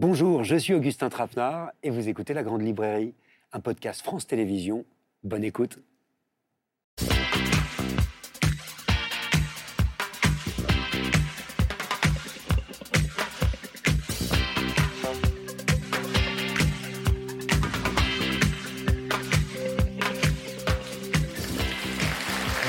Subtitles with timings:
[0.00, 3.12] Bonjour, je suis Augustin Trapenard et vous écoutez La Grande Librairie,
[3.52, 4.86] un podcast France Télévisions.
[5.22, 5.78] Bonne écoute.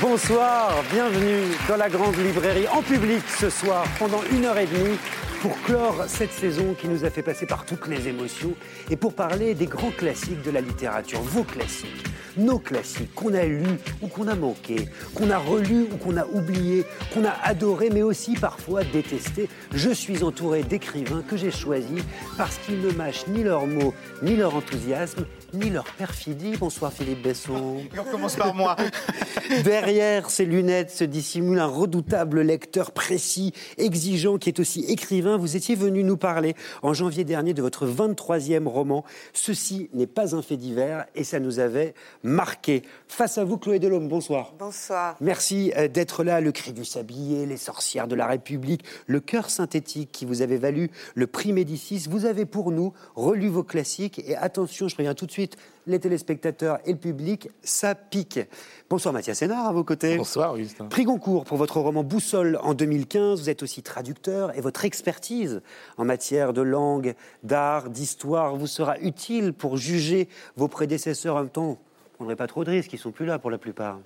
[0.02, 4.98] Bonsoir, bienvenue dans la grande librairie en public ce soir pendant une heure et demie
[5.42, 8.54] pour clore cette saison qui nous a fait passer par toutes les émotions
[8.90, 13.42] et pour parler des grands classiques de la littérature, vos classiques, nos classiques qu'on a
[13.42, 13.66] lus
[14.02, 14.86] ou qu'on a manqués,
[15.16, 19.48] qu'on a relus ou qu'on a oubliés, qu'on a adorés mais aussi parfois détestés.
[19.72, 22.04] Je suis entouré d'écrivains que j'ai choisis
[22.38, 26.56] parce qu'ils ne mâchent ni leurs mots ni leur enthousiasme ni leur perfidie.
[26.58, 27.82] Bonsoir Philippe Besson.
[27.98, 28.76] on commence par moi.
[29.64, 35.36] Derrière ces lunettes se dissimule un redoutable lecteur précis, exigeant, qui est aussi écrivain.
[35.36, 39.04] Vous étiez venu nous parler en janvier dernier de votre 23e roman.
[39.32, 42.82] Ceci n'est pas un fait divers et ça nous avait marqué.
[43.08, 44.54] Face à vous, Chloé Delhomme, bonsoir.
[44.58, 45.16] Bonsoir.
[45.20, 46.40] Merci euh, d'être là.
[46.40, 50.56] Le cri du sablier, les sorcières de la République, le cœur synthétique qui vous avait
[50.56, 52.06] valu le prix Médicis.
[52.08, 55.41] Vous avez pour nous relu vos classiques et attention, je préviens tout de suite,
[55.86, 58.40] les téléspectateurs et le public, ça pique.
[58.88, 60.16] Bonsoir Mathias Sénard à vos côtés.
[60.16, 60.86] Bonsoir Augustin.
[60.86, 63.40] Prix Goncourt pour votre roman Boussole en 2015.
[63.40, 65.62] Vous êtes aussi traducteur et votre expertise
[65.96, 71.50] en matière de langue, d'art, d'histoire vous sera utile pour juger vos prédécesseurs en même
[71.50, 71.62] temps.
[71.62, 73.98] Vous ne prendrez pas trop de risques, ils sont plus là pour la plupart.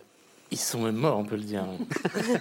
[0.53, 1.65] Ils sont même morts, on peut le dire.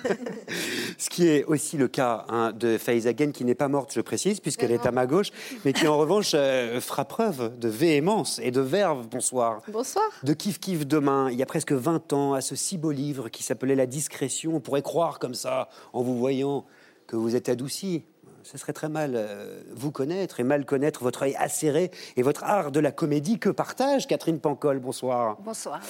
[0.97, 4.01] Ce qui est aussi le cas hein, de Faiza Again, qui n'est pas morte, je
[4.01, 5.31] précise, puisqu'elle est à ma gauche,
[5.63, 9.07] mais qui en revanche euh, fera preuve de véhémence et de verve.
[9.07, 9.61] Bonsoir.
[9.71, 10.05] Bonsoir.
[10.23, 13.29] De Kif Kif demain, il y a presque 20 ans, à ce si beau livre
[13.29, 14.55] qui s'appelait La discrétion.
[14.55, 16.65] On pourrait croire comme ça, en vous voyant,
[17.07, 18.03] que vous êtes adouci.
[18.43, 22.43] Ce serait très mal euh, vous connaître et mal connaître votre œil acéré et votre
[22.43, 24.77] art de la comédie que partage Catherine Pancol?
[24.77, 25.37] Bonsoir.
[25.41, 25.81] Bonsoir.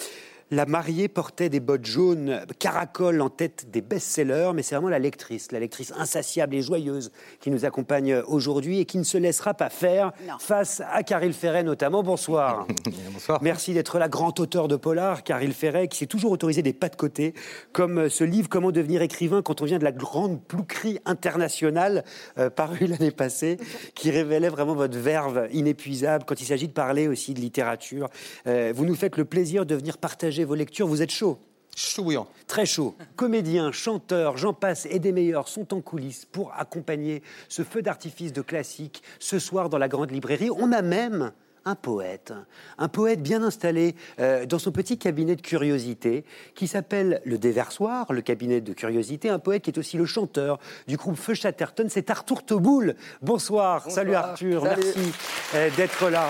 [0.56, 5.00] La mariée portait des bottes jaunes, caracole en tête des best-sellers, mais c'est vraiment la
[5.00, 9.53] lectrice, la lectrice insatiable et joyeuse qui nous accompagne aujourd'hui et qui ne se laissera
[9.53, 12.03] pas faire face à Caril Ferret notamment.
[12.03, 12.68] Bonsoir.
[13.12, 13.40] Bonsoir.
[13.41, 16.88] Merci d'être la grand auteur de polar, Caril Ferret, qui s'est toujours autorisé des pas
[16.88, 17.34] de côté,
[17.74, 22.06] comme ce livre Comment devenir écrivain quand on vient de la grande plouquerie internationale,
[22.38, 23.58] euh, paru l'année passée,
[23.94, 28.09] qui révélait vraiment votre verve inépuisable quand il s'agit de parler aussi de littérature.
[28.47, 31.39] Euh, vous nous faites le plaisir de venir partager vos lectures, vous êtes chaud.
[31.75, 32.28] Chaud bouillant.
[32.47, 32.95] Très chaud.
[33.17, 38.31] Comédiens, chanteurs, j'en passe et des meilleurs sont en coulisses pour accompagner ce feu d'artifice
[38.31, 40.50] de classique ce soir dans la grande librairie.
[40.50, 41.34] On a même
[41.66, 42.31] un poète,
[42.78, 46.23] un poète bien installé euh, dans son petit cabinet de curiosité
[46.53, 50.59] qui s'appelle le Déversoir, le cabinet de curiosité, un poète qui est aussi le chanteur
[50.88, 52.95] du groupe Feu Chatterton, c'est Arthur Teboul.
[53.22, 53.89] Bonsoir.
[53.89, 55.11] salut Arthur, merci
[55.55, 56.29] euh, d'être là.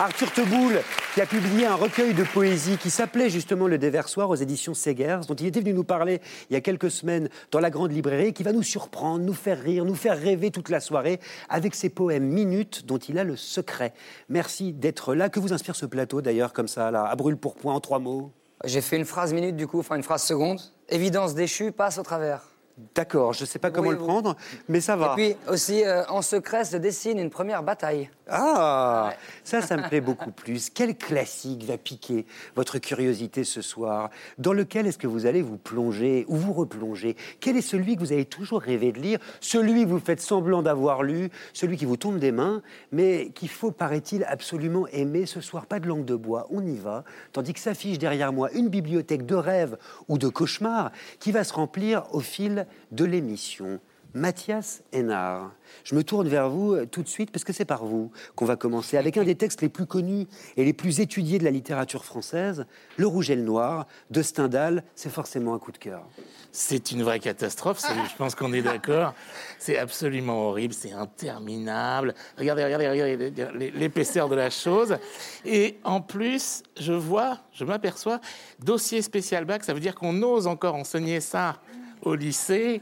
[0.00, 0.80] Arthur Teboul,
[1.12, 5.20] qui a publié un recueil de poésie qui s'appelait justement Le Déversoir aux éditions Segers,
[5.28, 8.32] dont il était venu nous parler il y a quelques semaines dans la grande librairie,
[8.32, 11.90] qui va nous surprendre, nous faire rire, nous faire rêver toute la soirée avec ses
[11.90, 13.92] poèmes minutes dont il a le secret.
[14.30, 15.28] Merci d'être là.
[15.28, 17.98] Que vous inspire ce plateau d'ailleurs, comme ça, là, à brûle pour point, en trois
[17.98, 18.32] mots?
[18.64, 20.62] J'ai fait une phrase minute du coup, enfin une phrase seconde.
[20.88, 22.49] Évidence déchue passe au travers.
[22.94, 24.06] D'accord, je ne sais pas comment Oui, le oui.
[24.06, 24.36] prendre,
[24.68, 25.12] mais ça va.
[25.12, 28.10] Et puis aussi, euh, en secret se dessine une première bataille.
[28.28, 30.70] Ah, ça, ça me plaît beaucoup plus.
[30.70, 34.10] Quel classique va piquer votre curiosité ce soir?
[34.38, 37.16] Dans lequel est-ce que vous allez vous plonger ou vous replonger?
[37.40, 39.18] Quel est celui que vous avez toujours rêvé de lire?
[39.40, 42.62] Celui que vous faites semblant d'avoir lu Celui qui vous tombe des mains,
[42.92, 46.76] mais qu'il faut, paraît-il, absolument aimer ce soir Pas de langue de bois, on y
[46.76, 47.04] va.
[47.32, 49.76] Tandis que s'affiche derrière moi une bibliothèque de rêves
[50.08, 53.80] ou de cauchemars qui va se remplir au fil de l'émission.
[54.14, 55.52] Mathias Hénard.
[55.84, 58.44] Je me tourne vers vous euh, tout de suite parce que c'est par vous qu'on
[58.44, 60.26] va commencer avec un des textes les plus connus
[60.56, 62.66] et les plus étudiés de la littérature française,
[62.96, 64.82] Le Rouge et le Noir de Stendhal.
[64.96, 66.08] C'est forcément un coup de cœur.
[66.50, 69.14] C'est une vraie catastrophe, je pense qu'on est d'accord.
[69.58, 72.14] C'est absolument horrible, c'est interminable.
[72.36, 74.96] Regardez, regardez, regardez l'épaisseur de la chose.
[75.44, 78.20] Et en plus, je vois, je m'aperçois,
[78.58, 81.60] dossier spécial bac, ça veut dire qu'on ose encore enseigner ça
[82.02, 82.80] au lycée.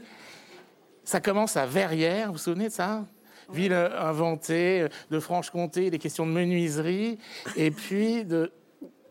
[1.03, 3.05] Ça commence à Verrières, vous vous souvenez de ça?
[3.51, 7.17] Ville euh, inventée, euh, de Franche-Comté, des questions de menuiserie,
[7.55, 8.51] et puis de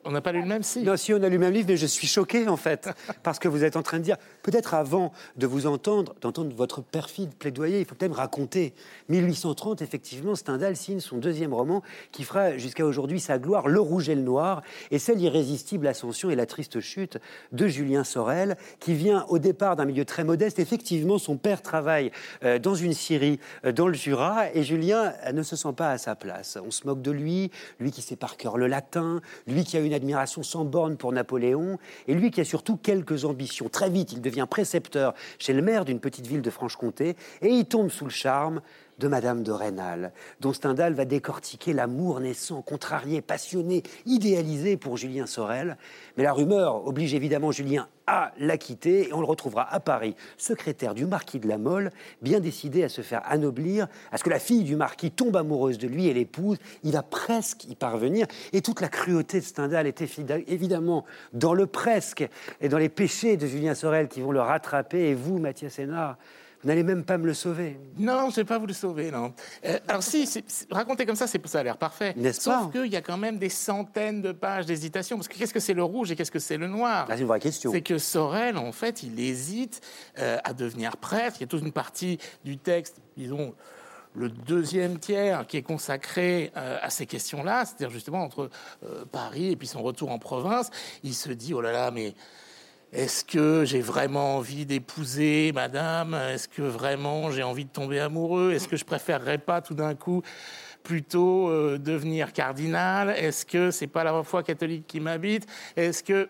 [0.04, 0.82] On n'a pas lu le même si.
[0.82, 2.88] Non, si on a lu le même livre, mais je suis choqué en fait,
[3.22, 4.16] parce que vous êtes en train de dire,
[4.50, 8.72] peut-être avant de vous entendre, d'entendre votre perfide plaidoyer, il faut peut-être raconter.
[9.10, 14.08] 1830, effectivement, Stendhal signe son deuxième roman qui fera jusqu'à aujourd'hui sa gloire, Le Rouge
[14.08, 17.18] et le Noir, et c'est l'irrésistible ascension et la triste chute
[17.52, 20.58] de Julien Sorel, qui vient au départ d'un milieu très modeste.
[20.58, 22.10] Effectivement, son père travaille
[22.42, 25.90] euh, dans une scierie euh, dans le Jura, et Julien euh, ne se sent pas
[25.90, 26.56] à sa place.
[26.66, 27.50] On se moque de lui,
[27.80, 31.12] lui qui sait par cœur le latin, lui qui a une admiration sans borne pour
[31.12, 33.68] Napoléon, et lui qui a surtout quelques ambitions.
[33.68, 37.66] Très vite, il devient précepteur chez le maire d'une petite ville de Franche-Comté, et il
[37.66, 38.60] tombe sous le charme
[38.98, 45.26] de Madame de Rênal, dont Stendhal va décortiquer l'amour naissant, contrarié, passionné, idéalisé pour Julien
[45.26, 45.76] Sorel.
[46.16, 50.16] Mais la rumeur oblige évidemment Julien à la quitter et on le retrouvera à Paris,
[50.38, 51.90] secrétaire du marquis de la Mole,
[52.22, 55.76] bien décidé à se faire anoblir, à ce que la fille du marquis tombe amoureuse
[55.76, 56.56] de lui et l'épouse.
[56.84, 60.02] Il va presque y parvenir et toute la cruauté de Stendhal est
[60.48, 61.04] évidemment
[61.34, 62.26] dans le presque
[62.62, 65.10] et dans les péchés de Julien Sorel qui vont le rattraper.
[65.10, 66.16] Et vous, Mathias Sénard,
[66.62, 67.78] vous n'allez même pas me le sauver.
[67.98, 69.32] Non, je vais pas vous le sauver, non.
[69.64, 70.28] Euh, alors si,
[70.70, 72.14] raconter comme ça, c'est ça a l'air parfait.
[72.16, 75.16] N'est-ce Sauf qu'il y a quand même des centaines de pages d'hésitation.
[75.16, 77.06] Parce que qu'est-ce que c'est le rouge et qu'est-ce que c'est le noir?
[77.08, 77.70] Là, c'est une vraie question.
[77.70, 79.80] C'est que Sorel, en fait, il hésite
[80.18, 81.36] euh, à devenir prêtre.
[81.38, 83.54] Il y a toute une partie du texte, disons,
[84.14, 88.50] le deuxième tiers qui est consacré euh, à ces questions-là, c'est-à-dire justement entre
[88.84, 90.70] euh, Paris et puis son retour en province.
[91.04, 92.14] Il se dit, oh là là, mais
[92.92, 96.14] est-ce que j'ai vraiment envie d'épouser madame?
[96.14, 98.52] Est-ce que vraiment j'ai envie de tomber amoureux?
[98.52, 100.22] Est-ce que je préférerais pas tout d'un coup
[100.82, 103.10] plutôt euh, devenir cardinal?
[103.10, 105.46] Est-ce que c'est pas la foi catholique qui m'habite?
[105.76, 106.28] Est-ce que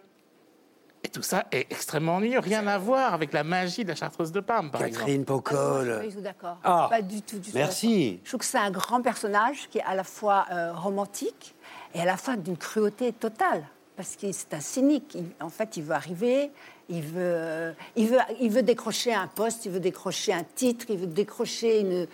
[1.05, 4.33] et tout ça est extrêmement ennuyeux, rien à voir avec la magie de la Chartreuse
[4.33, 5.07] de Parme, par exemple.
[5.07, 5.99] Catherine Ah je suis Pocol.
[6.01, 6.59] pas du tout d'accord.
[6.65, 8.21] Ah, pas du tout, du tout merci.
[8.25, 11.55] Je trouve que c'est un grand personnage qui est à la fois euh, romantique
[11.95, 13.65] et à la fois d'une cruauté totale.
[13.99, 15.17] Parce que c'est un cynique.
[15.17, 16.51] Il- en fait, il veut arriver,
[16.89, 20.99] il veut, il, veut, il veut décrocher un poste, il veut décrocher un titre, il
[20.99, 22.07] veut décrocher une,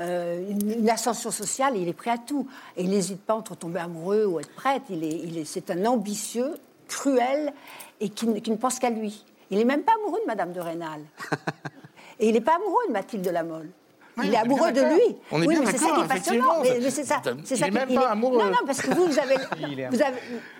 [0.00, 1.76] euh, une, une ascension sociale.
[1.76, 2.48] il est prêt à tout.
[2.76, 4.86] Et il n'hésite pas entre tomber amoureux ou être prêtre.
[4.90, 6.54] Il est, il est, c'est un ambitieux,
[6.88, 7.52] cruel
[8.00, 9.24] et qui, ne- qui ne pense qu'à lui.
[9.52, 11.00] Il n'est même pas amoureux de Madame de Rênal.
[12.20, 13.68] Et il n'est pas amoureux de Mathilde de la Mole.
[14.18, 15.16] Oui, il on est amoureux de lui.
[15.30, 16.62] On est oui, bien mais c'est ça qui est passionnant.
[16.62, 17.20] Mais, mais c'est ça.
[17.24, 18.38] Il C'est ça est qui- même il pas est- amoureux.
[18.38, 20.16] Non, non, parce que vous, vous avez, Il vous avez,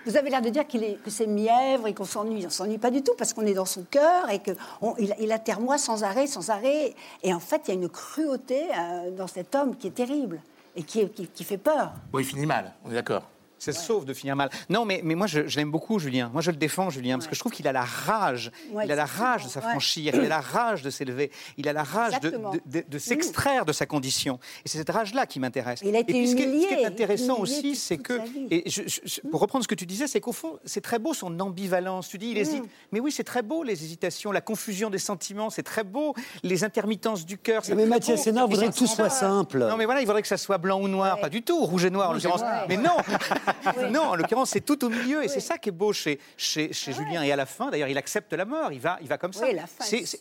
[0.06, 2.44] vous avez l'air de dire qu'il est, que c'est mièvre et qu'on s'ennuie.
[2.46, 4.56] On s'ennuie pas du tout parce qu'on est dans son cœur et qu'il
[4.98, 6.94] il, il attermoie sans arrêt, sans arrêt.
[7.22, 10.40] Et en fait, il y a une cruauté euh, dans cet homme qui est terrible
[10.76, 11.92] et qui, est- qui, qui fait peur.
[12.12, 13.22] Bon, il finit mal, on est d'accord.
[13.58, 14.50] C'est sauf de finir mal.
[14.68, 16.30] Non, mais, mais moi, je, je l'aime beaucoup, Julien.
[16.32, 18.50] Moi, je le défends, Julien, parce que je trouve qu'il a la rage.
[18.72, 19.52] Ouais, il a la rage de ouais.
[19.52, 20.14] s'affranchir.
[20.14, 21.30] Il a la rage de s'élever.
[21.56, 22.50] Il a la rage de, Exactement.
[22.52, 24.38] de- de- de s'extraire de sa condition.
[24.64, 25.80] Et c'est cette rage-là qui m'intéresse.
[25.84, 27.76] Il a été et puis, ce qui est- ce qui humilié, est intéressant humilié aussi,
[27.76, 28.16] c'est que.
[28.18, 28.46] sa vie.
[28.50, 30.98] Et je- je- je- pour reprendre ce que tu disais, c'est qu'au fond, c'est très
[30.98, 32.08] beau son ambivalence.
[32.08, 32.64] Tu dis, il hésite.
[32.92, 35.50] Mais oui, c'est très beau, les hésitations, la confusion des sentiments.
[35.50, 36.14] C'est très beau.
[36.42, 37.62] Les intermittences du cœur.
[37.74, 38.22] Mais Mathias.
[38.22, 39.58] Sénard voudrait ça que tout soit simple.
[39.58, 41.18] Non, mais voilà, il faudrait que ça soit blanc ou noir.
[41.20, 42.42] Pas du tout, rouge et noir en l'occurrence.
[42.68, 42.96] Mais non
[43.90, 45.24] Non, en l'occurrence, c'est tout au milieu.
[45.24, 47.22] Et c'est ça qui est beau chez, chez, chez Julien.
[47.22, 48.72] Et à la fin, d'ailleurs, il accepte la mort.
[48.72, 49.44] Il va, il va comme ça.
[49.44, 49.64] Oui, la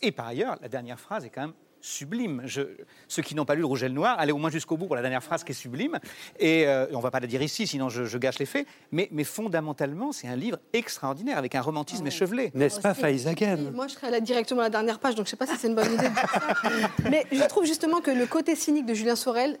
[0.02, 2.42] et par ailleurs, la dernière phrase est quand même sublime.
[2.44, 2.62] Je,
[3.06, 4.86] ceux qui n'ont pas lu le Rouge et le Noir, allez au moins jusqu'au bout
[4.86, 5.98] pour la dernière phrase qui est sublime.
[6.38, 8.66] Et euh, on va pas la dire ici, sinon je, je gâche les faits.
[8.92, 12.50] Mais, mais fondamentalement, c'est un livre extraordinaire avec un romantisme échevelé.
[12.54, 12.94] N'est-ce pas.
[12.94, 15.36] Faiza Ghem Moi, je serais là directement à la dernière page, donc je ne sais
[15.36, 16.80] pas si c'est une bonne idée de dire ça.
[17.10, 19.58] Mais je trouve justement que le côté cynique de Julien Sorel,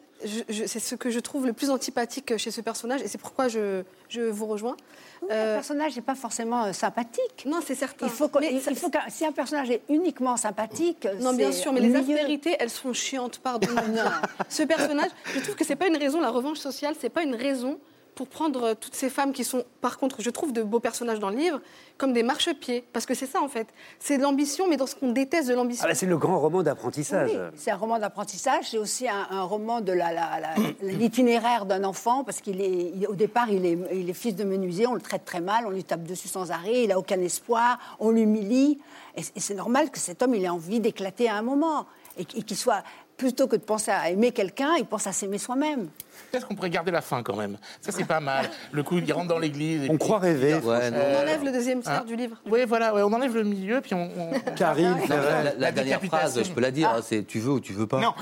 [0.48, 3.82] c'est ce que je trouve le plus antipathique chez ce personnage, et c'est pourquoi je,
[4.08, 4.76] je vous rejoins.
[5.22, 7.44] Le Euh, personnage n'est pas forcément euh, sympathique.
[7.46, 8.06] non, c'est certain.
[8.06, 11.52] Il faut, Mais il ça- faut que si un personnage est uniquement sympathique, Non, bien
[11.52, 13.68] sûr, mais les aspérités, elles sont chiantes, pardon.
[14.48, 17.34] Ce personnage, je trouve que c'est pas une raison, la revanche sociale, c'est pas une
[17.34, 17.78] raison
[18.18, 21.20] pour prendre euh, toutes ces femmes qui sont, par contre, je trouve de beaux personnages
[21.20, 21.60] dans le livre,
[21.98, 22.82] comme des marchepieds.
[22.92, 23.68] Parce que c'est ça, en fait.
[24.00, 25.84] C'est de l'ambition, mais dans ce qu'on déteste de l'ambition.
[25.86, 27.30] Ah bah, C'est le grand roman d'apprentissage.
[27.32, 31.64] Oui, c'est un roman d'apprentissage, c'est aussi un, un roman de la- la- la- l'itinéraire
[31.64, 34.88] d'un enfant, parce qu'il est, il- au départ, il est, il est fils de menuisier,
[34.88, 37.78] on le traite très mal, on lui tape dessus sans arrêt, il n'a aucun espoir,
[38.00, 38.80] on l'humilie.
[39.16, 41.86] Et, c'est normal que cet homme, il ait envie d'éclater à un moment.
[42.20, 42.82] Et qu'il soit,
[43.18, 45.88] plutôt que de penser à aimer quelqu'un, il pense à s'aimer soi-même.
[46.30, 47.58] Peut-être qu'on pourrait garder la fin quand même.
[47.80, 48.48] Ça, c'est pas mal.
[48.72, 49.82] Le coup, il rentre dans l'église.
[49.84, 50.54] On puis- croit rêver.
[50.54, 50.90] Ouais.
[50.92, 52.04] On enlève le deuxième tiers hein.
[52.06, 52.36] du livre.
[52.50, 54.08] Oui, voilà, ouais, on enlève le milieu, puis on.
[54.16, 57.40] on- Karine Non, la, la La dernière phrase, je peux la dire, hein, c'est tu
[57.40, 58.00] veux ou tu veux pas.
[58.00, 58.14] Non.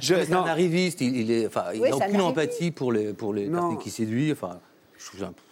[0.00, 0.44] Je- C'est non.
[0.44, 3.46] un arriviste, il, il est, enfin, il Oui, n'a aucune empathie pour les, pour les
[3.48, 3.60] Non.
[3.60, 4.32] personnes qui séduisent.
[4.32, 4.60] Enfin,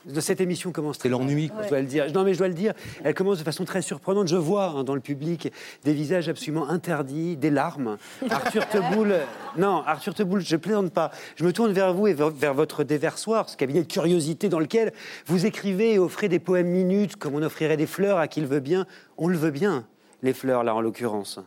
[0.07, 1.63] De cette émission commence très C'est l'ennui, quoi.
[1.65, 2.13] Je dois le dire.
[2.13, 2.73] Non, mais je dois le dire.
[3.05, 4.29] Elle commence de façon très surprenante.
[4.29, 5.53] Je vois hein, dans le public
[5.85, 7.99] des visages absolument interdits, des larmes.
[8.31, 9.15] Arthur Teboul,
[9.57, 11.11] non, Arthur Teboul, je plaisante pas.
[11.37, 14.61] Je me tourne vers vous et vers, vers votre déversoir, ce cabinet de curiosité dans
[14.61, 14.93] lequel
[15.27, 18.47] vous écrivez et offrez des poèmes minutes, comme on offrirait des fleurs à qui le
[18.47, 18.87] veut bien.
[19.19, 19.87] On le veut bien,
[20.23, 21.41] les fleurs là en l'occurrence.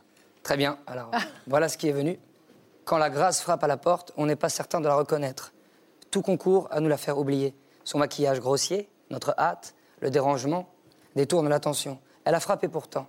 [0.43, 0.77] Très bien.
[0.87, 1.09] Alors,
[1.47, 2.19] voilà ce qui est venu.
[2.85, 5.53] Quand la grâce frappe à la porte, on n'est pas certain de la reconnaître.
[6.11, 7.55] Tout concourt à nous la faire oublier.
[7.83, 10.69] Son maquillage grossier, notre hâte, le dérangement,
[11.15, 11.99] détournent l'attention.
[12.25, 13.07] Elle a frappé pourtant.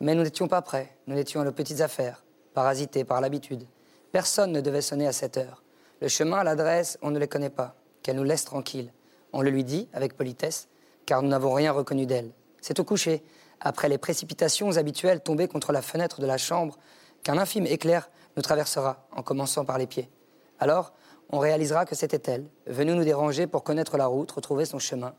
[0.00, 0.96] Mais nous n'étions pas prêts.
[1.06, 3.66] Nous n'étions à nos petites affaires, parasités par l'habitude.
[4.12, 5.62] Personne ne devait sonner à cette heure.
[6.00, 7.74] Le chemin, l'adresse, on ne les connaît pas.
[8.02, 8.92] Qu'elle nous laisse tranquilles.
[9.32, 10.68] On le lui dit avec politesse,
[11.06, 12.32] car nous n'avons rien reconnu d'elle.
[12.60, 13.22] C'est au coucher,
[13.60, 16.78] après les précipitations habituelles tombées contre la fenêtre de la chambre,
[17.22, 20.10] qu'un infime éclair nous traversera, en commençant par les pieds.
[20.58, 20.92] Alors,
[21.30, 25.14] on réalisera que c'était elle, venue nous déranger pour connaître la route, retrouver son chemin,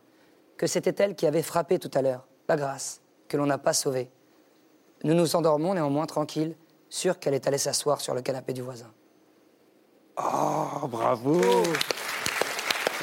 [0.58, 3.74] que c'était elle qui avait frappé tout à l'heure, la grâce, que l'on n'a pas
[3.74, 4.10] sauvée.
[5.04, 6.56] Nous nous endormons néanmoins tranquilles,
[6.90, 8.92] sûrs qu'elle est allée s'asseoir sur le canapé du voisin.
[10.18, 11.42] Oh, bravo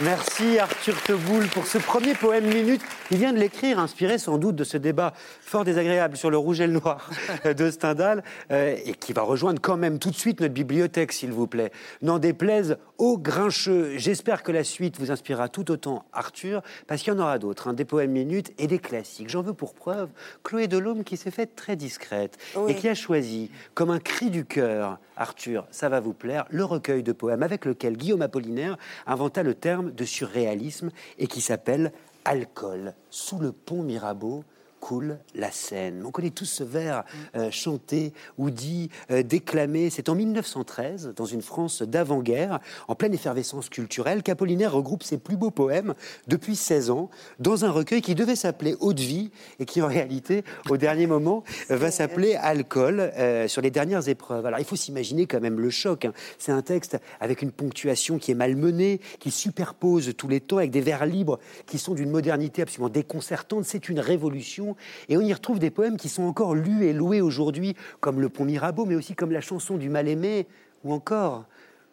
[0.00, 2.80] Merci Arthur Teboul pour ce premier poème minute.
[3.10, 6.62] Il vient de l'écrire, inspiré sans doute de ce débat fort désagréable sur le rouge
[6.62, 7.10] et le noir
[7.44, 11.30] de Stendhal, euh, et qui va rejoindre quand même tout de suite notre bibliothèque, s'il
[11.30, 11.72] vous plaît.
[12.00, 13.98] N'en déplaise aux grincheux.
[13.98, 17.68] J'espère que la suite vous inspirera tout autant, Arthur, parce qu'il y en aura d'autres,
[17.68, 19.28] hein, des poèmes minutes et des classiques.
[19.28, 20.08] J'en veux pour preuve
[20.42, 24.46] Chloé Delhomme qui s'est faite très discrète et qui a choisi, comme un cri du
[24.46, 29.42] cœur, Arthur, ça va vous plaire, le recueil de poèmes avec lequel Guillaume Apollinaire inventa
[29.42, 31.92] le terme de surréalisme et qui s'appelle
[32.24, 32.94] Alcool.
[33.10, 34.44] Sous le pont Mirabeau
[34.82, 36.02] coule la Seine.
[36.04, 37.04] On connaît tous ce vers
[37.36, 39.90] euh, chanté ou dit, euh, déclamé.
[39.90, 42.58] C'est en 1913, dans une France d'avant-guerre,
[42.88, 45.94] en pleine effervescence culturelle, qu'Apollinaire regroupe ses plus beaux poèmes
[46.26, 49.86] depuis 16 ans dans un recueil qui devait s'appeler Eau de vie et qui en
[49.86, 53.12] réalité, au dernier moment, euh, va s'appeler Alcool
[53.46, 54.46] sur les dernières épreuves.
[54.46, 56.06] Alors il faut s'imaginer quand même le choc.
[56.06, 56.12] hein.
[56.38, 60.72] C'est un texte avec une ponctuation qui est malmenée, qui superpose tous les temps avec
[60.72, 63.64] des vers libres qui sont d'une modernité absolument déconcertante.
[63.64, 64.71] C'est une révolution.
[65.08, 68.28] Et on y retrouve des poèmes qui sont encore lus et loués aujourd'hui, comme Le
[68.28, 70.46] Pont Mirabeau, mais aussi comme la chanson du mal-aimé,
[70.84, 71.46] ou encore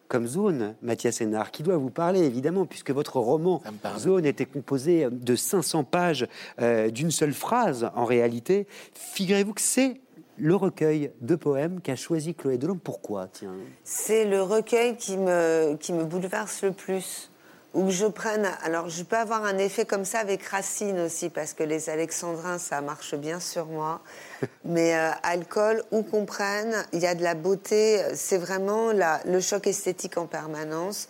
[0.08, 3.62] comme Zone, Mathias Hénard, qui doit vous parler évidemment, puisque votre roman.
[3.96, 6.26] Zone était composé de 500 pages
[6.60, 8.66] euh, d'une seule phrase en réalité.
[8.92, 10.00] Figurez-vous que c'est
[10.36, 12.80] le recueil de poèmes qu'a choisi Chloé Delhomme.
[12.80, 13.54] Pourquoi Tiens?
[13.84, 17.30] C'est le recueil qui me, qui me bouleverse le plus.
[17.72, 18.50] Où je prenne.
[18.64, 22.58] Alors, je peux avoir un effet comme ça avec Racine aussi, parce que les Alexandrins,
[22.58, 24.00] ça marche bien sur moi.
[24.64, 28.02] Mais euh, alcool, où qu'on prenne, il y a de la beauté.
[28.14, 31.08] C'est vraiment la- le choc esthétique en permanence.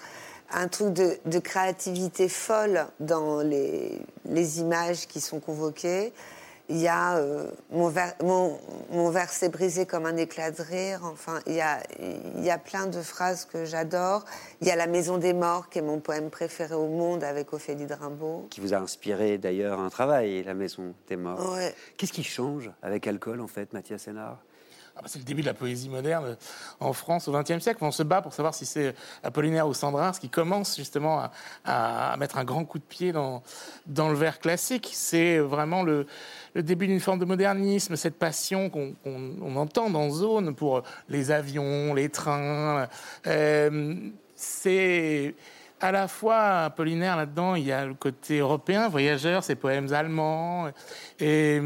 [0.53, 6.13] Un truc de, de créativité folle dans les, les images qui sont convoquées.
[6.71, 8.59] Il y a euh, mon, ver- mon,
[8.91, 11.01] mon verre s'est brisé comme un éclat de rire.
[11.03, 14.25] Enfin, il y a, il y a plein de phrases que j'adore.
[14.61, 17.53] Il y a La Maison des Morts, qui est mon poème préféré au monde avec
[17.53, 18.47] Ophélie de Rimbaud.
[18.51, 21.55] Qui vous a inspiré d'ailleurs un travail, La Maison des Morts.
[21.55, 21.75] Ouais.
[21.97, 24.39] Qu'est-ce qui change avec Alcool en fait, Mathias Hénard?
[24.97, 26.37] Ah bah, c'est le début de la poésie moderne
[26.81, 27.79] en France au XXe siècle.
[27.83, 31.31] On se bat pour savoir si c'est Apollinaire ou Sandrin, ce qui commence justement à,
[31.65, 33.43] à- à mettre un grand coup de pied dans,
[33.87, 34.91] dans le vers classique.
[34.93, 36.07] C'est vraiment le,
[36.55, 40.83] le début d'une forme de modernisme, cette passion qu'on qu'on- on entend dans Zone pour
[41.09, 42.89] les avions, les trains.
[43.27, 43.95] Euh,
[44.35, 45.35] c'est
[45.83, 50.69] à la fois Apollinaire là-dedans, il y a le côté européen, voyageur, ses poèmes allemands,
[51.21, 51.61] et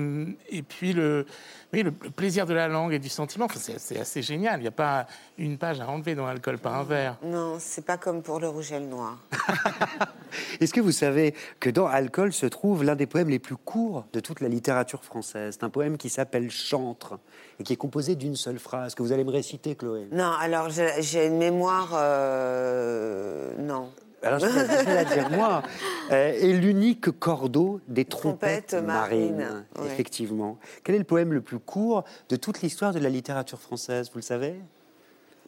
[0.69, 1.27] puis le,
[1.75, 3.45] oui, le, le plaisir de la langue et du sentiment.
[3.47, 4.61] Enfin, c'est assez génial.
[4.61, 5.07] Il n'y a pas
[5.39, 7.17] une page à enlever dans Alcool par un verre.
[7.23, 9.19] Non, c'est pas comme pour le rouge et le noir.
[10.61, 14.05] Est-ce que vous savez que dans Alcool se trouve l'un des poèmes les plus courts
[14.13, 15.57] de toute la littérature française?
[15.59, 17.19] C'est un poème qui s'appelle Chantre
[17.61, 20.09] et qui est composé d'une seule phrase que vous allez me réciter, Chloé.
[20.13, 21.91] Non, alors j'ai j'ai une mémoire.
[21.95, 23.91] euh, non.
[24.25, 25.63] Alors je vais je vais la dire moi.
[26.11, 29.37] Euh, et l'unique cordeau des trompettes, Trompettes marines.
[29.37, 29.87] marines, ouais.
[29.87, 30.59] Effectivement.
[30.83, 34.19] Quel est le poème le plus court de toute l'histoire de la littérature française Vous
[34.19, 34.55] le savez?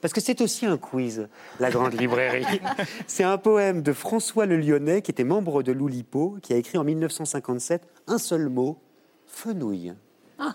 [0.00, 1.26] Parce que c'est aussi un quiz,
[1.58, 2.44] la grande librairie.
[3.06, 6.76] C'est un poème de François Le Lyonnais, qui était membre de l'Oulipo, qui a écrit
[6.76, 8.78] en 1957 un seul mot,
[9.26, 9.94] fenouil.
[10.38, 10.54] Ah,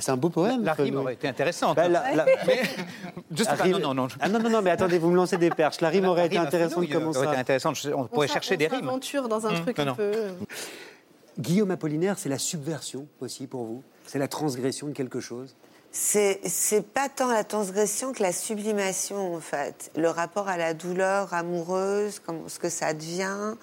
[0.00, 0.64] C'est un beau poème.
[0.64, 1.76] La rime aurait été intéressante.
[1.76, 2.62] Bah, la- la- Mais
[3.30, 5.16] je sais la pas, rime- non, non, Ah non, non, non, mais attendez, vous me
[5.16, 5.80] lancez des perches.
[5.80, 7.76] La rime aurait été La rime à intéressante comment aurait été ça intéressante.
[7.94, 8.84] On pourrait On chercher des on rimes.
[8.86, 10.12] s'aventure dans un truc non, un peu.
[11.38, 15.54] Guillaume Apollinaire, c'est la subversion aussi pour vous C'est la transgression de quelque chose
[15.92, 16.40] C'est
[16.94, 19.90] pas tant la transgression que la sublimation, en fait.
[19.96, 23.54] Le rapport à la douleur amoureuse, comment, ce que ça devient.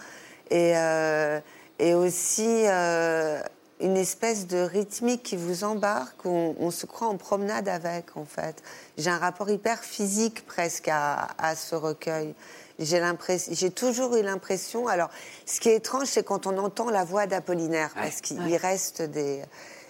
[0.50, 1.40] et, euh,
[1.80, 3.42] et aussi euh,
[3.82, 8.26] une espèce de rythmique qui vous embarque, on, on se croit en promenade avec, en
[8.26, 8.62] fait.
[8.98, 12.36] J'ai un rapport hyper physique presque à, à ce recueil.
[12.80, 14.88] J'ai toujours eu l'impression.
[14.88, 15.10] Alors,
[15.46, 18.58] ce qui est étrange, c'est quand on entend la voix d'Apollinaire, parce qu'il ouais.
[18.58, 19.42] reste des,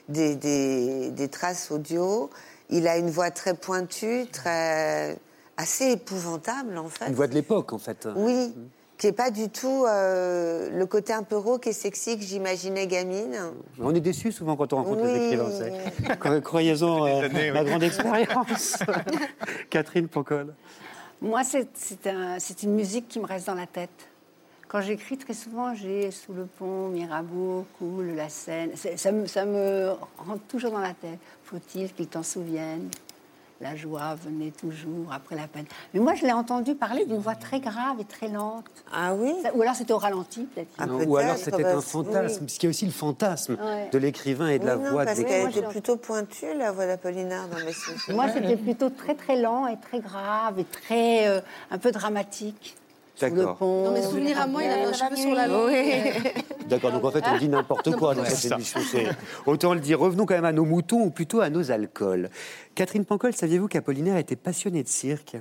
[0.10, 2.30] des, des, des traces audio.
[2.70, 5.18] Il a une voix très pointue, très
[5.58, 7.08] assez épouvantable en fait.
[7.08, 8.08] Une voix de l'époque, en fait.
[8.16, 8.54] Oui,
[9.02, 12.86] qui est pas du tout euh, le côté un peu rauque et sexy que j'imaginais
[12.86, 13.36] gamine.
[13.80, 15.26] On est déçu souvent quand on rencontre les Oui.
[15.26, 15.50] écrivains.
[15.50, 15.72] savez.
[16.20, 17.50] Cro- Croyez-en, euh, oui.
[17.50, 18.78] ma grande expérience.
[19.72, 20.54] Catherine Pancol.
[21.20, 23.90] Moi, c'est c'est un- c'est une musique qui me reste dans la tête.
[24.68, 28.70] Quand j'écris, très souvent, j'ai Sous le pont, Mirabeau, coule la Seine.
[28.98, 31.18] Ça me, ça me rentre toujours dans la tête.
[31.44, 32.88] Faut-il qu'il t'en souvienne
[33.62, 35.66] La joie venait toujours après la peine.
[35.94, 38.66] Mais moi, je l'ai entendu parler d'une voix très grave et très lente.
[38.92, 39.34] Ah oui?
[39.44, 40.70] Ça- Ou alors c'était au ralenti, peut-être.
[40.80, 42.48] Ah, ou alors c'était bah, un fantasme, oui.
[42.48, 43.90] parce qu'il y a aussi le fantasme Ouais.
[43.92, 45.50] de l'écrivain et de la non, voix de parce l'écrivain.
[45.52, 48.16] qu'elle Moi, était plutôt pointue, la voix d'Apollinaire dans mes.
[48.16, 51.40] Moi, c'était plutôt très très lent et très grave et très euh,
[51.70, 52.78] un peu dramatique.
[53.30, 53.58] Sous le D'accord.
[53.58, 53.84] pont.
[53.86, 55.74] Dans mes souvenirs à moi, il avait un cheveu sur la langue.
[56.68, 58.80] D'accord, donc en fait, on dit n'importe quoi dans cette émission.
[59.46, 60.00] Autant le dire.
[60.00, 62.30] Revenons quand même à nos moutons, ou plutôt à nos alcools.
[62.76, 65.38] Catherine Pancol, saviez-vous qu'Apollinaire était passionné de cirque?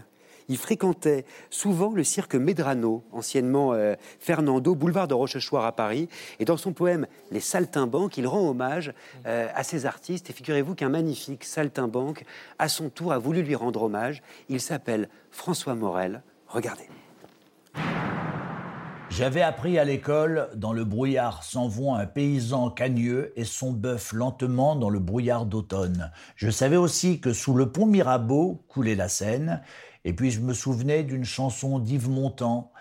[0.50, 6.08] Il fréquentait souvent le cirque Medrano, anciennement euh, Fernando, boulevard de Rochechouart à Paris.
[6.40, 8.92] Et dans son poème Les Saltimbanques, il rend hommage
[9.26, 10.28] euh, à ces artistes.
[10.28, 12.25] Et figurez-vous qu'un magnifique saltimbanque,
[12.58, 14.25] à son tour, a voulu lui rendre hommage.
[14.49, 16.20] Il s'appelle François Morel.
[16.49, 16.88] Regardez.
[19.10, 24.12] J'avais appris à l'école, dans le brouillard s'en vont un paysan cagneux et son bœuf
[24.12, 26.12] lentement dans le brouillard d'automne.
[26.36, 29.62] Je savais aussi que sous le pont Mirabeau coulait la Seine,
[30.04, 32.72] et puis je me souvenais d'une chanson d'Yves Montand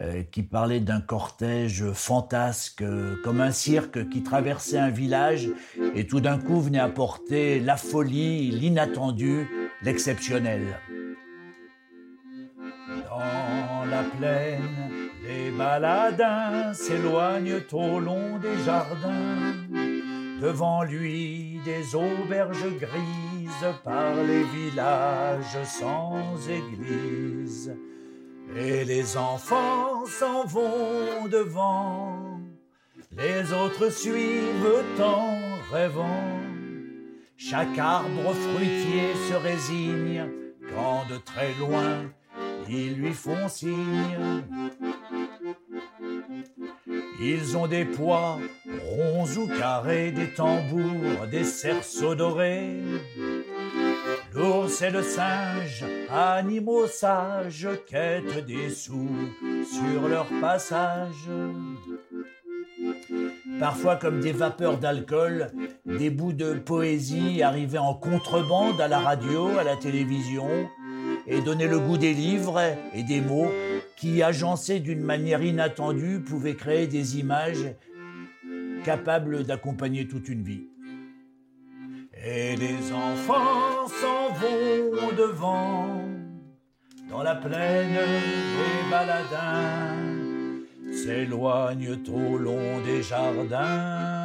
[0.00, 2.84] euh, qui parlait d'un cortège fantasque,
[3.24, 5.48] comme un cirque qui traversait un village
[5.94, 9.48] et tout d'un coup venait apporter la folie, l'inattendu,
[9.82, 10.78] l'exceptionnel.
[13.90, 19.54] La plaine, les baladins s'éloignent au long des jardins.
[20.40, 27.74] Devant lui, des auberges grises par les villages sans église.
[28.56, 32.40] Et les enfants s'en vont devant,
[33.12, 35.38] les autres suivent en
[35.72, 36.38] rêvant.
[37.36, 40.26] Chaque arbre fruitier se résigne
[40.70, 42.10] quand de très loin
[42.70, 44.44] ils lui font signe.
[47.20, 48.38] Ils ont des pois
[48.86, 52.80] ronds ou carrés, des tambours, des cerceaux dorés.
[54.34, 59.08] L'ours et le singe, animaux sages, quêtent des sous
[59.64, 61.28] sur leur passage.
[63.58, 65.50] Parfois comme des vapeurs d'alcool,
[65.84, 70.48] des bouts de poésie arrivaient en contrebande à la radio, à la télévision,
[71.28, 72.60] et donnaient le goût des livres
[72.94, 73.50] et des mots
[73.96, 77.74] qui, agencés d'une manière inattendue, pouvaient créer des images
[78.84, 80.68] capables d'accompagner toute une vie.
[82.24, 86.02] Et les enfants s'en vont devant,
[87.10, 89.96] dans la plaine des baladins,
[90.92, 94.18] s'éloignent au long des jardins.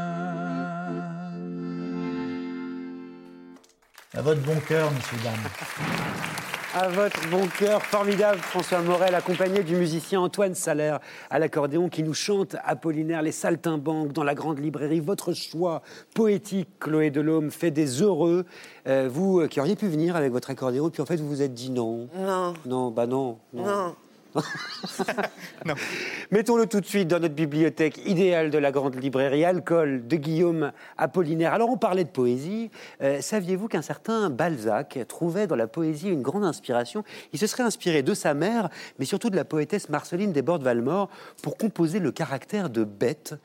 [4.16, 6.63] À votre bon cœur, messieurs, dames.
[6.76, 12.02] À votre bon cœur, formidable François Morel, accompagné du musicien Antoine Salaire à l'accordéon qui
[12.02, 15.00] nous chante Apollinaire, les saltimbanques dans la grande librairie.
[15.00, 15.84] Votre choix
[16.16, 18.46] poétique, Chloé Delhomme, fait des heureux.
[18.88, 21.42] Euh, vous euh, qui auriez pu venir avec votre accordéon, puis en fait vous vous
[21.44, 22.08] êtes dit non.
[22.18, 23.38] Non, Non, bah non.
[23.54, 23.96] non.
[26.32, 30.72] Mettons-le tout de suite dans notre bibliothèque idéale de la grande librairie Alcool de Guillaume
[30.98, 31.54] Apollinaire.
[31.54, 32.72] Alors on parlait de poésie.
[33.02, 37.04] Euh, Saviez-vous qu'un certain Balzac trouvait dans la poésie une grande inspiration?
[37.32, 38.70] Il se serait inspiré de sa mère,
[39.00, 41.10] mais surtout de la poétesse Marceline Desbordes-Valmore
[41.42, 43.36] pour composer le caractère de bête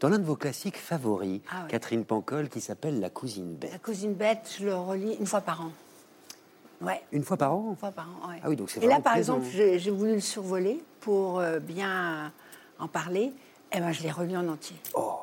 [0.00, 1.66] dans l'un de vos classiques favoris, Ah.
[1.68, 3.72] Catherine Pancol, qui s'appelle La cousine bête.
[3.72, 5.72] La cousine bête, je le relis une fois par an.
[6.80, 7.02] Ouais.
[7.12, 8.40] Une fois par an Une fois par an, ouais.
[8.42, 9.38] Ah oui, donc c'est Et là, par présent.
[9.38, 12.32] exemple, j'ai voulu le survoler pour euh, bien
[12.78, 13.32] en parler.
[13.72, 14.76] Et ben, je l'ai relu en entier.
[14.94, 15.18] Oh.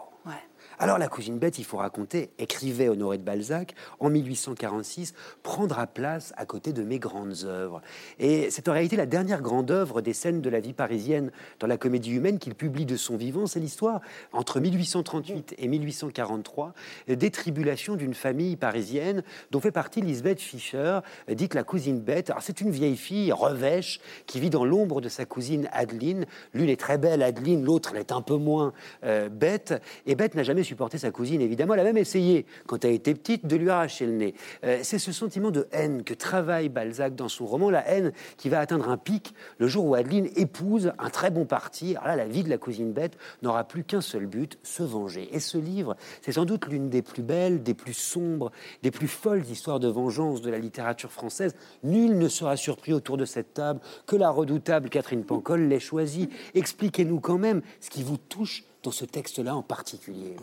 [0.77, 6.33] Alors la cousine bête, il faut raconter, écrivait Honoré de Balzac en 1846, prendra place
[6.35, 7.81] à côté de mes grandes œuvres.
[8.19, 11.67] Et c'est en réalité la dernière grande œuvre des scènes de la vie parisienne dans
[11.67, 13.45] la comédie humaine qu'il publie de son vivant.
[13.45, 14.01] C'est l'histoire
[14.33, 16.73] entre 1838 et 1843
[17.07, 22.31] des tribulations d'une famille parisienne dont fait partie Lisbeth Fischer, dite la cousine bête.
[22.41, 26.25] C'est une vieille fille revêche qui vit dans l'ombre de sa cousine Adeline.
[26.53, 28.73] L'une est très belle, Adeline, l'autre l'est un peu moins
[29.05, 29.73] euh, bête.
[30.05, 31.73] Et bête n'a jamais supporté sa cousine, évidemment.
[31.75, 34.36] Elle a même essayé, quand elle était petite, de lui arracher le nez.
[34.63, 38.49] Euh, c'est ce sentiment de haine que travaille Balzac dans son roman, la haine qui
[38.49, 41.95] va atteindre un pic le jour où Adeline épouse un très bon parti.
[41.95, 45.30] Alors là, la vie de la cousine bête n'aura plus qu'un seul but, se venger.
[45.32, 48.51] Et ce livre, c'est sans doute l'une des plus belles, des plus sombres,
[48.84, 51.56] des plus folles histoires de vengeance de la littérature française.
[51.84, 56.30] Nul ne sera surpris autour de cette table que la redoutable Catherine Pancol l'ait choisi.
[56.54, 60.36] Expliquez-nous quand même ce qui vous touche dans ce texte-là en particulier.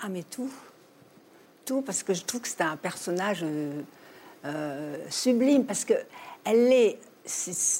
[0.00, 0.50] Ah, mais tout.
[1.64, 3.80] Tout, parce que je trouve que c'est un personnage euh,
[4.44, 5.94] euh, sublime, parce que
[6.44, 6.98] elle est,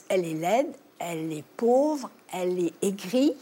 [0.08, 3.34] elle est laide, elle est pauvre, elle est aigrie,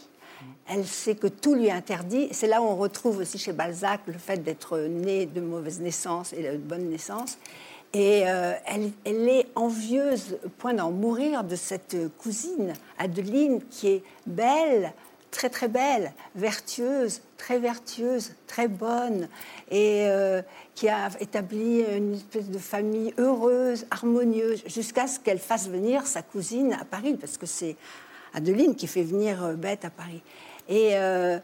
[0.68, 2.28] elle sait que tout lui est interdit.
[2.32, 6.32] C'est là où on retrouve aussi chez Balzac le fait d'être né de mauvaise naissance
[6.32, 7.38] et de bonne naissance.
[7.94, 14.02] Et euh, elle, elle est envieuse, point d'en mourir, de cette cousine, Adeline, qui est
[14.26, 14.92] belle,
[15.34, 19.28] très très belle, vertueuse, très vertueuse, très bonne,
[19.70, 20.40] et euh,
[20.76, 26.22] qui a établi une espèce de famille heureuse, harmonieuse, jusqu'à ce qu'elle fasse venir sa
[26.22, 27.74] cousine à Paris, parce que c'est
[28.32, 30.22] Adeline qui fait venir euh, Bête à Paris.
[30.68, 31.38] Et, euh,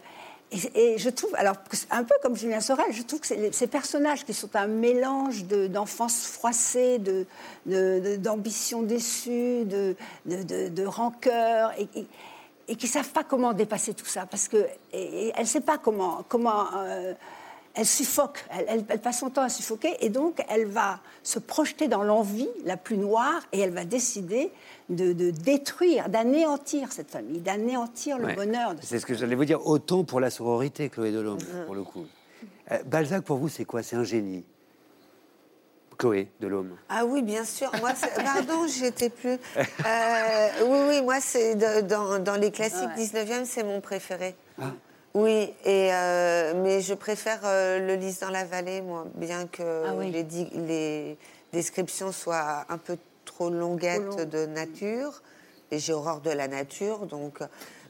[0.53, 1.57] et, je trouve, alors
[1.91, 5.67] un peu comme Julien Sorel, je trouve que ces personnages qui sont un mélange de-
[5.67, 6.99] d'enfance froissée,
[7.67, 9.95] d'ambition déçue, de,
[10.27, 11.89] de, de- de rancœur, et,
[12.71, 14.57] et- qui ne savent pas comment dépasser tout ça, parce que
[14.93, 16.25] et- et elle ne sait pas comment...
[16.29, 17.13] comment euh,
[17.73, 21.39] elle suffoque, elle, elle- elle passe son temps à suffoquer, et donc elle va se
[21.39, 24.51] projeter dans l'envie la plus noire, et elle va décider
[24.89, 28.35] de, de détruire, d'anéantir cette famille, d'anéantir le Ouais.
[28.35, 31.67] bonheur de C'est ce que j'allais vous dire, autant pour la sororité, Chloé Delhomme, Mm-hmm.
[31.67, 32.07] pour le coup.
[32.73, 33.85] Euh, Balzac, pour vous, c'est quoi?
[33.85, 34.45] C'est un génie?
[36.01, 36.77] Chloé Delhomme.
[36.89, 37.71] Ah oui, bien sûr.
[37.81, 39.39] Moi, c'est- pardon, j'étais plus.
[39.59, 43.03] Euh, oui, oui, moi, c'est de- dans, dans les classiques Ouais.
[43.03, 44.35] 19e, c'est mon préféré.
[44.59, 44.73] Ah.
[45.13, 49.85] Oui, et euh, mais je préfère euh, le Lys dans la vallée, moi, bien que
[49.89, 50.11] Ah oui.
[50.11, 51.19] les, di- les
[51.53, 54.25] descriptions soient un peu trop longuettes Trop long.
[54.25, 55.21] de nature.
[55.71, 57.41] Et j'ai horreur de la nature, donc.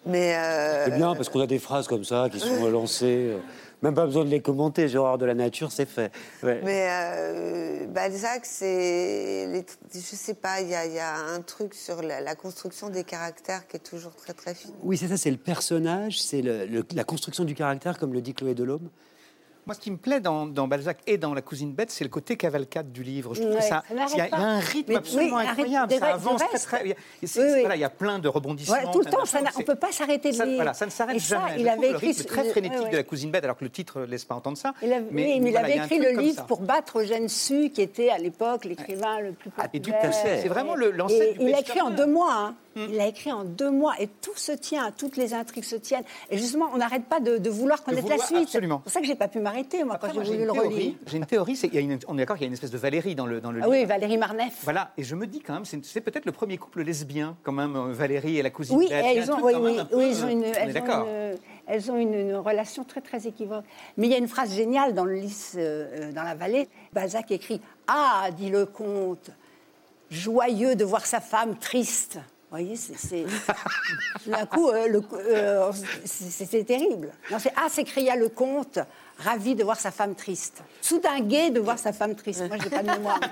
[0.05, 3.37] Mais euh, C'est bien, parce qu'on a des phrases comme ça qui sont lancées.
[3.83, 4.89] Même pas besoin de les commenter.
[4.89, 6.13] J'ai horreur de la nature, c'est fait.
[6.43, 6.61] Ouais.
[6.65, 9.47] Mais euh, Balzac, c'est.
[9.47, 9.65] les-
[9.95, 12.91] Je sais pas, il y, a- il y a un truc sur la, la construction
[12.91, 14.73] des caractères qui est toujours très très fine.
[14.83, 18.55] Oui, c'est ça, c'est le personnage, c'est la construction du caractère, comme le dit Chloé
[18.55, 18.91] Delhomme.
[19.67, 22.11] Moi, ce qui me plaît dans, dans Balzac et dans La cousine bête, c'est le
[22.11, 23.35] côté cavalcade du livre.
[23.35, 25.43] Je trouve Ouais, que ça, il y, a- il a un rythme Mais absolument oui,
[25.43, 25.93] rythme incroyable.
[25.93, 26.83] de Ça avance très très.
[26.87, 27.61] il a- Oui, oui.
[27.61, 28.75] voilà, il y a plein de rebondissements.
[28.77, 30.57] Ouais, tout le temps, ça on ne peut pas s'arrêter de ça, lire.
[30.57, 31.61] voilà, ça ne s'arrête Et ça, jamais.
[31.61, 33.65] il Je avait le écrit rythme très frénétique ouais, de La cousine bête, alors que
[33.65, 34.73] le titre ne laisse pas entendre ça.
[34.83, 37.01] Il avait, oui, mais il voilà, avait y a un écrit le livre pour battre
[37.01, 40.05] Eugène Sue, qui était à l'époque l'écrivain le plus Ah, populaire.
[40.05, 40.15] et tout.
[40.43, 42.55] C'est vraiment l'ancêtre Il a écrit en deux mois.
[42.77, 43.95] Il a écrit en deux mois.
[43.99, 46.05] Et tout se tient, toutes les intrigues se tiennent.
[46.31, 48.39] Et justement, on n'arrête pas de, de vouloir connaître la suite.
[48.45, 48.77] absolument.
[48.79, 50.95] C'est pour ça que j'ai pas pu m'arrêter, moi, Après, quand j'ai voulu le relire.
[51.07, 52.53] J'ai une théorie, c'est qu'il y a une- on est d'accord qu'il y a une
[52.55, 53.77] espèce de Valérie dans le, dans le Ah livre.
[53.79, 54.59] oui, Valérie Marneffe.
[54.63, 57.75] Voilà, et je me dis quand même, c'est peut-être le premier couple lesbien, quand même,
[57.77, 58.77] euh, Valérie et la cousine.
[58.77, 61.07] Oui, elles ont, oui, oui, peu, oui, ils ont une, on est elles ont d'accord.
[61.07, 63.65] une- elles ont une, une relation très très équivoque.
[63.97, 66.69] Mais il y a une phrase géniale dans le lys euh, euh, dans la vallée.
[66.93, 69.31] Balzac écrit Ah, dit le comte,
[70.11, 72.19] joyeux de voir sa femme triste.
[72.51, 73.25] Vous voyez, c'est- c'est.
[74.27, 75.71] D'un coup, euh, euh,
[76.05, 77.11] c'est- c'était terrible.
[77.31, 78.81] Non, Ah, s'écria le comte,
[79.25, 80.63] ravi de voir sa femme triste.
[80.81, 82.43] Soudain gai de voir sa femme triste.
[82.49, 83.21] Moi, je n'ai pas de mémoire.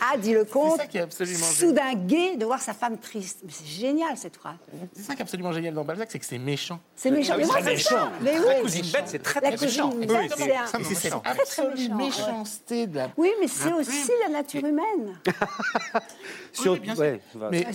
[0.00, 3.40] Ah, dit le comte, ça qui est absolument soudain gai de voir sa femme triste.
[3.44, 4.56] Mais c'est génial cette phrase.
[4.94, 6.80] C'est ça qui est absolument génial dans Balzac, c'est que c'est méchant.
[6.96, 7.34] C'est méchant.
[7.34, 8.10] Ah Mais moi, c'est méchant.
[8.22, 8.62] Mais La oui.
[8.62, 9.90] cousine bête, c'est très La très méchant.
[9.90, 11.22] cousine Oui, bête, c'est cette méchant.
[11.24, 13.10] absolue méchanceté de la.
[13.16, 15.18] Oui, mais c'est la aussi la nature humaine.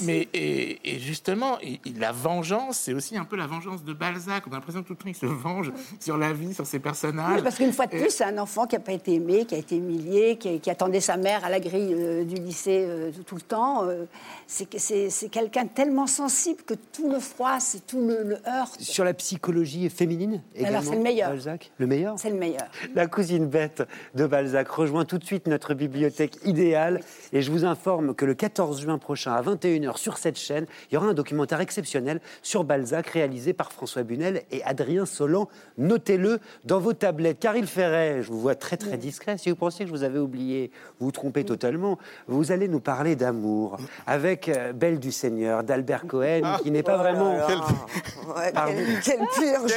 [0.05, 1.57] Mais, et, justement,
[1.97, 4.43] la vengeance, c'est aussi un peu la vengeance de Balzac.
[4.47, 6.79] On a l'impression que tout le temps il se venge sur la vie, sur ses
[6.79, 7.41] personnages.
[7.45, 9.59] Parce qu'une fois de plus, c'est un enfant qui n'a pas été aimé, qui a
[9.59, 13.35] été humilié, qui, qui attendait sa mère à la grille euh, du lycée euh, tout,
[13.35, 13.85] le temps.
[13.87, 14.05] euh,
[14.47, 18.81] c'est que- c'est c'est quelqu'un tellement sensible que tout le froisse, tout le, le heurte.
[18.81, 20.81] Sur la psychologie féminine également.
[20.81, 21.29] c'est le meilleur.
[21.29, 22.15] Balzac, le meilleur.
[22.17, 22.65] C'est le meilleur.
[22.95, 23.83] La cousine bête
[24.15, 28.33] de Balzac rejoint tout de suite notre bibliothèque idéale et je vous informe que le
[28.33, 32.63] 14 juin prochain à 21h sur cette chaîne, il y aura un documentaire exceptionnel sur
[32.63, 35.47] Balzac réalisé par François Bunel et Adrien Solan.
[35.77, 37.34] Notez-le dans vos tablettes.
[37.39, 39.37] Caril Ferret, je vous vois très très discret.
[39.37, 41.97] Si vous pensez que je vous avais oublié, vous vous trompez totalement.
[42.27, 46.97] Vous allez nous parler d'amour avec euh, Belle du Seigneur d'Albert Cohen, qui n'est pas
[46.97, 47.35] vraiment.
[47.35, 48.73] Ouais, Pardon.
[49.03, 49.73] quelle, quelle purge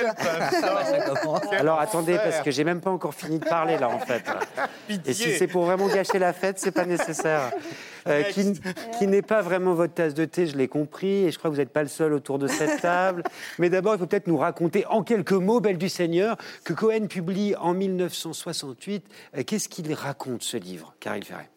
[1.58, 4.24] Alors attendez, parce que j'ai même pas encore fini de parler là en fait.
[5.06, 7.52] Et si c'est pour vraiment gâcher la fête, c'est pas nécessaire.
[8.06, 8.52] Euh, qui
[8.98, 11.54] qui n'est pas vraiment votre tasse de thé, je l'ai compris, et je crois que
[11.54, 13.22] vous n'êtes pas le seul autour de cette table.
[13.58, 17.06] Mais d'abord, il faut peut-être nous raconter en quelques mots, Belle du Seigneur, que Cohen
[17.08, 19.04] publie en 1968.
[19.36, 21.50] Euh, Qu'est-ce qu'il raconte ce livre, Caril Ferret?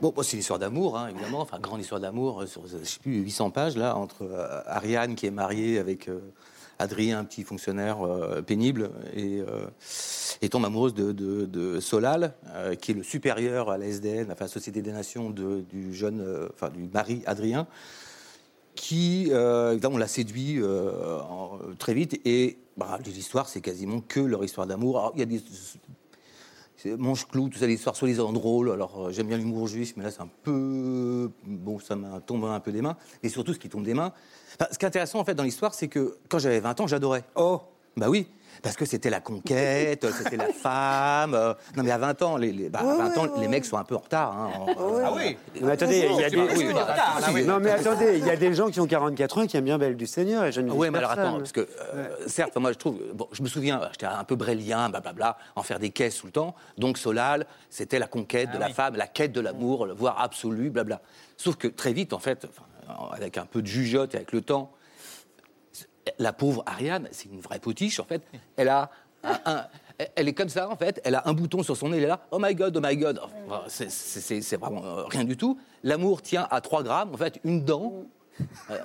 [0.00, 2.82] Bon, bon, c'est une histoire d'amour, hein, évidemment, enfin, grande histoire d'amour, euh, sur, je
[2.82, 6.20] sais plus, 800 pages, là, entre euh, Ariane, qui est mariée avec euh,
[6.82, 9.66] Adrien, un petit fonctionnaire euh, pénible, et, euh,
[10.42, 14.48] et tombe amoureuse de, Solal, euh, qui est le supérieur à la SDN, enfin, la
[14.48, 17.66] Société des Nations, du jeune, enfin, du mari Adrien,
[18.74, 20.60] qui, évidemment, on l'a séduit
[21.78, 25.12] très vite, et bah, l'histoire, c'est quasiment que leur histoire d'amour.
[25.14, 25.42] Il y a des
[26.84, 28.72] Manche-Clou, tout ça, des histoires soi-disant drôles.
[28.72, 31.30] Alors, j'aime bien l'humour juif, mais là, c'est un peu.
[31.44, 32.96] Bon, ça m'a tombé un peu des mains.
[33.22, 34.12] Et surtout, ce qui tombe des mains.
[34.60, 36.86] Enfin, ce qui est intéressant, en fait, dans l'histoire, c'est que quand j'avais 20 ans,
[36.86, 37.24] j'adorais.
[37.34, 37.60] Oh
[37.96, 38.26] Bah oui,
[38.62, 41.34] parce que c'était la conquête, c'était la femme.
[41.34, 43.76] euh, Non, mais à 20 ans, les, les- bah, à 20 ans, les mecs sont
[43.76, 44.32] un peu en retard.
[44.36, 44.66] hein, en-
[45.04, 46.36] Ah oui Mais attendez, il y a des...
[46.40, 46.68] Oui,
[47.34, 47.44] oui.
[47.44, 49.78] Non mais attendez, il y a des gens qui ont 44 ans qui aiment bien
[49.78, 51.60] Belle du Seigneur et je ne ouais, juge mais alors attends, parce que
[51.94, 55.62] euh, certes, moi je trouve, bon, je me souviens, j'étais un peu brélien, blablabla, en
[55.62, 56.54] faire des caisses tout le temps.
[56.78, 60.20] Donc Solal, c'était la conquête Ah de la femme, la quête de l'amour, le voire
[60.20, 61.00] absolu, blabla.
[61.36, 62.62] Sauf que très vite, en fait, enfin,
[63.12, 64.72] avec un peu de jugeote et avec le temps,
[66.18, 68.22] la pauvre Ariane, c'est une vraie potiche, en fait.
[68.56, 68.90] Elle a
[70.16, 71.00] elle est comme ça, en fait.
[71.04, 72.20] Elle a un bouton sur son nez, elle est là.
[72.30, 73.20] Oh my God, oh my God.
[73.68, 75.58] C'est vraiment euh, rien du tout.
[75.82, 78.04] L'amour tient à 3 grammes, en fait, une dent.
[78.70, 78.78] Euh,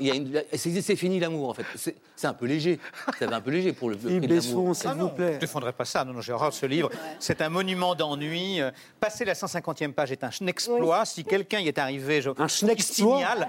[0.00, 1.64] il y a une- c'est c'est fini l'amour, en fait.
[1.76, 2.78] C'est c'est un peu léger.
[3.18, 5.30] C'est un peu léger pour le, le Yves Besson, s'il Ah vous non, plaît.
[5.30, 6.04] je ne défendrai pas ça.
[6.04, 6.88] Non, non, j'ai horreur de ce livre.
[7.18, 8.60] C'est un monument d'ennui.
[8.60, 8.70] Euh,
[9.00, 11.04] Passer la 150e page est un exploit.
[11.04, 12.30] Si quelqu'un y est arrivé, je...
[12.38, 13.48] Un schnexploit signale.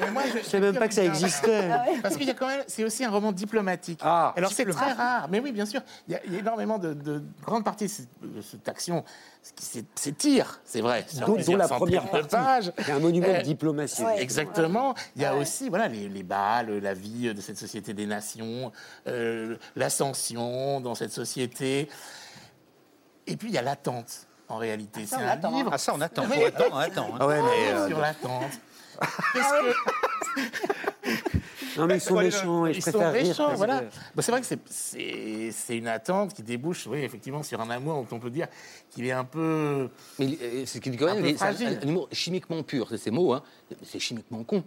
[0.00, 1.68] Mais moi, Je sais même pas que ça existait.
[2.02, 4.00] Parce qu'il y a quand même, c'est aussi un roman diplomatique.
[4.02, 5.80] Ah, Alors c'est très rare, mais oui, bien sûr.
[6.08, 9.04] Il y a, il y a énormément de, de grande partie de cette, action
[9.42, 11.04] s'é- s'étire, c'est vrai.
[11.26, 12.72] Dont, la première pages.
[12.78, 14.02] C'est un monument de Euh, diplomatie.
[14.18, 14.45] Exactement.
[15.16, 18.72] Il y a aussi voilà, les, les balles, la vie de cette société des nations,
[19.06, 21.88] euh, l'ascension dans cette société.
[23.26, 25.04] Et puis il y a l'attente, en réalité.
[25.06, 26.24] ça, C'est on un attend, livre Ah ça, on attend.
[26.30, 26.36] Oui.
[26.42, 27.06] On attend, on attend.
[27.14, 27.18] hein.
[27.20, 27.72] Ah ouais, mais.
[27.72, 28.52] euh, sur l'attente.
[29.32, 30.85] Qu'est-ce que-
[31.78, 33.12] Non mais ils sont méchants et je Ils sont rire.
[33.12, 33.80] méchants, parce voilà.
[33.80, 33.84] que-
[34.14, 38.16] Bah, c'est vrai que c'est- une attente qui débouche, oui, effectivement, sur un amour dont
[38.16, 38.48] on peut dire
[38.90, 39.88] qu'il est un peu.
[40.18, 42.98] Mais euh, c'est ce qu'il dit quand Un même, un, un humour chimiquement pur, c'est
[42.98, 43.42] ces mots, hein.
[43.84, 44.62] C'est chimiquement con.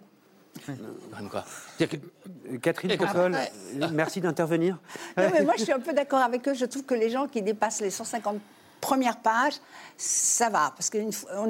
[0.65, 4.77] C'est-à-dire que- Catherine euh, merci d'intervenir.
[5.17, 6.53] Non, mais moi, je suis un peu d'accord avec eux.
[6.53, 8.39] Je trouve que les gens qui dépassent les 150
[8.81, 9.55] premières pages,
[9.97, 10.73] ça va.
[10.75, 11.49] Parce qu'on on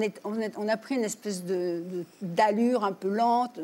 [0.57, 3.59] on a pris une espèce de- de- d'allure un peu lente.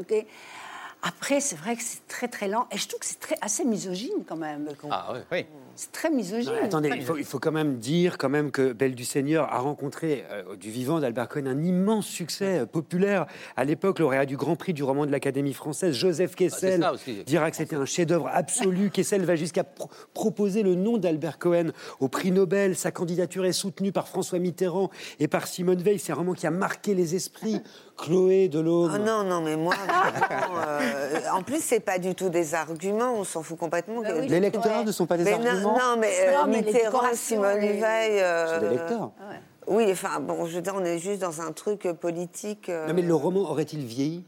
[1.07, 2.67] Après, c'est vrai que c'est très, très lent.
[2.71, 4.67] Et je trouve que c'est assez misogyne, quand même.
[4.89, 5.13] Ah.
[5.75, 6.51] C'est très misogyne.
[6.63, 9.59] Attendez, il faut, il faut quand même dire quand même que Belle du Seigneur a
[9.59, 13.25] rencontré euh, du vivant d'Albert Cohen un immense succès euh, populaire.
[13.57, 17.23] À l'époque, lauréat du Grand Prix du roman de l'Académie française, Joseph Kessel ça aussi.
[17.25, 18.89] dira que c'était un chef-d'œuvre absolu.
[18.93, 22.75] Kessel va jusqu'à pro- proposer le nom d'Albert Cohen au prix Nobel.
[22.75, 25.99] Sa candidature est soutenue par François Mitterrand et par Simone Veil.
[25.99, 27.61] C'est un roman qui a marqué les esprits.
[27.97, 28.91] Chloé Delhomme.
[28.93, 33.13] Oh non, non, mais moi, vraiment, euh, en plus, c'est pas du tout des arguments,
[33.17, 34.01] on s'en fout complètement.
[34.01, 34.83] Bah oui, les lecteurs Ouais.
[34.83, 38.19] ne sont pas des mais non, non, mais, euh, mais Mitterrand, Simone Veil.
[38.21, 39.11] euh, C'est des lecteurs.
[39.67, 42.69] Oui, enfin, bon, je veux dire, on est juste dans un truc euh, politique.
[42.69, 44.23] euh, Non, mais le roman aurait-il vieilli?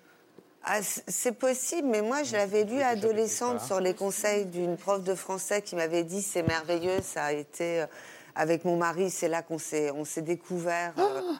[0.63, 5.15] Ah, c'est possible, mais moi, je l'avais lu adolescente sur les conseils d'une prof de
[5.15, 7.86] français qui m'avait dit c'est merveilleux, ça a été.
[8.36, 10.93] avec mon mari, c'est là qu'on s'est, on s'est découvert.
[10.97, 11.38] euh, des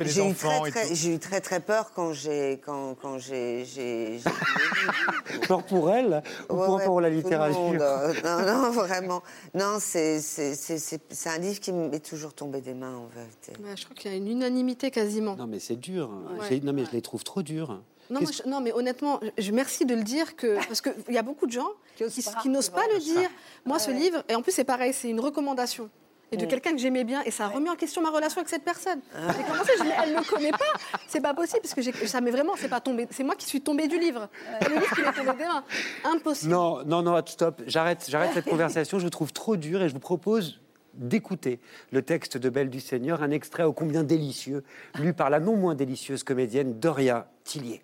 [0.00, 0.94] j'ai eu enfants très, très, tout.
[0.94, 6.22] j'ai eu très très peur quand j'ai quand, quand j'ai j'ai, j'ai- Peur pour elle
[6.48, 9.22] ou Ouais, pour, ouais, pour la tout le littérature monde, euh, non, non, vraiment.
[9.54, 13.06] Non, c'est c'est- c'est- c'est- c'est un livre qui m'est toujours tombé des mains, en
[13.06, 13.52] vérité.
[13.62, 15.36] Ouais, je crois qu'il y a une unanimité quasiment.
[15.36, 16.10] Non, mais c'est dur.
[16.38, 16.60] Ouais.
[16.60, 17.80] Non, mais je les trouve trop durs.
[18.10, 20.80] Non, moi, Qu'est-ce- je- non, mais honnêtement, je, je- merci de le dire que parce
[20.80, 23.28] qu'il y a beaucoup de gens Qui qui, osent pas, qui n'osent pas le dire.
[23.66, 25.90] Moi, ce livre, et en plus c'est pareil, c'est une recommandation.
[26.30, 28.50] Et de quelqu'un que j'aimais bien, et ça a remis en question ma relation avec
[28.50, 29.00] cette personne.
[29.14, 30.58] J'ai commencé, je dis, elle ne me connaît pas,
[31.06, 33.62] c'est pas possible, parce que ça m'est vraiment, c'est pas tombé, c'est moi qui suis
[33.62, 34.28] tombée du livre.
[34.60, 35.64] C'est le livre qui m'est tombé des mains.
[36.04, 36.50] Impossible.
[36.50, 37.62] Non, non, non, stop.
[37.66, 38.98] J'arrête, j'arrête cette conversation.
[38.98, 40.60] Je vous trouve trop dur et je vous propose
[40.92, 41.60] d'écouter
[41.92, 44.64] le texte de Belle du Seigneur, un extrait ô combien délicieux,
[44.98, 47.82] lu par la non moins délicieuse comédienne Doria Tillier.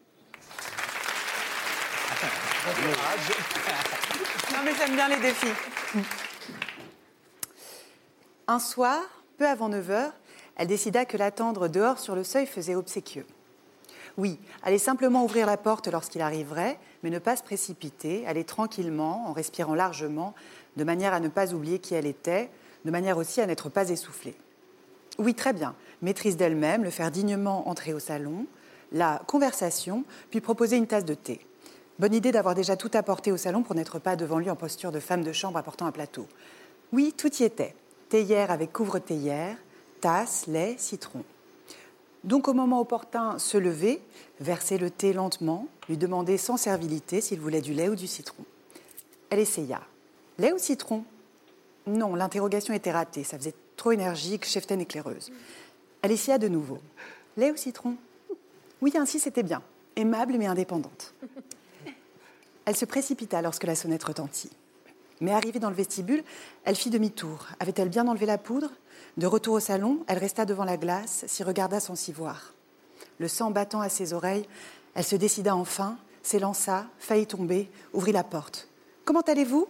[4.52, 5.46] Non, mais j'aime bien les défis.
[8.46, 9.00] Un soir,
[9.38, 10.10] peu avant 9 h,
[10.56, 13.26] elle décida que l'attendre dehors sur le seuil faisait obséquieux.
[14.18, 19.28] Oui, aller simplement ouvrir la porte lorsqu'il arriverait, mais ne pas se précipiter, aller tranquillement,
[19.28, 20.34] en respirant largement,
[20.76, 22.50] de manière à ne pas oublier qui elle était,
[22.84, 24.36] de manière aussi à n'être pas essoufflée.
[25.18, 25.74] Oui, très bien.
[26.02, 28.46] Maîtrise d'elle-même, le faire dignement entrer au salon,
[28.92, 31.40] la conversation, puis proposer une tasse de thé.
[31.98, 34.92] Bonne idée d'avoir déjà tout apporté au salon pour n'être pas devant lui en posture
[34.92, 36.28] de femme de chambre apportant un plateau.
[36.92, 37.74] Oui, tout y était.
[38.14, 39.56] Théière avec couvre-théière,
[40.00, 41.24] tasse, lait, citron.
[42.22, 44.00] Donc au moment opportun, se lever,
[44.38, 48.44] verser le thé lentement, lui demander sans servilité s'il voulait du lait ou du citron.
[49.30, 49.80] Elle essaya.
[50.38, 51.02] Lait ou citron?
[51.88, 55.32] Non, l'interrogation était ratée, ça faisait trop énergique, cheftaine éclaireuse.
[56.00, 56.78] Elle essaya de nouveau.
[57.36, 57.96] Lait ou citron?
[58.80, 59.60] Oui, ainsi c'était bien,
[59.96, 61.14] aimable mais indépendante.
[62.64, 64.52] Elle se précipita lorsque la sonnette retentit.
[65.20, 66.24] Mais arrivée dans le vestibule,
[66.64, 67.46] elle fit demi-tour.
[67.60, 68.70] Avait-elle bien enlevé la poudre?
[69.16, 72.52] De retour au salon, elle resta devant la glace, s'y regarda sans s'y voir.
[73.18, 74.46] Le sang battant à ses oreilles,
[74.94, 78.68] elle se décida enfin, s'élança, faillit tomber, ouvrit la porte.
[79.04, 79.68] Comment allez-vous?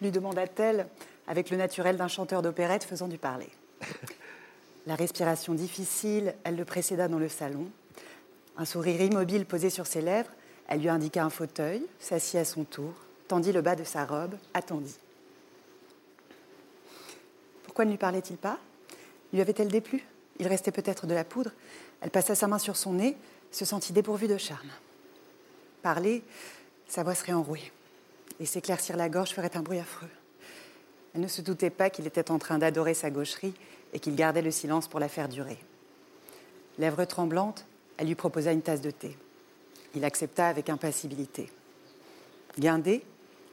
[0.00, 0.86] lui demanda-t-elle
[1.26, 3.48] avec le naturel d'un chanteur d'opérette faisant du parler.
[4.86, 7.70] La respiration difficile, elle le précéda dans le salon.
[8.58, 10.30] Un sourire immobile posé sur ses lèvres,
[10.68, 12.92] elle lui indiqua un fauteuil, s'assit à son tour,
[13.40, 14.96] le bas de sa robe, attendit.
[17.64, 18.58] Pourquoi ne lui parlait-il pas?
[19.32, 20.04] Lui avait-elle déplu?
[20.38, 21.50] Il restait peut-être de la poudre.
[22.00, 23.16] Elle passa sa main sur son nez,
[23.50, 24.68] se sentit dépourvue de charme.
[25.82, 26.22] Parler,
[26.88, 27.72] sa voix serait enrouée.
[28.40, 30.08] Et s'éclaircir la gorge ferait un bruit affreux.
[31.14, 33.54] Elle ne se doutait pas qu'il était en train d'adorer sa gaucherie
[33.92, 35.58] et qu'il gardait le silence pour la faire durer.
[36.78, 37.64] Lèvres tremblantes,
[37.96, 39.16] elle lui proposa une tasse de thé.
[39.94, 41.50] Il accepta avec impassibilité.
[42.58, 43.04] Guindée,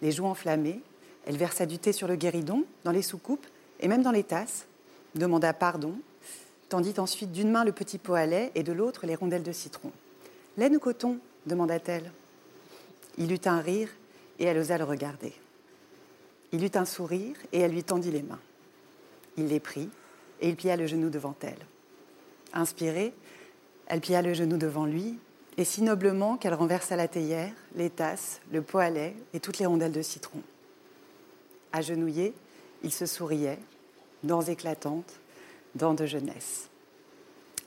[0.01, 0.81] les joues enflammées,
[1.25, 3.45] elle versa du thé sur le guéridon, dans les soucoupes
[3.79, 4.65] et même dans les tasses,
[5.15, 5.95] demanda pardon,
[6.69, 9.51] tendit ensuite d'une main le petit pot à lait et de l'autre les rondelles de
[9.51, 9.91] citron.
[10.57, 11.19] Laine ou coton?
[11.45, 12.11] demanda-t-elle.
[13.17, 13.89] Il eut un rire
[14.39, 15.33] et elle osa le regarder.
[16.51, 18.39] Il eut un sourire et elle lui tendit les mains.
[19.37, 19.89] Il les prit
[20.39, 21.65] et il plia le genou devant elle.
[22.53, 23.13] Inspirée,
[23.87, 25.17] elle plia le genou devant lui
[25.61, 29.59] et si noblement qu'elle renversa la théière, les tasses, le pot à lait et toutes
[29.59, 30.41] les rondelles de citron.
[31.71, 32.33] Agenouillés,
[32.81, 33.59] ils se souriaient,
[34.23, 35.13] dents éclatantes,
[35.75, 36.67] dents de jeunesse.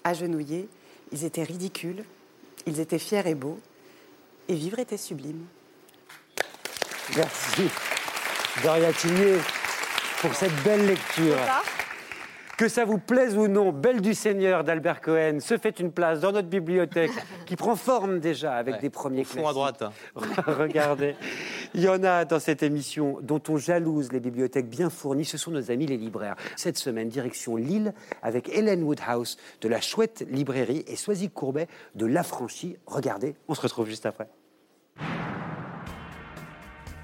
[0.03, 0.69] Agenouillés,
[1.13, 2.03] ils étaient ridicules,
[2.67, 3.61] ils étaient fiers et beaux,
[4.49, 5.47] et vivre était sublime.
[7.15, 7.71] Merci,
[8.65, 9.39] Doria Tillier,
[10.21, 11.37] pour cette belle lecture.
[12.57, 16.21] Que ça vous plaise ou non, Belle du Seigneur d'Albert Cohen se fait une place
[16.21, 17.11] dans notre bibliothèque
[17.47, 19.83] qui prend forme déjà avec des premiers fond à droite.
[20.15, 21.17] Regardez,
[21.75, 25.25] il y en a dans cette émission dont on jalouse les bibliothèques bien fournies.
[25.25, 26.37] Ce sont nos amis les libraires.
[26.55, 32.07] Cette semaine, direction Lille avec Hélène Woodhouse de la Chouette Librairie et Soisy Courbet de
[32.07, 32.77] l'Affranchi.
[32.87, 34.29] Regardez, on se retrouve juste après.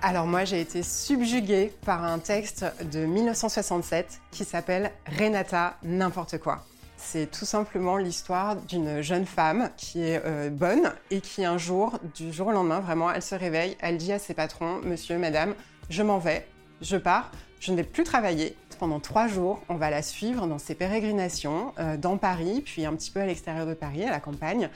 [0.03, 6.65] Alors moi j'ai été subjuguée par un texte de 1967 qui s'appelle Renata n'importe quoi.
[6.97, 11.99] C'est tout simplement l'histoire d'une jeune femme qui est euh, bonne et qui un jour,
[12.15, 15.55] du jour au lendemain, vraiment, elle se réveille, elle dit à ses patrons, monsieur, madame,
[15.91, 16.47] je m'en vais,
[16.81, 18.57] je pars, je ne vais plus travailler.
[18.79, 22.95] Pendant trois jours, on va la suivre dans ses pérégrinations euh, dans Paris, puis un
[22.95, 24.71] petit peu à l'extérieur de Paris, à la campagne,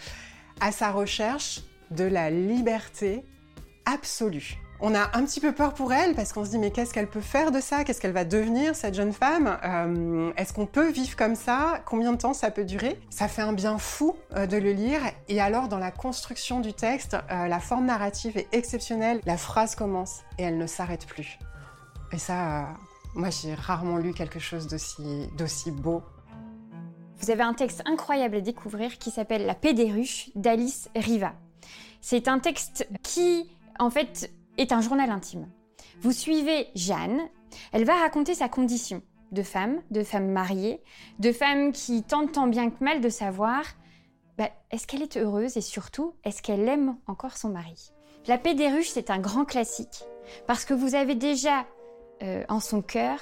[0.61, 3.25] à sa recherche de la liberté
[3.87, 4.59] absolue.
[4.81, 7.09] On a un petit peu peur pour elle parce qu'on se dit mais qu'est-ce qu'elle
[7.09, 7.85] peut faire de ça?
[7.85, 9.59] Qu'est-ce qu'elle va devenir cette jeune femme?
[9.65, 11.81] Euh, Est-ce qu'on peut vivre comme ça?
[11.87, 13.01] Combien de temps ça peut durer?
[13.09, 16.73] Ça fait un bien fou euh, de le lire et alors dans la construction du
[16.73, 19.21] texte, euh, la forme narrative est exceptionnelle.
[19.25, 21.39] La phrase commence et elle ne s'arrête plus.
[22.13, 22.69] Et ça,
[23.15, 26.03] moi j'ai rarement lu quelque chose d'aussi beau.
[27.21, 31.33] Vous avez un texte incroyable à découvrir qui s'appelle La paix des ruches d'Alice Riva.
[32.03, 35.49] C'est un texte qui, en fait, est un journal intime.
[36.01, 37.21] Vous suivez Jeanne,
[37.73, 40.81] elle va raconter sa condition de femme, de femme mariée,
[41.19, 43.65] de femme qui tente tant bien que mal de savoir
[44.39, 47.93] bah, est-ce qu'elle est heureuse et surtout est-ce qu'elle aime encore son mari?
[48.27, 50.05] La paix des ruches, c'est un grand classique
[50.47, 51.67] parce que vous avez déjà
[52.23, 53.19] euh, en son cœur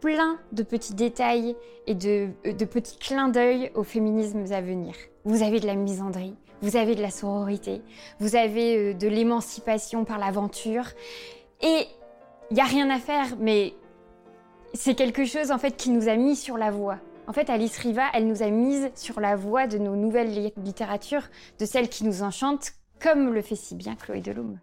[0.00, 4.94] plein de petits détails et de, de petits clins d'œil aux féminismes à venir.
[5.24, 7.82] Vous avez de la misandrie, vous avez de la sororité,
[8.20, 10.84] vous avez euh, de l'émancipation par l'aventure.
[11.60, 11.86] Et
[12.50, 13.74] il n'y a rien à faire, mais
[14.74, 16.98] c'est quelque chose en fait qui nous a mis sur la voie.
[17.26, 20.52] En fait, Alice Riva, elle nous a mises sur la voie de nos nouvelles li-
[20.56, 21.24] littératures,
[21.58, 24.58] de celles qui nous enchantent, comme le fait si bien Chloé Delhomme.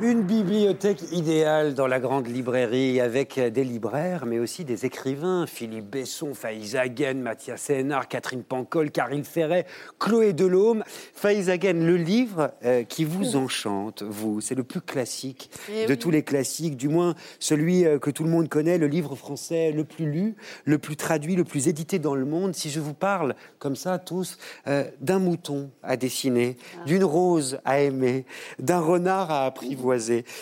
[0.00, 5.46] Une bibliothèque idéale dans la grande librairie avec des libraires, mais aussi des écrivains.
[5.46, 9.66] Philippe Besson, Faïs Hagen, Mathias Sénard, Catherine Pancol, Karine Ferret,
[10.00, 10.82] Chloé Delhomme.
[11.14, 15.92] Faïs Hagen, le livre euh, qui vous enchante, vous, c'est le plus classique Eh de
[15.92, 15.98] oui.
[15.98, 19.70] tous les classiques, du moins celui euh, que tout le monde connaît, le livre français
[19.70, 22.54] le plus lu, le plus traduit, le plus édité dans le monde.
[22.56, 27.78] Si je vous parle comme ça, tous, euh, d'un mouton à dessiner, d'une rose à
[27.78, 28.26] aimer,
[28.58, 29.83] d'un renard à apprivoiser,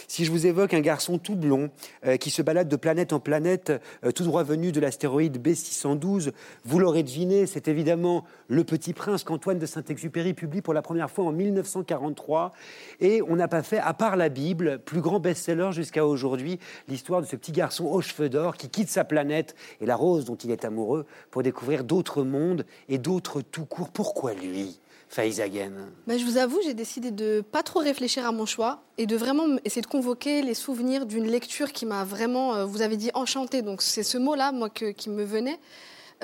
[0.09, 1.71] si je vous évoque un garçon tout blond
[2.07, 3.73] euh, qui se balade de planète en planète,
[4.05, 6.33] euh, tout droit venu de l'astéroïde B612,
[6.65, 11.11] vous l'aurez deviné, c'est évidemment Le Petit Prince qu'Antoine de Saint-Exupéry publie pour la première
[11.11, 12.53] fois en 1943.
[13.01, 17.21] Et on n'a pas fait, à part la Bible, plus grand best-seller jusqu'à aujourd'hui, l'histoire
[17.21, 20.37] de ce petit garçon aux cheveux d'or qui quitte sa planète et la rose dont
[20.37, 23.91] il est amoureux pour découvrir d'autres mondes et d'autres tout court.
[23.91, 24.82] Pourquoi lui?
[25.17, 25.73] Faizagen.
[26.07, 29.15] Bah, je vous avoue, j'ai décidé de pas trop réfléchir à mon choix et de
[29.15, 33.11] vraiment essayer de convoquer les souvenirs d'une lecture qui m'a vraiment, euh, vous avez dit,
[33.13, 33.61] enchantée.
[33.61, 35.59] Donc c'est ce mot-là, moi, que- qui me venait.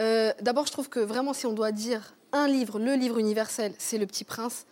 [0.00, 3.74] Euh, D'abord, je trouve que vraiment, si on doit dire un livre, le livre universel,
[3.76, 4.64] c'est Le Petit Prince.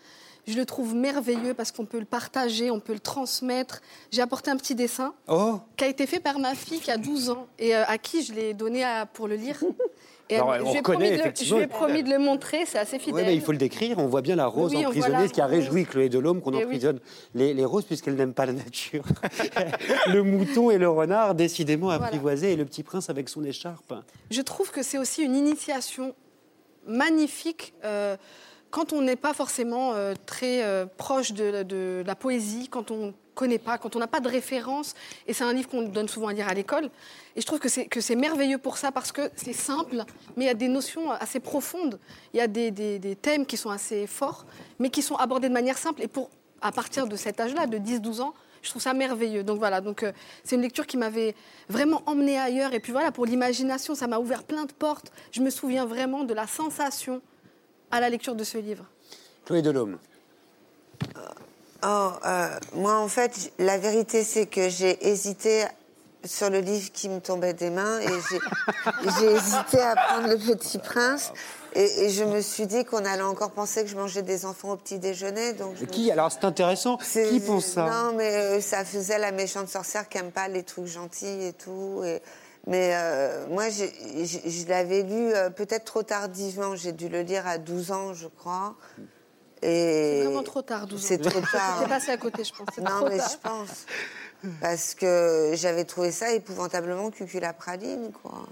[0.46, 3.80] Je le trouve merveilleux parce qu'on peut le partager, on peut le transmettre.
[4.12, 6.96] J'ai apporté un petit dessin Oh qui a été fait par ma fille qui a
[6.96, 9.58] 12 ans et euh, à qui je l'ai donné à- pour le lire.
[10.28, 12.18] Et Alors, on ai reconnaît promis de le- je effectivement- lui ai promis de le
[12.18, 13.26] montrer, c'est assez Oui, fidèle.
[13.26, 13.98] mais il faut le décrire.
[13.98, 16.40] On voit bien la rose Oui, on emprisonnée, la ce qui a réjoui Chloé Delhomme
[16.40, 16.64] qu'on Eh oui.
[16.64, 16.98] emprisonne
[17.34, 19.04] les, les roses puisqu'elle n'aime pas la nature.
[20.12, 22.06] le mouton et le renard, décidément Voilà.
[22.06, 23.94] apprivoisés, et le petit prince avec son écharpe.
[24.32, 26.12] Je trouve que c'est aussi une initiation
[26.88, 28.16] magnifique euh,
[28.70, 33.58] quand on n'est pas forcément euh, très euh, proche de, la poésie, quand on connaît
[33.58, 34.94] pas, quand on n'a pas de référence.
[35.26, 36.90] Et c'est un livre qu'on donne souvent à lire à l'école.
[37.36, 40.04] Et je trouve que c'est merveilleux pour ça parce que c'est simple,
[40.36, 41.98] mais il y a des notions assez profondes.
[42.32, 44.46] Il y a des thèmes qui sont assez forts,
[44.78, 46.02] mais qui sont abordés de manière simple.
[46.02, 49.44] Et pour à partir de cet âge-là, de 10-12 ans, je trouve ça merveilleux.
[49.44, 50.12] Donc voilà, donc euh,
[50.42, 51.34] c'est une lecture qui m'avait
[51.68, 52.74] vraiment emmenée ailleurs.
[52.74, 55.12] Et puis voilà, pour l'imagination, ça m'a ouvert plein de portes.
[55.30, 57.22] Je me souviens vraiment de la sensation
[57.90, 58.84] à la lecture de ce livre.
[59.44, 59.98] Chloé Delhomme.
[61.84, 65.64] Oh, euh, moi, en fait, la vérité, c'est que j'ai hésité
[66.24, 68.08] sur le livre qui me tombait des mains et
[69.18, 71.32] j'ai hésité à prendre Le Petit Prince.
[71.74, 74.72] Et, et je me suis dit qu'on allait encore penser que je mangeais des enfants
[74.72, 75.52] au petit déjeuner.
[75.52, 76.96] Donc je me Qui Alors c'est intéressant.
[76.96, 77.84] Qui pense ça?
[77.88, 81.52] Non, mais euh, ça faisait la méchante sorcière qui aime pas les trucs gentils et
[81.52, 82.02] tout.
[82.04, 82.22] et-
[82.66, 86.74] Mais euh, moi, je l'avais lu euh, peut-être trop tardivement.
[86.74, 88.74] J'ai dû le lire à 12 ans, je crois.
[89.62, 91.06] Et C'est vraiment trop tard, 12 ans.
[91.06, 91.78] C'est trop tard.
[91.82, 92.66] T'es passé à côté, je pense.
[92.74, 93.30] C'est Non, trop mais tard.
[93.30, 93.86] je pense.
[94.60, 98.46] Parce que j'avais trouvé ça épouvantablement cuculapraline, quoi.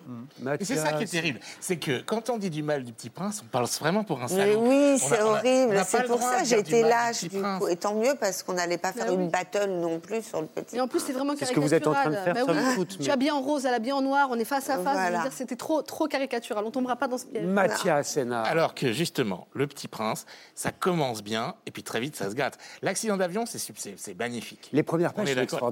[0.61, 1.41] Et c'est ça qui est terrible.
[1.61, 4.27] C'est que quand on dit du mal du petit prince, on parle vraiment pour un
[4.27, 4.61] Mais salaud.
[4.67, 5.83] oui, On a- c'est a- horrible.
[5.87, 7.61] C'est pour ça que j'ai été lâche, Petit du Prince.
[7.63, 7.69] coup.
[7.69, 9.23] Et tant mieux, parce qu'on n'allait pas faire Bah oui.
[9.25, 10.77] une battle non plus sur le petit.
[10.77, 12.47] Et en plus, c'est vraiment C'est ce que vous êtes en train de caricatural.
[12.47, 12.87] faire, Bah oui.
[12.91, 14.79] Je mais- suis habillée en rose, elle est habillée en noir, on est face à
[14.79, 14.95] face.
[14.95, 15.25] Voilà.
[15.31, 16.65] c'était trop, trop caricatural.
[16.65, 17.45] On tombera pas dans ce piège.
[17.45, 18.47] Mathias Sénard.
[18.47, 22.35] Alors que justement, le petit prince, ça commence bien et puis très vite ça se
[22.35, 22.59] gâte.
[22.83, 24.69] L'accident d'avion, c'est magnifique.
[24.73, 25.27] Les premières pages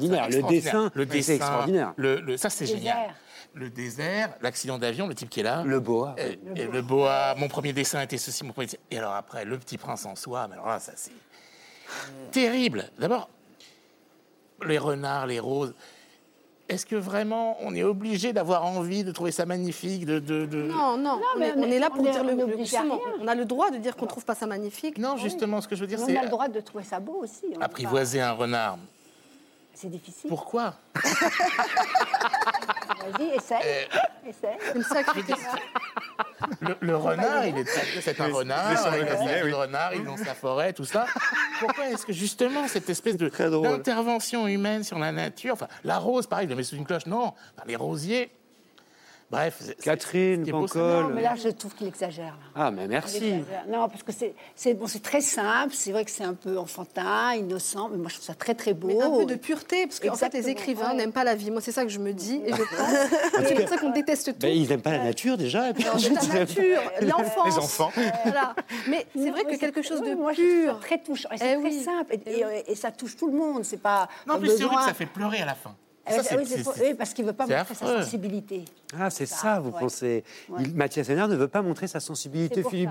[0.08, 1.92] Le dessin, le c'est dessin, extraordinaire.
[1.96, 2.78] Le, le- ça c'est Désert.
[2.78, 3.14] génial.
[3.54, 5.62] Le désert, l'accident d'avion, le type qui est là.
[5.66, 6.16] Le boa.
[6.18, 9.44] Euh, et le boa, mon premier dessin était ceci, mon premier dessin- Et alors après,
[9.44, 11.12] le petit prince en soi, mais alors là, ça c'est
[12.30, 12.88] terrible.
[12.98, 13.28] D'abord,
[14.66, 15.74] les renards, les roses.
[16.68, 20.62] Est-ce que vraiment on est obligé d'avoir envie de trouver ça magnifique de, de, de-
[20.62, 22.58] Non, non, on, mais est, on on est- là on pour dire on le, est
[22.58, 22.98] justement.
[23.20, 24.96] On a le droit de dire qu'on trouve pas ça magnifique.
[24.96, 27.00] Non, justement, ce que je veux dire, On c'est a le droit de trouver ça
[27.00, 27.44] beau aussi.
[27.54, 28.78] on apprivoiser un renard.
[29.82, 30.28] C'est difficile.
[30.28, 30.74] Pourquoi
[32.94, 33.58] Vas-y, essaye.
[33.64, 34.56] Euh, essaye.
[36.60, 39.52] Le, le renard, il est très- c'est un renard, il est oui.
[39.52, 41.06] renard, il est dans sa forêt, tout ça.
[41.58, 46.28] Pourquoi est-ce que justement cette espèce de d'intervention humaine sur la nature, enfin la rose,
[46.28, 48.30] pareil, je le mets sous une cloche, non, Enfin, les rosiers.
[49.32, 51.12] Bref, c'est- c'est- Catherine, c'est- Non, Pancol.
[51.14, 52.36] mais là, je trouve qu'il exagère.
[52.54, 53.32] Ah, mais merci.
[53.68, 55.72] Non, parce que c'est c'est bon, c'est très simple.
[55.74, 58.74] C'est vrai que c'est un peu enfantin, innocent, mais moi je trouve ça très très
[58.74, 58.88] beau.
[58.88, 60.96] Mais un peu de pureté, parce qu'en fait, les écrivains ouais.
[60.96, 61.50] n'aiment pas la vie.
[61.50, 62.66] Moi, c'est ça que je me dis et je pense.
[63.48, 64.38] c'est pour ça qu'on déteste tout.
[64.38, 65.70] Ben, ils n'aiment pas la nature déjà.
[65.70, 67.46] et puis Non, ensuite, c'est la nature, l'enfance.
[67.46, 67.92] Les enfants.
[68.24, 68.54] Voilà.
[68.88, 70.78] Mais c'est vrai que quelque chose de moi, pur.
[70.80, 71.28] très touchant.
[71.32, 71.82] Et Eh C'est très oui.
[71.82, 72.14] simple.
[72.26, 73.64] Et, et- et ça touche tout le monde.
[73.64, 74.08] C'est pas.
[74.26, 75.74] Non, mais c'est besoin- horrible, ça fait pleurer à la fin.
[76.08, 76.36] Ça, c'est-
[76.82, 78.64] oui, parce qu'il ne veut pas montrer sa sensibilité.
[78.98, 79.78] Ah, c'est ça, vous ouais.
[79.80, 80.24] pensez.
[80.48, 80.62] Ouais.
[80.64, 82.62] Il- Mathias Sénard ne veut pas montrer sa sensibilité.
[82.64, 82.90] Philippe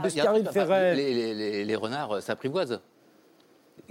[0.51, 0.95] Ferret.
[0.95, 2.79] les, les- les- les renards euh, s'apprivoisent.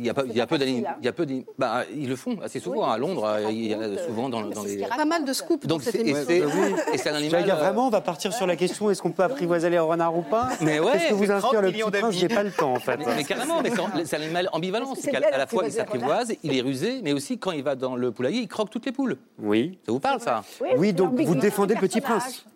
[0.00, 0.94] Il y a, pas- il y a peu hein.
[1.00, 1.26] il y a peu
[1.58, 3.36] bah, ils le font assez souvent Oui, à Londres.
[3.46, 4.80] qu'il Il y a souvent dans, euh, dans c'est ce les.
[4.86, 6.24] qu'il Pas mal de scoops dans Donc cette c'est et émission.
[6.26, 6.74] c'est- Oui.
[6.94, 7.44] et c'est un animal.
[7.44, 10.16] dire euh, vraiment, on va partir sur la question est-ce qu'on peut apprivoiser les renards
[10.16, 12.14] ou pas Mais ouais, Qu'est-ce que vous c'est 30 inspire le millions petit prince.
[12.14, 12.96] J'ai pas le temps en fait.
[12.96, 14.94] Mais, mais carrément, mais c'est c'est un animal ambivalent.
[14.94, 17.74] C'est c'est qu'à la fois il s'apprivoise, il est rusé, mais aussi quand il va
[17.74, 19.18] dans le poulailler, il croque toutes les poules.
[19.38, 19.78] Oui.
[19.84, 20.42] Ça vous parle ça
[20.78, 22.46] Oui, donc vous défendez le petit prince.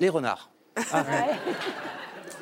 [0.00, 0.50] Les renards.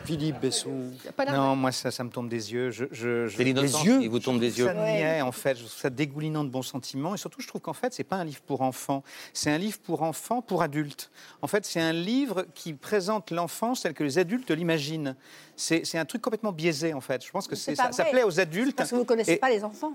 [0.04, 0.90] Philippe Besson.
[1.32, 2.70] Non, moi, ça, ça me tombe des yeux.
[2.70, 4.00] Je, je, je- C'est l'innocence yeux.
[4.00, 4.66] qui vous tombe des yeux.
[4.66, 5.56] Ça niait, en fait.
[5.56, 7.14] Je trouve ça dégoulinant de bons sentiments.
[7.14, 9.02] Et surtout, je trouve qu'en fait, c'est pas un livre pour enfants.
[9.32, 11.10] C'est un livre pour enfants, pour adultes.
[11.42, 15.16] En fait, c'est un livre qui présente l'enfance tel que les adultes l'imaginent.
[15.56, 17.24] C'est un truc complètement biaisé, en fait.
[17.24, 18.76] Je pense que ça, ça plaît aux adultes.
[18.76, 19.92] Parce que vous ne connaissez Et- pas les enfants.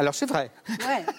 [0.00, 0.50] Alors, c'est vrai.
[0.68, 0.76] Ouais,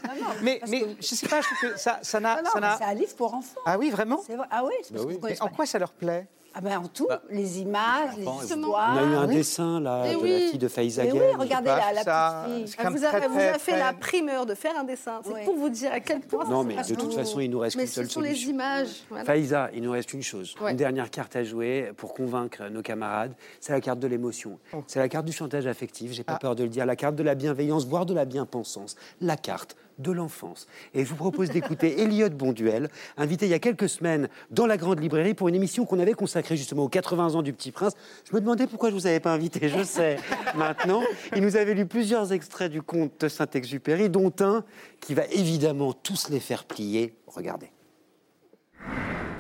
[0.08, 2.38] non, non, Mais, mais que- je sais pas, je trouve que ça ça n'a.
[2.38, 3.60] Non, non, ça c'est un livre pour enfants.
[3.66, 4.38] Ah oui, vraiment vrai.
[4.50, 5.56] Ah oui, c'est parce que vous Mais connaissez en pas.
[5.56, 6.28] quoi ça leur plaît?
[6.54, 8.94] Ah ben en tout, Bah, les images, les histoires.
[8.96, 9.36] On a eu un Oui.
[9.36, 10.32] dessin là de oui.
[10.32, 12.44] la fille de oui, regardez pas la, ça.
[12.48, 12.76] petite fille.
[12.80, 14.84] Elle vous a, très, elle vous a très, fait très- la primeur de faire un
[14.84, 15.22] dessin.
[15.24, 16.46] C'est pour vous dire à quel point.
[16.50, 17.12] Non, mais de toute tout.
[17.12, 19.04] façon, il nous reste qu'une ce seule sont les images.
[19.10, 19.26] voilà.
[19.26, 20.72] Faïza, il nous reste une chose, Ouais.
[20.72, 23.34] une dernière carte à jouer pour convaincre nos camarades.
[23.60, 24.58] C'est la carte de l'émotion.
[24.74, 24.84] Oh.
[24.88, 26.40] C'est la carte du chantage affectif, j'ai pas Ah.
[26.40, 29.76] peur de le dire, la carte de la bienveillance, voire de la bien-pensance, la carte
[30.00, 30.68] de l'enfance.
[30.94, 34.78] Et je vous propose d'écouter Elliot Bonduel, invité il y a quelques semaines dans la
[34.78, 37.94] grande librairie pour une émission qu'on avait consacrée justement aux 80 ans du Petit Prince.
[38.30, 40.18] Je me demandais pourquoi je vous avais pas invité, je sais
[40.56, 41.04] maintenant.
[41.36, 44.64] Il nous avait lu plusieurs extraits du conte de Saint-Exupéry, dont un
[45.00, 47.16] qui va évidemment tous les faire plier.
[47.28, 47.72] Regardez.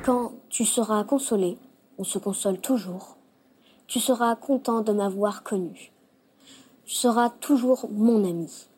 [0.03, 1.57] Quand tu seras consolé,
[1.97, 3.17] on se console toujours,
[3.87, 5.91] tu seras content de m'avoir connu.
[6.85, 8.69] Tu seras toujours mon ami.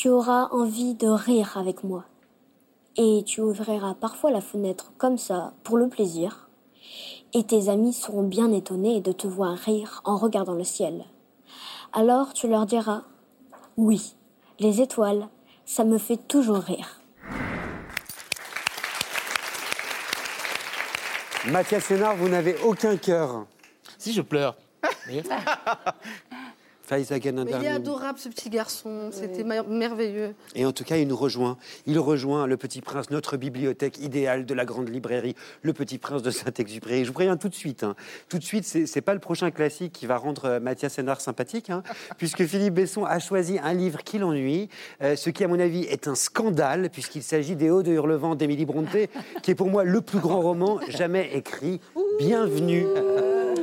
[0.00, 2.04] Tu auras envie de rire avec moi.
[2.96, 6.48] Et tu ouvriras parfois la fenêtre comme ça, pour le plaisir.
[7.34, 11.04] Et tes amis seront bien étonnés de te voir rire en regardant le ciel.
[11.92, 13.02] Alors tu leur diras,
[13.76, 14.14] oui,
[14.60, 15.26] les étoiles,
[15.64, 17.00] ça me fait toujours rire.
[21.46, 23.46] Mathias Sénard, vous n'avez aucun cœur.
[23.98, 24.54] Si je pleure.
[27.60, 29.10] Il est adorable ce petit garçon.
[29.12, 30.34] C'était mer- merveilleux.
[30.54, 31.56] Et en tout cas, il nous rejoint.
[31.86, 36.22] Il rejoint Le Petit Prince, notre bibliothèque idéale de la grande librairie, Le Petit Prince
[36.22, 37.02] de Saint-Exupéry.
[37.04, 37.82] Je vous préviens tout de suite.
[37.84, 37.94] hein.
[38.28, 41.70] Tout de suite, c'est pas le prochain classique qui va rendre euh, Mathias Sénard sympathique,
[41.70, 41.82] hein,
[42.18, 44.68] puisque Philippe Besson a choisi un livre qui l'ennuie,
[45.02, 48.34] euh, ce qui, à mon avis, est un scandale, puisqu'il s'agit des Hauts de Hurlevent
[48.34, 49.08] d'Émilie Brontë,
[49.42, 51.80] qui est pour moi le plus grand roman jamais écrit.
[52.18, 52.86] Bienvenue.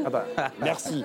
[0.05, 0.25] Ah bah,
[0.61, 1.03] merci.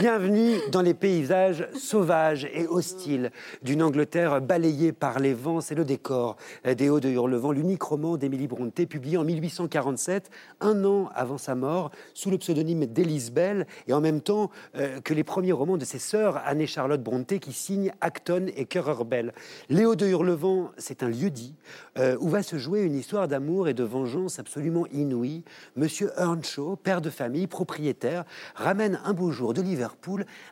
[0.00, 3.30] Bienvenue dans les paysages sauvages et hostiles
[3.62, 5.60] d'une Angleterre balayée par les vents.
[5.60, 10.30] C'est le décor des Hauts de Hurlevent, l'unique roman d'Émilie Brontë, publié en 1847,
[10.60, 15.00] un an avant sa mort, sous le pseudonyme d'Élise Bell, et en même temps euh,
[15.00, 19.32] que les premiers romans de ses sœurs Anne-Charlotte Brontë, qui signent Acton et Currer Bell.
[19.68, 21.54] Les Hauts de Hurlevent, c'est un lieu-dit
[21.98, 25.44] euh, où va se jouer une histoire d'amour et de vengeance absolument inouïe.
[25.76, 28.24] Monsieur Earnshaw, père de famille, propriétaire,
[28.54, 29.60] ramène un beau jour de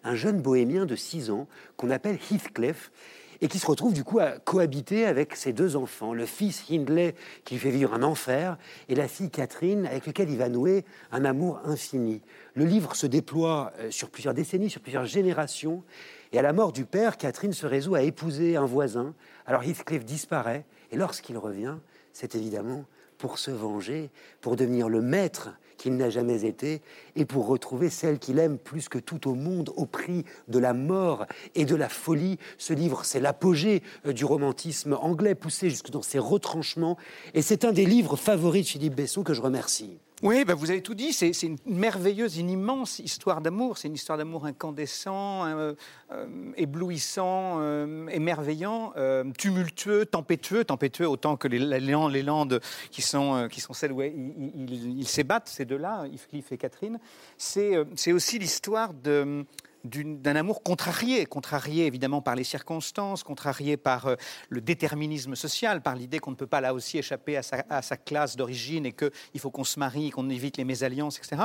[0.05, 2.91] Un jeune bohémien de 6 ans qu'on appelle Heathcliff
[3.41, 7.15] et qui se retrouve du coup à cohabiter avec ses deux enfants, le fils Hindley
[7.45, 8.59] qui lui fait vivre un enfer
[8.89, 12.21] et la fille Catherine avec laquelle il va nouer un amour infini.
[12.55, 15.83] Le livre se déploie euh, sur plusieurs décennies, sur plusieurs générations
[16.33, 19.15] et à la mort du père, Catherine se résout à épouser un voisin.
[19.47, 21.77] Alors Heathcliff disparaît et lorsqu'il revient,
[22.13, 22.85] c'est évidemment
[23.19, 24.11] pour se venger,
[24.41, 25.51] pour devenir le maître
[25.81, 26.83] qu'il n'a jamais été,
[27.17, 30.75] et pour retrouver celle qu'il aime plus que tout au monde au prix de la
[30.75, 31.25] mort
[31.55, 32.39] et de la folie.
[32.59, 36.99] Ce livre, c'est l'apogée euh, du romantisme anglais, poussé jusque dans ses retranchements,
[37.33, 39.99] et c'est un des livres favoris de Philippe Besson que je remercie.
[40.23, 41.15] Oui, ben vous avez tout dit.
[41.15, 43.79] C'est une merveilleuse, une immense histoire d'amour.
[43.79, 45.73] C'est une histoire d'amour incandescent, euh,
[46.13, 46.27] euh,
[46.59, 52.61] éblouissant, euh, émerveillant, euh, tumultueux, tempétueux, tempétueux autant que les, les landes,
[52.91, 57.01] qui sont qui sont celles où ils, ils s'ébattent, ces deux-là, Heathcliff et Catherine.
[57.39, 59.47] C'est aussi l'histoire de
[59.85, 64.17] d'un amour contrarié, contrarié évidemment par les circonstances, contrarié par euh,
[64.49, 67.83] le déterminisme social, par l'idée qu'on ne peut pas là aussi échapper à sa, à
[67.83, 71.43] sa classe d'origine et qu'il faut qu'on se marie, qu'on évite les mésalliances, etc.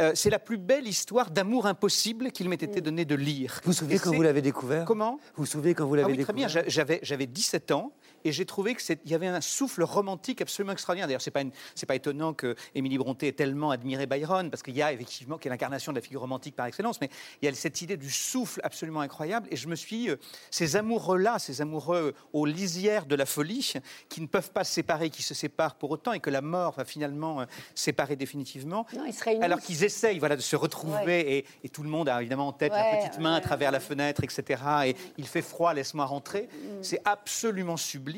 [0.00, 3.60] Euh, c'est la plus belle histoire d'amour impossible qu'il m'ait été donné de lire.
[3.64, 4.84] Vous vous souvenez quand vous l'avez découvert?
[4.84, 5.18] Comment?
[5.36, 6.46] Vous vous souvenez quand vous ah l'avez oui, très bien.
[6.46, 6.64] découvert?
[6.64, 7.92] J'a- J'avais, j'avais 17 ans
[8.24, 11.06] et j'ai trouvé qu'il y avait un souffle romantique absolument extraordinaire.
[11.06, 14.62] D'ailleurs, c'est pas, une- c'est pas étonnant que Émilie Brontë ait tellement admiré Byron, parce
[14.62, 17.08] qu'il y a effectivement, qui est l'incarnation de la figure romantique par excellence, mais
[17.40, 19.48] il y a cette idée du souffle absolument incroyable.
[19.50, 20.10] Et je me suis.
[20.10, 20.16] euh,
[20.50, 23.72] ces amoureux-là, ces amoureux aux lisières de la folie,
[24.08, 26.74] qui ne peuvent pas se séparer, qui se séparent pour autant, et que la mort
[26.74, 27.44] va finalement euh,
[27.74, 28.86] séparer définitivement.
[28.94, 29.12] Non, ils.
[29.42, 32.52] Alors qu'ils essayent voilà, de se retrouver, et, et tout le monde a évidemment en
[32.52, 34.62] tête la petite main à travers la fenêtre, etc.
[34.86, 36.42] Et il fait froid, laisse-moi rentrer.
[36.52, 36.82] Mm.
[36.82, 38.11] C'est absolument sublime.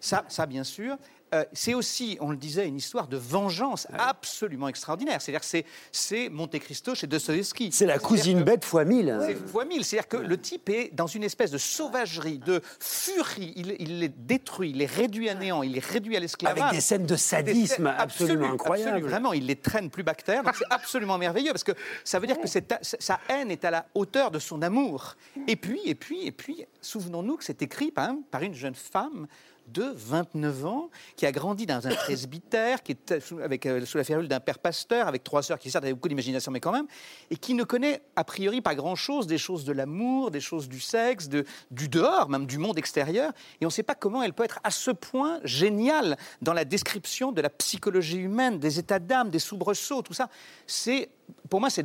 [0.00, 0.96] Ça, ça bien sûr.
[1.32, 5.22] Euh, c'est aussi, on le disait, une histoire de vengeance absolument extraordinaire.
[5.22, 7.70] C'est-à-dire que c'est, Monte Cristo chez Dostoevsky.
[7.70, 9.16] C'est la cousine bête fois mille.
[9.24, 9.84] C'est fois mille.
[9.84, 13.52] C'est-à-dire que le type est dans une espèce de sauvagerie, de furie.
[13.54, 16.62] Il, il les détruit, il les réduit à néant, il les réduit à l'esclavage.
[16.62, 18.90] Avec des scènes de sadisme scènes absolument incroyables.
[18.90, 19.08] absolues.
[19.08, 20.42] vraiment, il les traîne plus bactère.
[20.58, 21.72] C'est absolument merveilleux parce que
[22.02, 25.14] ça veut dire que cette- sa haine est à la hauteur de son amour.
[25.46, 29.28] Et puis, et puis, et puis, souvenons-nous que c'est écrit par, par une jeune femme
[29.72, 33.98] de 29 ans, qui a grandi dans un presbytère, qui est sous, avec, euh, sous
[33.98, 36.72] la férule d'un père pasteur, avec trois sœurs qui certes avaient beaucoup d'imagination, mais quand
[36.72, 36.86] même,
[37.30, 40.80] et qui ne connaît a priori pas grand-chose des choses de l'amour, des choses du
[40.80, 43.32] sexe, de, du dehors, même du monde extérieur.
[43.60, 46.64] Et on ne sait pas comment elle peut être à ce point géniale dans la
[46.64, 50.28] description de la psychologie humaine, des états d'âme, des soubresauts, tout ça.
[50.66, 51.10] C'est,
[51.48, 51.84] pour moi, c'est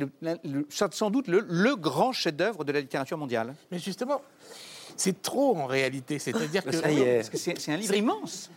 [0.70, 3.54] sans doute le, le grand chef-d'œuvre de la littérature mondiale.
[3.70, 4.20] Mais justement,
[4.96, 6.18] c'est trop en réalité.
[6.18, 6.70] C'est-à-dire que.
[6.72, 8.50] C'est un livre immense.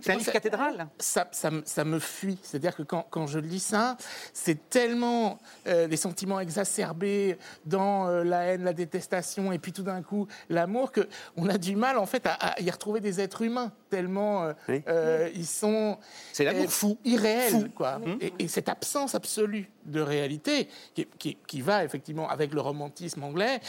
[0.00, 0.88] C'est un livre cathédrale.
[0.98, 2.36] Ça, ça, me- ça me fuit.
[2.42, 3.96] C'est-à-dire que quand, quand je lis ça,
[4.32, 9.84] c'est tellement euh, les sentiments exacerbés dans euh, la haine, la détestation, et puis tout
[9.84, 13.20] d'un coup l'amour, que on a du mal en fait à, à y retrouver des
[13.20, 14.82] êtres humains tellement euh, Oui.
[14.88, 15.96] euh, ils sont
[16.32, 16.98] C'est l'amour euh, fou.
[17.04, 17.68] irréels, Fou.
[17.72, 18.00] quoi.
[18.20, 23.22] Et, et cette absence absolue de réalité qui, qui- qui va effectivement avec le romantisme
[23.22, 23.60] anglais.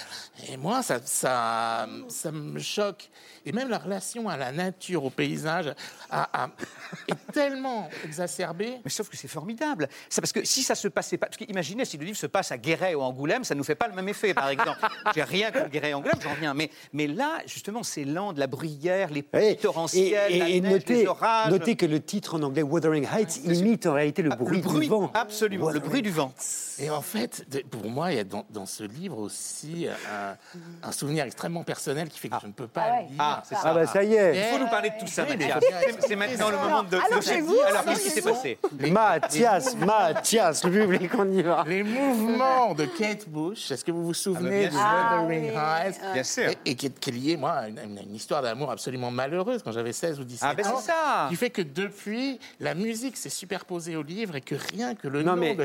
[0.50, 3.10] Et moi, ça, ça, ça me choque.
[3.46, 5.74] Et même la relation à la nature, au paysage,
[6.10, 6.50] a- a-
[7.08, 8.78] est tellement exacerbée.
[8.84, 9.88] Mais sauf que c'est formidable.
[10.10, 11.28] C'est parce que si ça se passait pas.
[11.28, 13.64] Parce que imaginez si le livre se passe à Guéret ou Angoulême, ça ne nous
[13.64, 14.80] fait pas le même effet, par exemple.
[15.16, 16.54] J'ai rien contre Guéret et Angoulême, j'en reviens.
[16.54, 20.62] Mais, mais là, justement, c'est Landes, la bruyère, les pluies Oui, torrentielles, et, la et
[20.62, 21.52] neige, notez, les orages.
[21.52, 24.64] notez que le titre en anglais Wuthering Heights imite en réalité le Ah, bruit, le
[24.64, 25.12] bruit, du vent.
[25.14, 26.32] absolument, le bruit du vent.
[26.78, 30.36] Et en fait, de- pour moi, il y a dans, dans ce livre aussi un,
[30.88, 33.02] un souvenir extrêmement personnel qui fait que je ne peux pas Ah ouais.
[33.10, 33.16] lire.
[33.18, 33.62] Ah, c'est ça.
[33.66, 34.38] Ah bah ça y est.
[34.38, 35.64] Il faut nous parler de tout ça, Oui, Mathias.
[36.08, 37.26] C'est- maintenant le moment de, Alors, de
[37.90, 38.60] qu'est-ce qui s'est passé
[38.92, 41.64] Mathias, Mathias, le public, on y va.
[41.68, 45.50] Les mouvements de Kate Bush, est-ce que vous vous souvenez Ah, de bien sûr.
[45.50, 46.02] Wuthering Heights?
[46.14, 46.50] Bien sûr.
[46.66, 47.80] Et, et qui, est, lié, moi, à une,
[48.14, 50.78] histoire d'amour absolument malheureuse quand j'avais 16 ou 17 Ah, ben ans.
[50.80, 51.28] c'est ça.
[51.30, 55.24] Qui fait que depuis, la musique s'est superposée au livre et que rien que le
[55.24, 55.64] Non, nom mais- de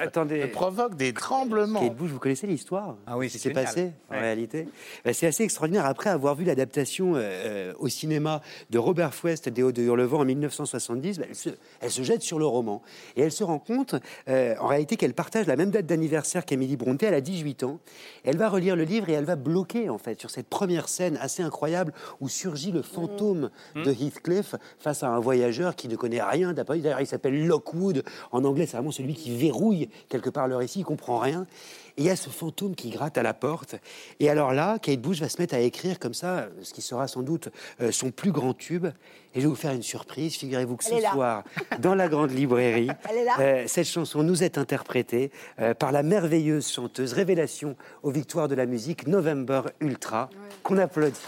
[0.00, 0.46] Attendez.
[0.48, 1.80] provoque des tremblements.
[1.80, 4.68] Kate Bush, vous connaissez l'histoire Ah oui, c'est passé en réalité.
[5.04, 5.84] Ben, c'est assez extraordinaire.
[5.86, 8.40] Après avoir vu l'adaptation euh, euh, au cinéma
[8.70, 11.48] de Robert Froest des Hauts de Hurlevent en 1970, ben, elle, se,
[11.80, 12.82] elle se jette sur le roman
[13.16, 13.94] et elle se rend compte
[14.28, 17.06] euh, en réalité qu'elle partage la même date d'anniversaire qu'Emily Brontë.
[17.06, 17.80] Elle a 18 ans.
[18.24, 21.18] Elle va relire le livre et elle va bloquer en fait sur cette première scène
[21.20, 26.22] assez incroyable où surgit le fantôme de Heathcliff face à un voyageur qui ne connaît
[26.22, 26.52] rien.
[26.52, 28.02] D'après- D'ailleurs, il s'appelle Lockwood.
[28.32, 29.55] En anglais, c'est vraiment celui qui verrouille
[30.08, 30.80] quelque part le récit.
[30.80, 31.46] Il comprend rien.
[31.96, 33.76] Et il y a ce fantôme qui gratte à la porte.
[34.20, 37.08] Et alors là, Kate Bush va se mettre à écrire comme ça, ce qui sera
[37.08, 37.48] sans doute
[37.80, 38.86] euh, son plus grand tube.
[39.34, 40.34] Et je vais vous faire une surprise.
[40.36, 41.44] Figurez-vous que Elle ce soir,
[41.78, 42.90] dans la grande librairie,
[43.40, 48.54] euh, cette chanson nous est interprétée euh, par la merveilleuse chanteuse révélation aux victoires de
[48.54, 50.28] la musique November Ultra,
[50.62, 51.20] qu'on applaudit.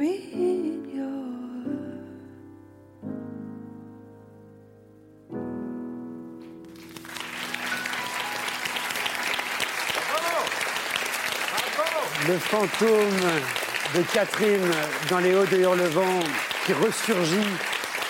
[0.00, 0.08] Le
[12.38, 12.98] fantôme
[13.94, 14.60] de Catherine
[15.10, 16.00] dans les hauts de Hurlevent
[16.64, 17.36] qui ressurgit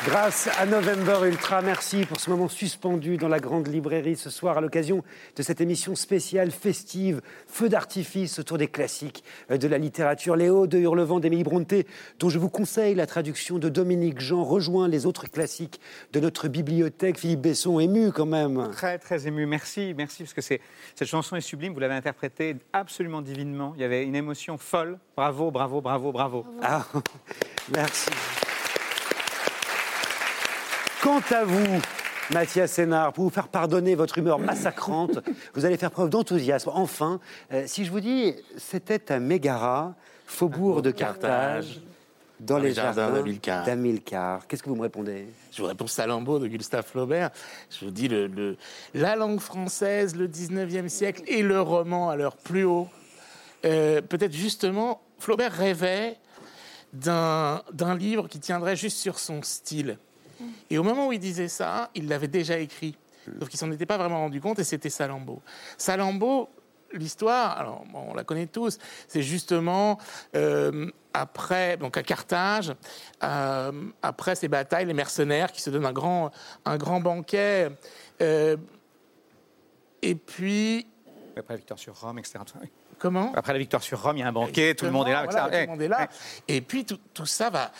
[0.04, 1.60] grâce à November Ultra.
[1.62, 5.02] Merci pour ce moment suspendu dans la grande librairie ce soir à l'occasion
[5.36, 10.34] de cette émission spéciale festive, feu d'artifice autour des classiques de la littérature.
[10.34, 11.86] Hauts de Hurlevent d'Émilie Bronté,
[12.18, 15.80] dont je vous conseille la traduction de Dominique Jean, rejoint les autres classiques
[16.12, 17.18] de notre bibliothèque.
[17.18, 18.70] Philippe Besson, ému quand même.
[18.72, 19.44] Très, très ému.
[19.46, 21.74] Merci, merci, parce que cette chanson est sublime.
[21.74, 23.72] Vous l'avez interprétée absolument divinement.
[23.76, 24.98] Il y avait une émotion folle.
[25.16, 26.46] Bravo, bravo, bravo, bravo.
[26.62, 26.86] Ah,
[27.74, 28.10] merci.
[31.02, 31.80] Quant à vous,
[32.30, 35.18] Mathias Sénard, pour vous faire pardonner votre humeur massacrante,
[35.54, 36.70] vous allez faire preuve d'enthousiasme.
[36.74, 37.20] Enfin,
[37.52, 39.94] euh, si je vous dis, c'était à Mégara,
[40.26, 41.80] faubourg de Carthage,
[42.38, 43.64] dans, les, jardins, d'Amilcar.
[43.64, 44.46] d'Amilcar.
[44.46, 45.26] Qu'est-ce que vous me répondez?
[45.52, 47.30] Je vous réponds Salammbô de Gustave Flaubert.
[47.70, 48.56] Je vous dis le, le-
[48.94, 52.88] la langue française, le 19e siècle et le roman à leur plus haut.
[53.66, 56.16] Euh, Peut-être justement, Flaubert rêvait
[56.92, 57.62] d'un
[57.98, 59.98] livre qui tiendrait juste sur son style.
[60.70, 62.96] Et au moment où il disait ça, il l'avait déjà écrit.
[63.38, 65.42] Sauf qu'il s'en était pas vraiment rendu compte et c'était Salammbô.
[65.76, 66.48] Salammbô,
[66.92, 68.78] l'histoire, alors bon, on la connaît tous,
[69.08, 69.98] c'est justement
[70.34, 72.72] euh, après, donc à Carthage,
[73.22, 73.72] euh,
[74.02, 76.30] après ces batailles, les mercenaires qui se donnent un grand,
[76.64, 77.70] un grand banquet.
[78.22, 78.56] euh,
[80.02, 80.86] et puis,
[81.36, 82.38] Après la victoire sur Rome, etc.
[82.98, 83.32] comment?
[83.34, 85.24] Après la victoire sur Rome, il y a un banquet, tout le monde est là.
[85.24, 85.64] Voilà, etc.
[85.64, 86.08] tout le monde est là.
[86.48, 87.70] Et puis tout, tout ça va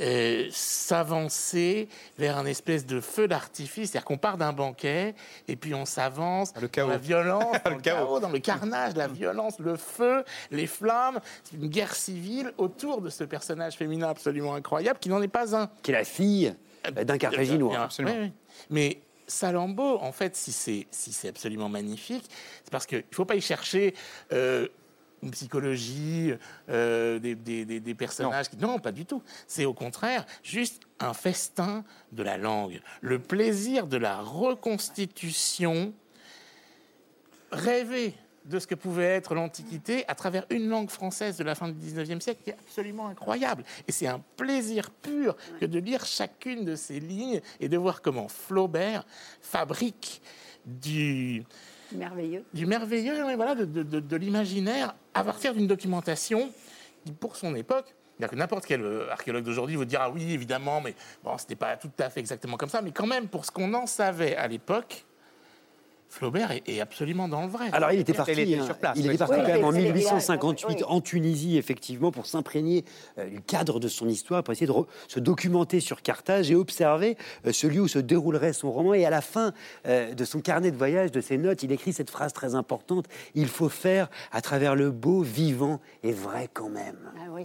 [0.00, 1.88] euh, s'avancer
[2.18, 3.90] vers un espèce de feu d'artifice.
[3.90, 5.14] C'est-à-dire qu'on part d'un banquet
[5.48, 6.86] et puis on s'avance Le chaos.
[6.86, 8.06] dans la violence, dans Le le chaos.
[8.06, 11.20] chaos, dans le carnage, la violence, le feu, les flammes.
[11.44, 15.56] C'est une guerre civile autour de ce personnage féminin absolument incroyable qui n'en est pas
[15.56, 15.68] un.
[15.82, 16.54] Qui est la fille
[16.86, 17.78] euh, d'un Carthaginois.
[17.78, 18.14] Absolument.
[18.14, 18.32] Oui, oui.
[18.70, 22.24] Mais Salammbô, en fait, si c'est si c'est absolument magnifique,
[22.62, 23.94] c'est parce qu'il ne faut pas y chercher
[24.32, 24.68] euh,
[25.22, 26.32] une psychologie,
[26.68, 28.48] euh, des, des- des- des personnages.
[28.50, 28.78] qui- Non.
[28.78, 29.22] pas du tout.
[29.46, 35.92] C'est au contraire juste un festin de la langue, le plaisir de la reconstitution
[37.50, 38.14] rêvée
[38.44, 41.74] de ce que pouvait être l'Antiquité à travers une langue française de la fin du
[41.74, 43.64] 19e siècle qui est absolument incroyable.
[43.88, 48.02] Et c'est un plaisir pur que de lire chacune de ces lignes et de voir
[48.02, 49.04] comment Flaubert
[49.40, 50.22] fabrique
[50.64, 51.44] du,
[51.92, 52.44] Merveilleux.
[52.52, 56.50] du merveilleux, voilà, de, de- de- l'imaginaire à partir d'une documentation
[57.04, 60.94] qui, pour son époque, que n'importe quel euh, archéologue d'aujourd'hui vous dira oui, évidemment, mais
[61.22, 63.72] bon, c'était pas tout à fait exactement comme ça, mais quand même, pour ce qu'on
[63.74, 65.05] en savait à l'époque,
[66.08, 67.66] Flaubert est, est absolument dans le vrai.
[67.72, 69.64] Alors il était Il parti, était hein, sur place, il était parti Oui, quand même
[69.64, 70.84] en il était- 1858 oui.
[70.86, 72.84] en Tunisie, effectivement, pour s'imprégner
[73.18, 74.72] euh, du cadre de son histoire, pour essayer de
[75.08, 78.94] se documenter sur Carthage et observer euh, ce lieu où se déroulerait son roman.
[78.94, 79.52] Et à la fin
[79.86, 83.06] euh, de son carnet de voyage, de ses notes, il écrit cette phrase très importante
[83.34, 86.96] Il faut faire à travers le beau, vivant et vrai quand même.
[87.18, 87.42] Ah oui.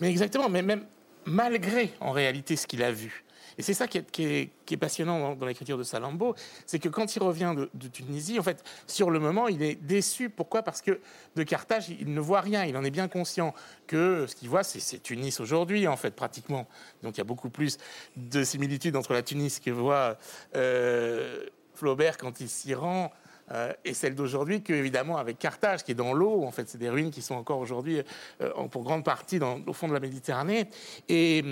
[0.00, 0.84] Mais exactement, mais même
[1.26, 3.23] malgré en réalité ce qu'il a vu.
[3.58, 6.34] Et c'est ça qui est, passionnant dans, l'écriture de Salammbô,
[6.66, 10.30] c'est que quand il revient de, Tunisie, en fait, sur le moment, il est déçu.
[10.30, 10.62] Pourquoi?
[10.62, 11.00] Parce que
[11.36, 12.64] de Carthage, il ne voit rien.
[12.64, 13.54] Il en est bien conscient
[13.86, 16.66] que ce qu'il voit, c'est Tunis aujourd'hui, en fait, pratiquement.
[17.02, 17.78] Donc il y a beaucoup plus
[18.16, 20.16] de similitudes entre la Tunis que voit
[20.56, 23.12] euh, Flaubert quand il s'y rend
[23.52, 26.44] euh, et celle d'aujourd'hui qu'évidemment avec Carthage, qui est dans l'eau.
[26.44, 28.00] En fait, c'est des ruines qui sont encore aujourd'hui,
[28.40, 30.68] euh, pour grande partie, au fond de la Méditerranée.
[31.08, 31.44] Et,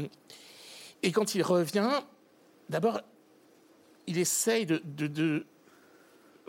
[1.03, 1.91] et quand il revient,
[2.69, 3.01] d'abord,
[4.07, 5.47] il essaye de,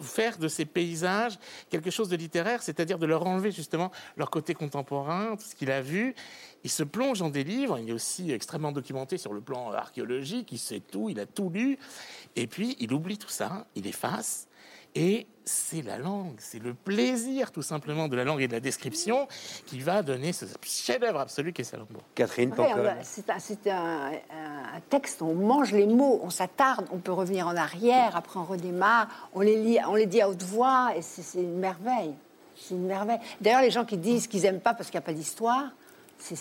[0.02, 1.38] faire de ces paysages
[1.70, 5.72] quelque chose de littéraire, c'est-à-dire de leur enlever justement leur côté contemporain, tout ce qu'il
[5.72, 6.16] a vu.
[6.64, 10.52] Il se plonge dans des livres, il est aussi extrêmement documenté sur le plan archéologique,
[10.52, 11.78] il sait tout, il a tout lu,
[12.36, 14.48] et puis il oublie tout ça, il efface,
[14.96, 18.62] et c'est la langue, c'est le plaisir tout simplement de la langue et de la
[18.62, 19.28] description
[19.66, 22.00] qui va donner ce chef-d'œuvre absolu qu'est Salammbô.
[22.16, 24.12] Catherine a- C'est un, un-
[24.76, 28.46] un texte, on mange les mots, on s'attarde, on peut revenir en arrière, après on
[28.46, 32.14] redémarre, on les, lit, on les dit à haute voix, et c'est une merveille.
[32.56, 33.20] C'est une merveille.
[33.42, 35.72] D'ailleurs, les gens qui disent qu'ils n'aiment pas parce qu'il n'y a pas d'histoire,
[36.20, 36.38] c'est-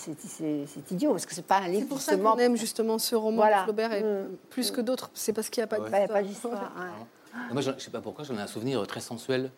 [0.92, 3.38] idiot, parce que c'est pas un livre C'est pour ça qu'on aime justement ce roman
[3.38, 3.60] Voilà.
[3.60, 4.28] de Flaubert et Mm.
[4.50, 5.10] plus que d'autres.
[5.14, 6.72] C'est parce qu'il n'y a pas il n'y a pas d'histoire.
[7.52, 9.50] Moi, je ne sais pas pourquoi, j'en ai un souvenir très sensuel.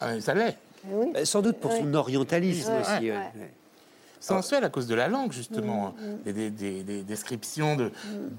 [0.00, 0.56] Ah, ça l'est.
[0.86, 1.12] Oui.
[1.16, 3.10] Euh, Sans doute pour son orientalisme aussi.
[4.20, 7.90] sensuel à cause de la langue justement Mm, des, des- des- des descriptions de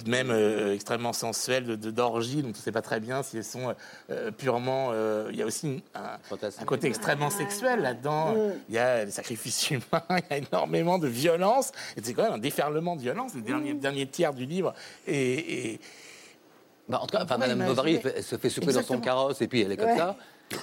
[0.08, 3.36] même euh, extrêmement sensuelles de de- d'orgies dont on ne sait pas très bien si
[3.38, 3.74] elles sont
[4.10, 6.18] euh, purement euh, il y a aussi un,
[6.66, 8.38] côté extrêmement sexuel là-dedans Mm.
[8.70, 12.24] il y a des sacrifices humains il y a énormément de violence et c'est quand
[12.24, 13.46] même un déferlement de violence les Mm.
[13.46, 14.74] derniers, derniers tiers du livre
[15.06, 15.80] et, et-
[16.89, 19.47] Bah, en tout cas, enfin, Madame Bovary, elle, se fait souper dans son carrosse et
[19.47, 19.97] puis elle est comme Ouais.
[19.97, 20.17] ça.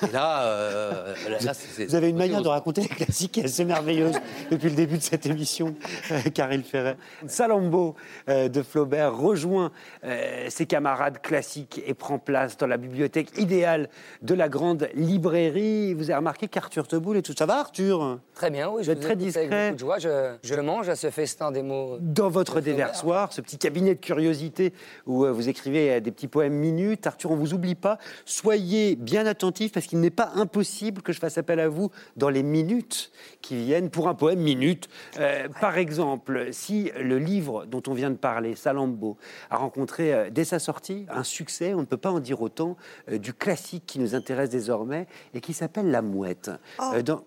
[0.09, 1.53] Et là, euh, là,
[1.87, 4.17] Vous avez une manière de raconter les classiques qui est assez merveilleuse
[4.51, 5.75] depuis le début de cette émission,
[6.11, 6.97] euh, Caril Ferret.
[7.27, 7.95] Salammbô
[8.29, 9.73] euh, de Flaubert rejoint
[10.05, 13.89] euh, ses camarades classiques et prend place dans la bibliothèque idéale
[14.23, 15.95] de la grande librairie.
[15.95, 18.19] Vous avez remarqué qu'Arthur Teboul et tout ça va, Arthur?
[18.35, 19.71] Très bien, oui, je vous très avec discret.
[19.71, 19.99] beaucoup de joie.
[19.99, 21.99] Je, je mange à ce festin des mots.
[22.01, 24.73] Dans votre déversoir, ce petit cabinet de curiosité
[25.07, 27.07] où euh, vous écrivez euh, des petits poèmes minutes.
[27.07, 27.99] Arthur, on vous oublie pas.
[28.25, 32.29] Soyez bien attentifs parce qu'il n'est pas impossible que je fasse appel à vous dans
[32.29, 33.11] les minutes
[33.41, 34.91] qui viennent pour un poème minute.
[35.19, 39.17] Euh, par exemple, si le livre dont on vient de parler, Salammbô,
[39.49, 42.77] a rencontré euh, dès sa sortie un succès, on ne peut pas en dire autant,
[43.11, 46.51] euh, du classique qui nous intéresse désormais et qui s'appelle La Mouette.
[47.07, 47.25] Dans-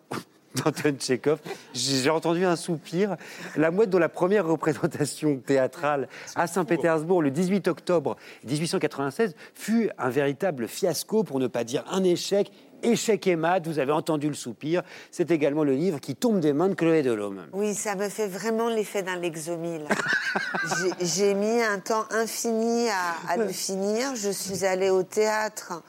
[0.64, 1.39] d'Anton Tchekhov.
[1.74, 3.16] J'ai entendu un soupir.
[3.56, 10.10] La mouette dont la première représentation théâtrale à Saint-Pétersbourg le 18 octobre 1896 fut un
[10.10, 12.51] véritable fiasco, pour ne pas dire un échec.
[12.86, 14.84] Échec et mat, vous avez entendu le soupir.
[15.10, 17.43] C'est également le livre qui tombe des mains de Chloé Delhomme.
[17.54, 19.86] Oui, ça me fait vraiment l'effet d'un Lexomil.
[20.99, 24.16] J'ai- J'ai mis un temps infini à, à le finir.
[24.16, 25.82] Je suis allée au théâtre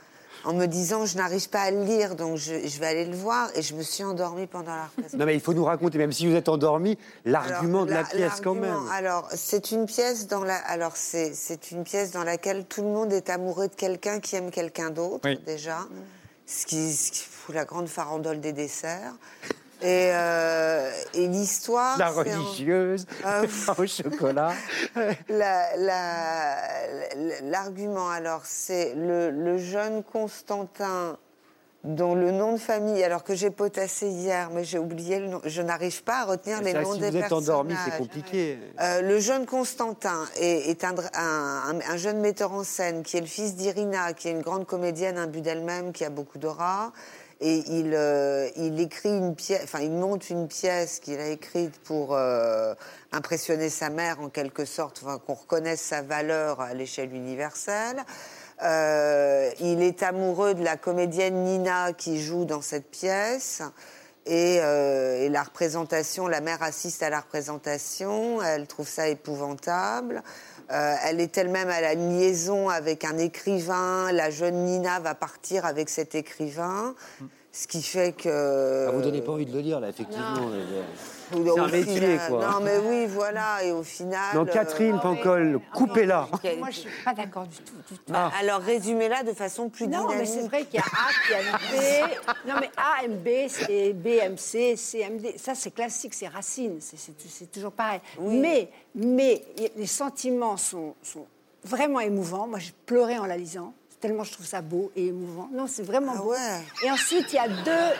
[0.45, 3.17] en me disant je n'arrive pas à le lire, donc je, je vais aller le
[3.17, 3.49] voir.
[3.55, 5.19] Et je me suis endormie pendant la représentation.
[5.19, 8.09] Non mais il faut nous raconter, même si vous êtes endormi, l'argument de la, la-
[8.09, 8.77] pièce quand même.
[8.93, 10.57] Alors, c'est une pièce dans la.
[10.57, 14.37] Alors, c'est c'est une pièce dans laquelle tout le monde est amoureux de quelqu'un qui
[14.37, 15.39] aime quelqu'un d'autre Oui.
[15.47, 15.79] déjà,
[16.47, 19.13] ce qui, ce qui fout la grande farandole des desserts.
[19.83, 21.99] Et, euh, et l'histoire.
[21.99, 24.53] La religieuse, Ah, pain au chocolat.
[25.29, 26.57] la- la-
[27.43, 31.17] L'argument, alors, c'est le, le jeune Constantin
[31.85, 35.41] dont le nom de famille, alors que j'ai potassé hier, mais j'ai oublié le nom,
[35.45, 37.49] je n'arrive pas à retenir les noms si des vous êtes personnages.
[37.51, 38.59] endormi, c'est compliqué.
[38.81, 43.19] Euh, le jeune Constantin est, est un, un- un- un jeune metteur en scène qui
[43.19, 46.39] est le fils d'Irina, qui est une grande comédienne, un but d'elle-même, qui a beaucoup
[46.39, 46.91] d'aura.
[47.47, 51.79] Et il, euh, il écrit une pièce, enfin, il monte une pièce qu'il a écrite
[51.81, 52.75] pour euh,
[53.13, 58.03] impressionner sa mère, en quelque sorte, qu'on reconnaisse sa valeur à l'échelle universelle.
[58.63, 63.61] Euh, il est amoureux de la comédienne Nina qui joue dans cette pièce.
[64.25, 70.23] Et, et la représentation, la mère assiste à la représentation, elle trouve ça épouvantable.
[70.71, 74.11] Euh, elle est elle-même à la liaison avec un écrivain.
[74.13, 76.95] La jeune Nina va partir avec cet écrivain,
[77.57, 78.87] ce qui fait que.
[78.89, 80.35] Ah, vous donnez pas envie de le lire là, effectivement.
[81.33, 82.51] Au C'est un final- quoi.
[82.51, 83.63] Non, mais oui, voilà.
[83.65, 84.35] Et au final.
[84.37, 86.29] Non, Catherine euh, Pancol, coupez-la.
[86.59, 87.73] Moi, je suis pas d'accord du tout.
[87.89, 88.13] du tout.
[88.13, 90.31] bah, Alors, résumez-la de façon plus Non, mais dynamique.
[90.35, 92.49] c'est vrai qu'il y a A, qu'il y a B.
[92.49, 95.35] Non, mais A, M, B, c'est B, M, C, C, M, D.
[95.39, 96.79] Ça, c'est classique, c'est Racine.
[96.81, 98.01] C'est- toujours pareil.
[98.21, 99.45] Mais, mais
[99.77, 101.27] les sentiments sont, sont
[101.65, 102.49] vraiment émouvants.
[102.49, 103.73] Moi, j'ai pleuré en la lisant.
[104.05, 105.49] Tellement je trouve ça beau et émouvant.
[105.51, 106.33] Non, c'est vraiment Ah beau.
[106.33, 106.61] ouais.
[106.85, 107.95] Et ensuite, il y a deux.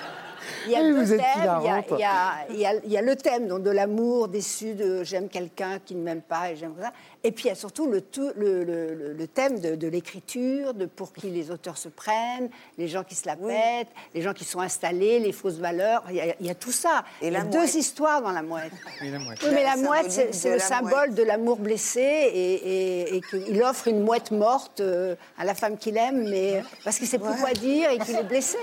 [0.67, 1.29] Il y a deux vous êtes thèmes.
[1.39, 1.87] Il y a, hilarante.
[1.93, 4.75] il y a- il y a- il y a le thème donc, de l'amour déçu,
[4.75, 6.93] de j'aime quelqu'un qui ne m'aime pas et j'aime ça.
[7.27, 9.89] Et puis il y a surtout le, tout- le, le- le- le thème de, de
[9.89, 14.21] l'écriture, de pour qui les auteurs se prennent, les gens qui se la pètent, les
[14.21, 16.05] gens qui sont installés, les fausses valeurs.
[16.11, 17.03] Il y a, il y a tout ça.
[17.23, 17.75] Et il y a deux mouette.
[17.77, 18.73] histoires dans la mouette.
[19.03, 19.39] Et la mouette.
[19.43, 21.15] Oui, mais la mouette, c'est le symbole mouette.
[21.15, 25.79] de l'amour blessé et, et- et qu'il offre une mouette morte euh, à la femme
[25.79, 27.41] qu'il aime, mais parce qu'il sait plus Ouais.
[27.41, 28.59] quoi dire et qu'il est blessé.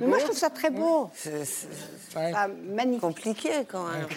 [0.00, 1.10] Mais moi, je trouve ça très beau.
[1.14, 1.68] C'est c'est
[2.34, 3.02] Ah, magnifique.
[3.02, 4.06] compliqué quand même.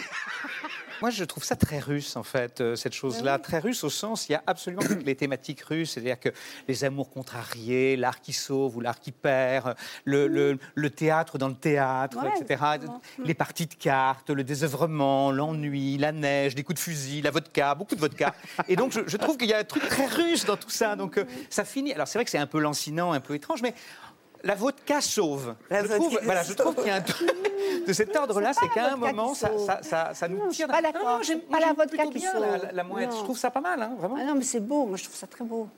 [1.01, 3.39] Moi, je trouve ça très russe, en fait, euh, cette chose-là.
[3.39, 6.29] Très russe au sens, il y a absolument toutes les thématiques russes, c'est-à-dire que
[6.67, 9.75] les amours contrariés, l'art qui sauve ou l'art qui perd,
[10.05, 12.43] le, le- le théâtre dans le théâtre, Ouais, etc.
[12.75, 13.01] exactement.
[13.25, 17.75] Les parties de cartes, le désœuvrement, l'ennui, la neige, des coups de fusil, la vodka,
[17.75, 18.33] beaucoup de vodka.
[18.67, 20.95] Et donc, je, je trouve qu'il y a un truc très russe dans tout ça.
[20.95, 21.93] Donc, euh, ça finit.
[21.93, 23.73] Alors, c'est vrai que c'est un peu lancinant, un peu étrange, mais.
[24.43, 25.55] La vodka sauve.
[25.69, 27.29] La je trouve, voilà, je trouve qu'il y a un truc
[27.87, 29.65] de cet ordre-là, C'est qu'à un moment, ça, sauve.
[29.65, 30.65] ça, ça, ça nous Non, je tire.
[30.67, 31.23] suis pas d'accord.
[31.23, 32.41] J'aime pas la vodka qui sauve.
[32.41, 32.83] La, la- la.
[32.83, 32.95] Non.
[33.11, 34.15] Je trouve ça pas mal, hein, vraiment.
[34.19, 34.85] Ah non, mais c'est beau.
[34.85, 35.69] Moi, je trouve ça très beau.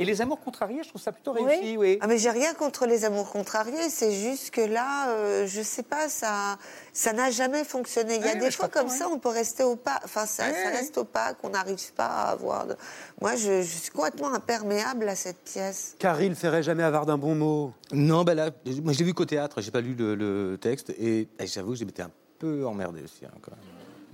[0.00, 1.42] Et les amours contrariés, je trouve ça plutôt Oui.
[1.44, 1.98] réussi, oui.
[2.00, 5.82] Ah mais j'ai rien contre les amours contrariés, c'est juste que là, euh, je sais
[5.82, 6.56] pas, ça,
[6.92, 8.14] ça n'a jamais fonctionné.
[8.16, 8.96] Il y a des fois comme ouais.
[8.96, 10.00] ça, on peut rester opaque.
[10.04, 12.66] Enfin, ça, Ouais, ça reste opaque, on n'arrive pas à avoir.
[12.66, 12.76] De...
[13.20, 15.96] Moi, je, je suis complètement imperméable à cette pièce.
[15.98, 17.72] Car il ferait jamais avoir d'un bon mot.
[17.92, 18.50] Non, ben là,
[18.84, 21.76] moi je l'ai vu qu'au théâtre, j'ai pas lu le, le texte et, j'avoue que
[21.78, 23.24] j'ai été un peu emmerdé aussi.
[23.24, 23.60] hein, quand même.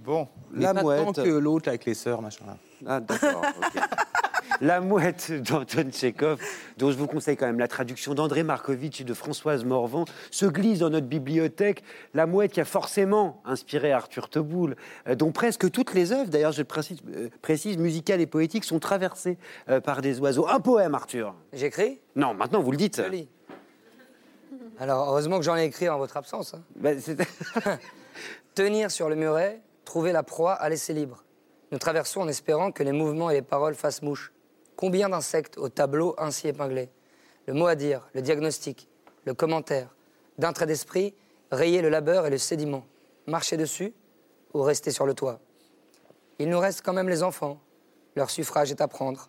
[0.02, 0.28] Bon.
[0.50, 1.16] Mais La pas tant mouette.
[1.16, 2.44] que l'autre avec les sœurs, machin.
[2.46, 2.56] Là.
[2.86, 3.42] Ah, d'accord.
[3.58, 3.82] ok.
[4.60, 6.40] La mouette d'Anton Tchekhov,
[6.76, 10.46] dont je vous conseille quand même la traduction d'André Markovitch et de Françoise Morvan, se
[10.46, 11.82] glisse dans notre bibliothèque.
[12.14, 14.76] La mouette qui a forcément inspiré Arthur Teboul,
[15.08, 18.78] euh, dont presque toutes les œuvres, d'ailleurs je précise, euh, précise, musicales et poétiques, sont
[18.78, 19.38] traversées
[19.68, 20.46] euh, par des oiseaux.
[20.48, 21.34] Un poème, Arthur.
[21.52, 22.00] J'écris?
[22.16, 23.02] Non, maintenant vous le dites.
[23.04, 23.28] Je lis.
[24.78, 26.54] Alors, heureusement que j'en ai écrit en votre absence.
[26.54, 26.62] hein.
[26.76, 27.00] Ben,
[28.54, 31.24] Tenir sur le muret, trouver la proie à laisser libre.
[31.74, 34.32] Nous traversons en espérant que les mouvements et les paroles fassent mouche.
[34.76, 36.88] Combien d'insectes au tableau ainsi épinglé
[37.48, 38.88] Le mot à dire, le diagnostic,
[39.24, 39.92] le commentaire.
[40.38, 41.14] D'un trait d'esprit,
[41.50, 42.86] rayer le labeur et le sédiment.
[43.26, 43.92] Marcher dessus
[44.52, 45.40] ou rester sur le toit?
[46.38, 47.60] Il nous reste quand même les enfants.
[48.14, 49.28] Leur suffrage est à prendre.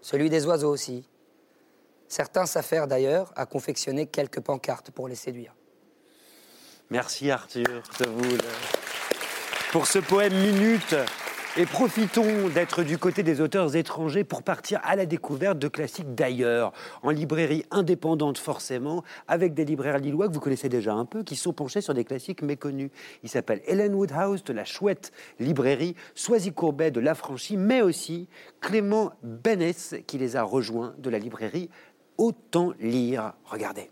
[0.00, 1.08] Celui des oiseaux aussi.
[2.08, 5.54] Certains s'affairent d'ailleurs à confectionner quelques pancartes pour les séduire.
[6.90, 8.38] Merci Arthur Teboul
[9.70, 10.96] pour ce poème minute.
[11.56, 16.12] Et profitons d'être du côté des auteurs étrangers pour partir à la découverte de classiques
[16.12, 16.72] d'ailleurs,
[17.04, 21.36] en librairie indépendante forcément, avec des libraires lillois que vous connaissez déjà un peu, qui
[21.36, 22.90] sont penchés sur des classiques méconnus.
[23.22, 28.26] Il s'appelle Helen Woodhouse de la chouette librairie, Soisy Courbet de l'Affranchi, mais aussi
[28.60, 31.70] Clément Bénès qui les a rejoints de la librairie
[32.18, 33.34] Autant lire.
[33.44, 33.90] Regardez.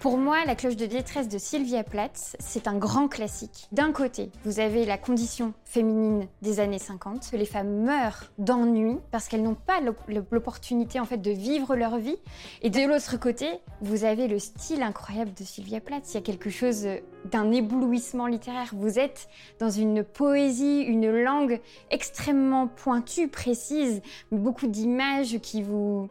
[0.00, 3.68] Pour moi, La cloche de détresse de Sylvia Plath, c'est un grand classique.
[3.70, 8.96] D'un côté, vous avez la condition féminine des années 50, que les femmes meurent d'ennui
[9.10, 9.98] parce qu'elles n'ont pas l'op-
[10.32, 12.16] l'opportunité en fait de vivre leur vie.
[12.62, 13.46] Et de l'autre côté,
[13.82, 16.10] vous avez le style incroyable de Sylvia Plath.
[16.10, 16.86] Il y a quelque chose
[17.24, 18.70] d'un éblouissement littéraire.
[18.74, 21.60] Vous êtes dans une poésie, une langue
[21.90, 24.02] extrêmement pointue, précise,
[24.32, 26.08] beaucoup d'images qui vous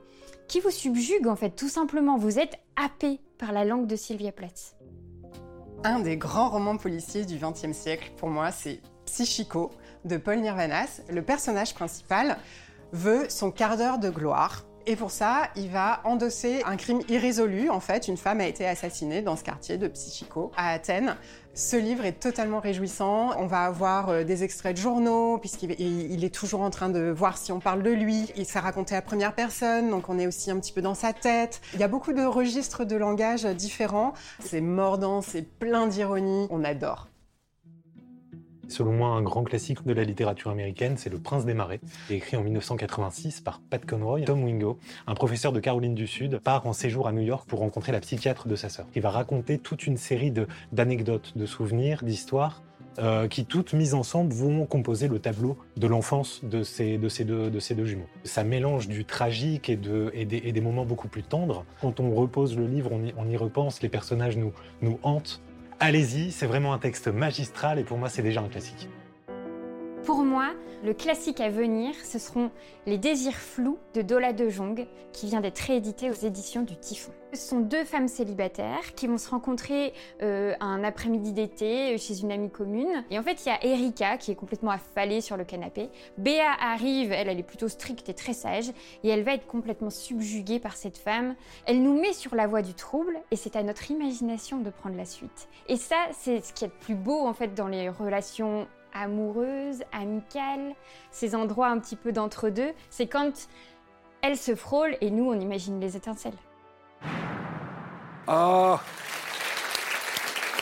[0.48, 2.18] qui vous subjuguent en fait, tout simplement.
[2.18, 4.76] Vous êtes happé par la langue de Sylvia Plath.
[5.84, 9.72] Un des grands romans policiers du XXe siècle, pour moi, c'est Psychico
[10.06, 11.02] de Paul Nirvanas.
[11.10, 12.38] Le personnage principal
[12.92, 14.66] veut son quart d'heure de gloire.
[14.90, 17.70] Et pour ça, il va endosser un crime irrésolu.
[17.70, 21.16] En fait, une femme a été assassinée dans ce quartier de Psychico, à Athènes.
[21.54, 23.38] Ce livre est totalement réjouissant.
[23.38, 26.90] On va avoir euh, des extraits de journaux, puisqu'il il- il est toujours en train
[26.90, 28.32] de voir si on parle de lui.
[28.36, 31.14] Il s'est raconté à première personne, donc on est aussi un petit peu dans sa
[31.14, 31.62] tête.
[31.76, 34.14] Il y a beaucoup de registres de langage différents.
[34.44, 36.48] C'est mordant, c'est plein d'ironie.
[36.50, 37.09] On adore.
[38.70, 42.38] Selon moi, un grand classique de la littérature américaine, c'est Le Prince des Marais, écrit
[42.38, 44.22] en 1986 par Pat Conroy.
[44.22, 47.60] Tom Wingo, un professeur de Caroline du Sud, part en séjour à New York pour
[47.60, 48.86] rencontrer la psychiatre de sa sœur.
[48.96, 50.32] Il va raconter toute une série
[50.72, 52.62] d'anecdotes, de, souvenirs, d'histoires.
[52.98, 57.24] euh, qui toutes mises ensemble vont composer le tableau de l'enfance de ces, de, ces
[57.24, 58.08] deux, jumeaux.
[58.24, 61.66] Ça mélange du tragique et, de, et, des, moments beaucoup plus tendres.
[61.82, 65.42] Quand on repose le livre, on y, repense, les personnages nous hantent.
[65.82, 68.90] Allez-y, c'est vraiment un texte magistral et pour moi c'est déjà un classique.
[70.04, 70.50] Pour moi,
[70.84, 72.52] le classique à venir, ce seront
[72.86, 77.12] Les désirs flous de Dola de Jong, qui vient d'être réédité aux éditions du Typhon.
[77.32, 82.22] Ce sont deux femmes célibataires qui vont se rencontrer euh, un après-midi d'été euh, chez
[82.22, 83.04] une amie commune.
[83.12, 85.90] Et en fait, il y a Erika qui est complètement affalée sur le canapé.
[86.18, 88.72] Béa arrive, elle, elle est plutôt stricte et très sage,
[89.04, 91.36] et elle va être complètement subjuguée par cette femme.
[91.68, 94.98] Elle nous met sur la voie du trouble, et c'est à notre imagination de prendre
[94.98, 95.50] la suite.
[95.68, 99.84] Et ça, c'est ce qui est le plus beau en fait dans les relations amoureuses,
[99.92, 100.74] amicales,
[101.12, 103.48] ces endroits un petit peu d'entre-deux, c'est quand
[104.24, 106.34] elles se frôlent et nous on imagine les étincelles.
[108.28, 108.78] Oh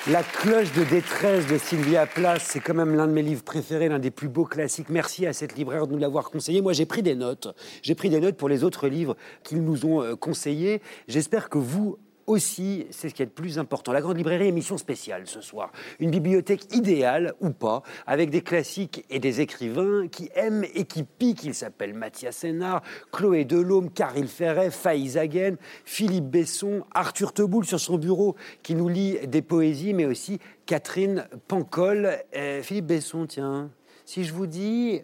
[0.10, 3.90] La cloche de détresse de Sylvia Plath, c'est quand même l'un de mes livres préférés,
[3.90, 4.90] l'un des plus beaux classiques.
[4.90, 6.62] Merci à cette libraire de nous l'avoir conseillé.
[6.62, 7.54] Moi, j'ai pris des notes.
[7.82, 10.82] J'ai pris des notes pour les autres livres qu'ils nous ont euh, conseillés.
[11.08, 13.94] J'espère que vous aussi, c'est ce qui est le plus important.
[13.94, 15.72] La Grande Librairie, émission spéciale ce soir.
[16.00, 21.04] Une bibliothèque idéale ou pas, avec des classiques et des écrivains qui aiment et qui
[21.04, 21.46] piquent.
[21.46, 25.56] Ils s'appellent Mathias Sénard, Chloé Delhomme, Caril Ferret, Faïs Hagen,
[25.86, 31.26] Philippe Besson, Arthur Teboul sur son bureau qui nous lit des poésies, mais aussi Catherine
[31.48, 32.12] Pancol.
[32.36, 33.72] Euh, Philippe Besson, tiens,
[34.06, 35.02] si je vous dis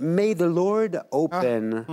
[0.00, 1.84] May the Lord open.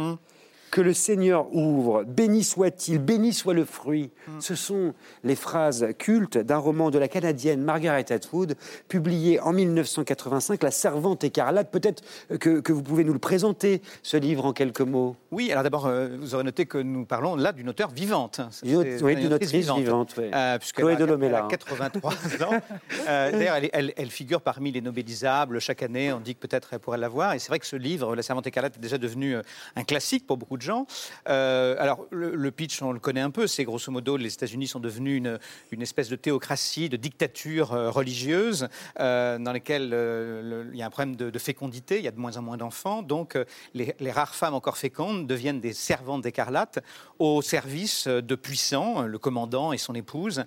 [0.71, 4.11] Que le Seigneur ouvre, béni soit-il, béni soit le fruit.
[4.39, 4.93] Ce sont
[5.23, 8.55] les phrases cultes d'un roman de la Canadienne Margaret Atwood,
[8.87, 11.71] publié en 1985, La Servante écarlate.
[11.71, 12.03] Peut-être
[12.39, 15.15] que, que vous pouvez nous le présenter, ce livre, en quelques mots.
[15.31, 18.39] Oui, alors d'abord, euh, vous aurez noté que nous parlons là d'une auteure vivante.
[18.63, 20.29] Oui, d'une autrice vivante, oui.
[20.33, 21.47] Euh, puisqu'elle Chloé a là, hein.
[21.49, 22.13] 83
[22.43, 22.61] ans.
[23.07, 25.59] Euh, D'ailleurs, elle, elle- elle figure parmi les nobelisables.
[25.59, 27.33] Chaque année, on dit que peut-être elle pourrait l'avoir.
[27.33, 29.41] Et c'est vrai que ce livre, La Servante écarlate, est déjà devenu euh,
[29.75, 30.85] un classique pour beaucoup gens.
[31.27, 33.47] Euh, alors, le, pitch, on le connaît un peu.
[33.47, 35.23] C'est grosso modo, les États-Unis sont devenus
[35.71, 38.67] une, espèce de théocratie, de dictature euh, religieuse,
[38.99, 41.97] euh, dans lesquelles euh, le- il y a un problème de, fécondité.
[41.97, 43.01] Il y a de moins en moins d'enfants.
[43.01, 43.37] Donc,
[43.73, 46.79] les, rares femmes encore fécondes deviennent des servantes d'écarlate
[47.17, 50.43] au service de puissants, le commandant et son épouse,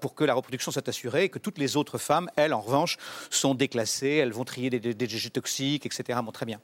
[0.00, 2.96] pour que la reproduction soit assurée et que toutes les autres femmes, elles, en revanche,
[3.30, 4.16] sont déclassées.
[4.16, 6.20] Elles vont trier des, des déchets toxiques, etc.
[6.22, 6.60] Bon, très bien.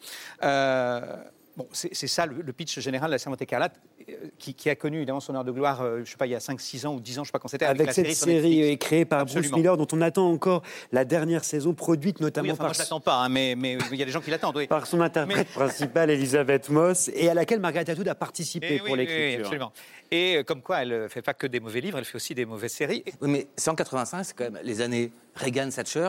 [1.61, 4.70] Bon, c'est c'est ça le, le pitch général de la Servante écarlate, euh, qui, qui
[4.70, 6.58] a connu évidemment son heure de gloire, euh, je sais pas, il y a 5,
[6.61, 7.66] 6 ans ou 10 ans, je sais pas quand c'était.
[7.66, 9.56] Avec, la cette série euh, créée par Bruce Absolument.
[9.58, 12.78] Miller, dont on attend encore la dernière saison, produite notamment Oui, enfin, moi par je
[12.80, 14.56] l'attends pas, hein, mais mais il y a des gens qui l'attendent.
[14.56, 14.66] Oui.
[14.66, 18.78] par son interprète principale, Elisabeth Moss, et à laquelle Margaret Atwood a participé Eh oui,
[18.78, 19.40] pour oui, oui, l'écriture.
[19.40, 19.72] absolument.
[20.11, 22.46] Et comme quoi, elle ne fait pas que des mauvais livres, elle fait aussi des
[22.46, 23.04] mauvaises séries.
[23.20, 26.08] Oui, mais 185, c'est quand même les années Reagan-Thatcher.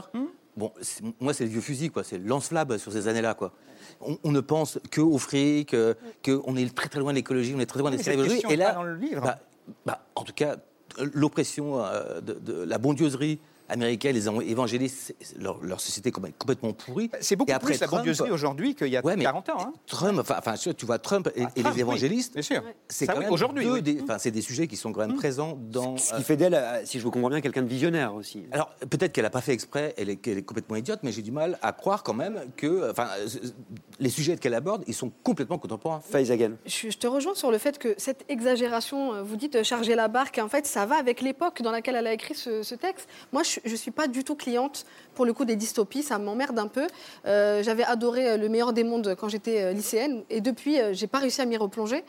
[0.57, 0.71] Bon,
[1.19, 2.03] moi, c'est le vieux fusil, quoi.
[2.03, 3.53] C'est le lance-flamme sur ces années-là, quoi.
[4.01, 5.93] On, on ne pense que au fric, euh,
[6.25, 8.73] qu'on est très très loin de l'écologie, on est très loin des question Et là,
[8.73, 9.21] dans le livre.
[9.21, 9.39] bah,
[9.85, 10.57] bah, en tout cas,
[11.13, 13.39] l'oppression euh, de, de la bondieuserie
[13.71, 17.09] américaine, les évangélistes, leur, leur société est complètement- complètement pourrie.
[17.21, 19.49] C'est beaucoup Et après plus la Trump- bondieuserie aujourd'hui qu'il y a Ouais, mais 40
[19.49, 19.57] ans.
[19.59, 19.73] hein.
[19.87, 22.39] Trump, enfin, tu vois, Trump et, et Trump, oui, les évangélistes,
[22.89, 23.81] c'est quand oui, même aujourd'hui, deux oui.
[23.81, 25.97] des- enfin, c'est des sujets qui sont quand même présents dans.
[25.97, 28.43] Ce euh, qui fait d'elle, euh, si je vous comprends bien, quelqu'un de visionnaire aussi.
[28.51, 31.21] alors, peut-être qu'elle n'a pas fait exprès, elle est, qu'elle est complètement idiote, mais j'ai
[31.21, 33.27] du mal à croire quand même que enfin, euh,
[33.99, 36.01] les sujets qu'elle aborde, ils sont complètement contemporains.
[36.01, 36.53] Faïs Hagen.
[36.65, 39.95] Je, je te rejoins sur le fait que cette exagération, euh, vous dites euh, charger
[39.95, 42.75] la barque, en fait, ça va avec l'époque dans laquelle elle a écrit ce, ce
[42.75, 43.07] texte.
[43.31, 46.57] Moi, je ne suis pas du tout cliente, pour le coup, des dystopies, ça m'emmerde
[46.57, 46.87] un peu.
[47.25, 50.93] Euh, J'avais adoré euh, Le meilleur des mondes quand j'étais euh, lycéenne, et depuis, euh,
[50.93, 52.03] j'ai pas réussi à m'y replonger.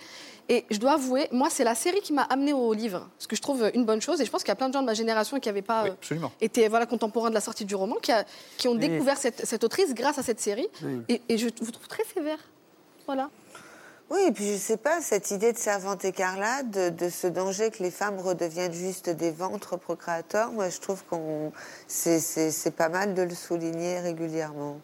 [0.49, 3.37] Et je dois avouer, moi, c'est la série qui m'a amenée au livre, ce que
[3.37, 4.21] je trouve une bonne chose.
[4.21, 5.85] Et je pense qu'il y a plein de gens de ma génération qui n'avaient pas
[6.11, 8.25] Oui, été voilà, contemporains de la sortie du roman, qui, a-
[8.57, 8.79] qui ont Oui.
[8.89, 10.67] découvert cette, cette autrice grâce à cette série.
[10.83, 11.01] Oui.
[11.09, 12.39] Et, et je vous trouve très sévère.
[13.07, 13.31] Voilà.
[14.13, 17.83] Oui, et puis je sais pas, cette idée de servante écarlate, de, ce danger que
[17.83, 21.51] les femmes redeviennent juste des ventres procréateurs, moi je trouve qu'on
[21.87, 24.83] c'est pas mal de le souligner régulièrement.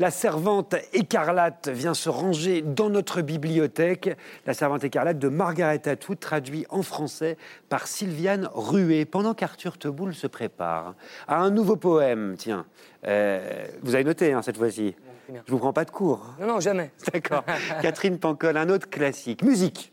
[0.00, 4.16] La servante écarlate vient se ranger dans notre bibliothèque.
[4.44, 7.36] La servante écarlate de Margaret Atwood, traduit en français
[7.68, 10.96] par Sylviane Ruet, pendant qu'Arthur Teboul se prépare
[11.28, 12.34] à un nouveau poème.
[12.36, 12.66] Tiens,
[13.06, 14.96] euh, vous avez noté hein, cette fois-ci.
[15.28, 16.34] Je vous prends pas de cours.
[16.40, 16.90] Non, non, jamais.
[17.12, 17.44] D'accord.
[17.82, 19.42] Catherine Pancol, un autre classique.
[19.42, 19.92] Musique.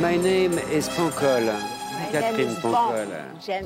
[0.00, 1.46] My name is Pancol.
[1.46, 3.08] My Catherine name is Pancol.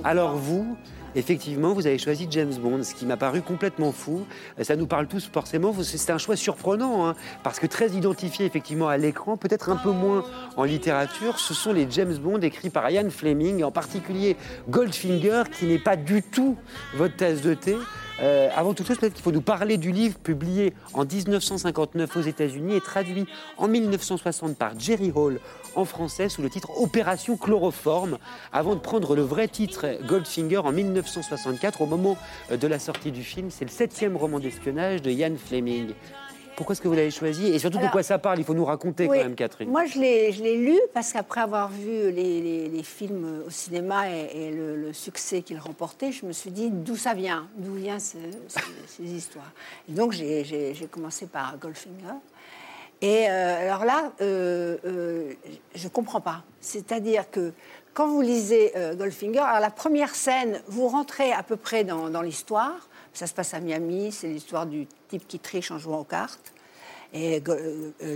[0.04, 0.78] Alors vous,
[1.14, 4.26] effectivement, vous avez choisi James Bond, ce qui m'a paru complètement fou.
[4.60, 5.74] Ça nous parle tous forcément.
[5.82, 9.90] C'est un choix surprenant, hein, parce que très identifié effectivement à l'écran, peut-être un peu
[9.90, 10.24] moins
[10.56, 11.38] en littérature.
[11.38, 14.36] Ce sont les James Bond écrits par Ian Fleming, et en particulier
[14.68, 16.56] Goldfinger, qui n'est pas du tout
[16.94, 17.76] votre tasse de thé.
[18.20, 22.20] Euh, avant toute chose, peut-être qu'il faut nous parler du livre publié en 1959 aux
[22.20, 25.40] États-Unis et traduit en 1960 par Jerry Hall
[25.76, 28.18] en français sous le titre Opération Chloroforme,
[28.52, 32.16] avant de prendre le vrai titre Goldfinger en 1964, au moment
[32.50, 33.50] de la sortie du film.
[33.50, 35.92] C'est le septième roman d'espionnage de Ian Fleming.
[36.54, 37.46] Pourquoi est-ce que vous l'avez choisi?
[37.46, 38.38] Et surtout, de quoi ça parle?
[38.38, 39.16] Il faut nous raconter Oui.
[39.16, 39.70] quand même, Catherine.
[39.70, 43.50] Moi, je l'ai, je l'ai lu parce qu'après avoir vu les, les- les films au
[43.50, 47.46] cinéma et, et le, le succès qu'ils remportaient, je me suis dit d'où ça vient,
[47.56, 48.18] d'où viennent ce-
[48.48, 49.50] ce- ces histoires?
[49.88, 52.18] Et donc, j'ai commencé par Goldfinger.
[53.02, 55.32] Et euh, alors là, euh, euh,
[55.74, 56.44] je ne comprends pas.
[56.60, 57.52] C'est-à-dire que
[57.94, 62.88] quand vous lisez Goldfinger, alors la première scène, vous rentrez à peu près dans, l'histoire.
[63.12, 66.54] Ça se passe à Miami, c'est l'histoire du type qui triche en jouant aux cartes.
[67.12, 67.42] Et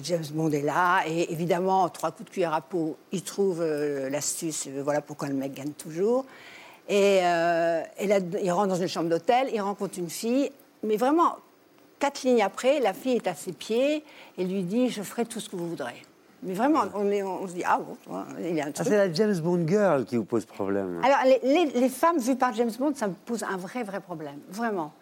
[0.02, 3.62] James Bond est là, et évidemment, en trois coups de cuillère à peau, il trouve
[3.62, 6.24] l'astuce, voilà pourquoi le mec gagne toujours.
[6.88, 7.84] Et là,
[8.42, 10.50] il rentre dans une chambre d'hôtel, il rencontre une fille,
[10.82, 11.36] mais vraiment,
[11.98, 14.04] quatre lignes après, la fille est à ses pieds
[14.38, 16.02] et lui dit Je ferai tout ce que vous voudrez.
[16.42, 17.96] Mais vraiment, on, est- on se dit Ah bon,
[18.38, 18.86] il y a un Ah, truc.
[18.88, 21.00] c'est la James Bond girl qui vous pose problème.
[21.02, 24.00] Alors, les, les- les femmes vues par James Bond, ça me pose un vrai, vrai
[24.00, 24.92] problème, vraiment.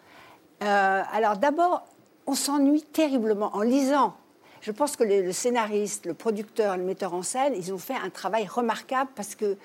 [0.63, 1.85] Euh, alors, d'abord,
[2.27, 4.15] on s'ennuie terriblement en lisant.
[4.61, 7.93] Je pense que le, le scénariste, le producteur, le metteur en scène, ils ont fait
[8.03, 9.57] un travail remarquable parce que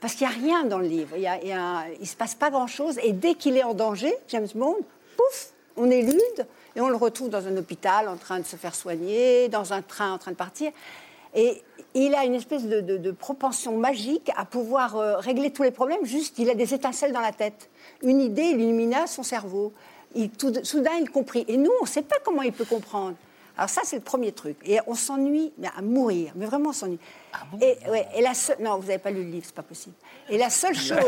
[0.00, 1.16] parce qu'il n'y a rien dans le livre.
[1.16, 2.98] Il ne se passe pas grand-chose.
[3.02, 4.76] Et dès qu'il est en danger, James Bond,
[5.16, 6.46] pouf, on élude
[6.76, 9.82] et on le retrouve dans un hôpital en train de se faire soigner, dans un
[9.82, 10.72] train en train de partir.
[11.34, 11.62] Et
[11.94, 16.04] il a une espèce de, propension magique à pouvoir euh, régler tous les problèmes.
[16.04, 17.70] Juste, il a des étincelles dans la tête.
[18.02, 19.72] Une idée, il illumina son cerveau.
[20.62, 21.44] Soudain, il comprit.
[21.48, 23.16] Et nous, on ne sait pas comment il peut comprendre.
[23.56, 24.56] Alors ça, c'est le premier truc.
[24.64, 26.32] Et on s'ennuie à mourir.
[26.36, 26.98] Mais vraiment, on s'ennuie.
[27.60, 28.56] Et, ouais, et la seule...
[28.60, 29.94] Non, vous n'avez pas lu le livre, c'est pas possible.
[30.28, 30.98] Et la seule chose...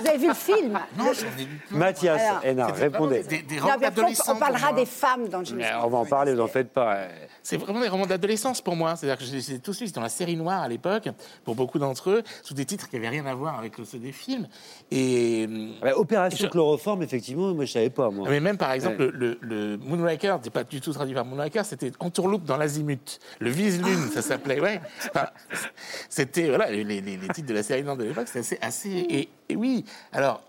[0.00, 1.48] vous avez vu le film Non, Le- j'en ai.
[1.78, 3.22] Mathias Hénard, répondez.
[3.24, 5.80] Des, des Non, robes mais après, on- parlera des femmes dans James Mais Bond.
[5.84, 6.98] on va en parler, vous en faites pas.
[7.42, 8.96] C'est vraiment des romans d'adolescence pour moi.
[8.96, 11.08] C'est-à-dire que j'ai tous lu dans la série noire à l'époque,
[11.44, 14.12] pour beaucoup d'entre eux, sous des titres qui n'avaient rien à voir avec ceux des
[14.12, 14.48] films.
[14.90, 15.46] Et.
[15.82, 18.28] Ouais, Opération Je- chloroforme, effectivement, moi je savais pas, moi.
[18.30, 19.10] Mais même par exemple, Ouais.
[19.12, 23.18] le, le, le Moonraker, c'est pas du tout traduit par Moonraker, c'était Entourloupe dans l'azimut.
[23.40, 24.60] Le vise-lune, ça s'appelait.
[24.60, 24.80] Ouais.
[25.14, 25.26] Enfin,
[26.08, 29.28] c'était voilà les, les- les titres de la série de l'époque, c'était assez, assez et,
[29.48, 29.84] et oui.
[30.12, 30.42] Alors,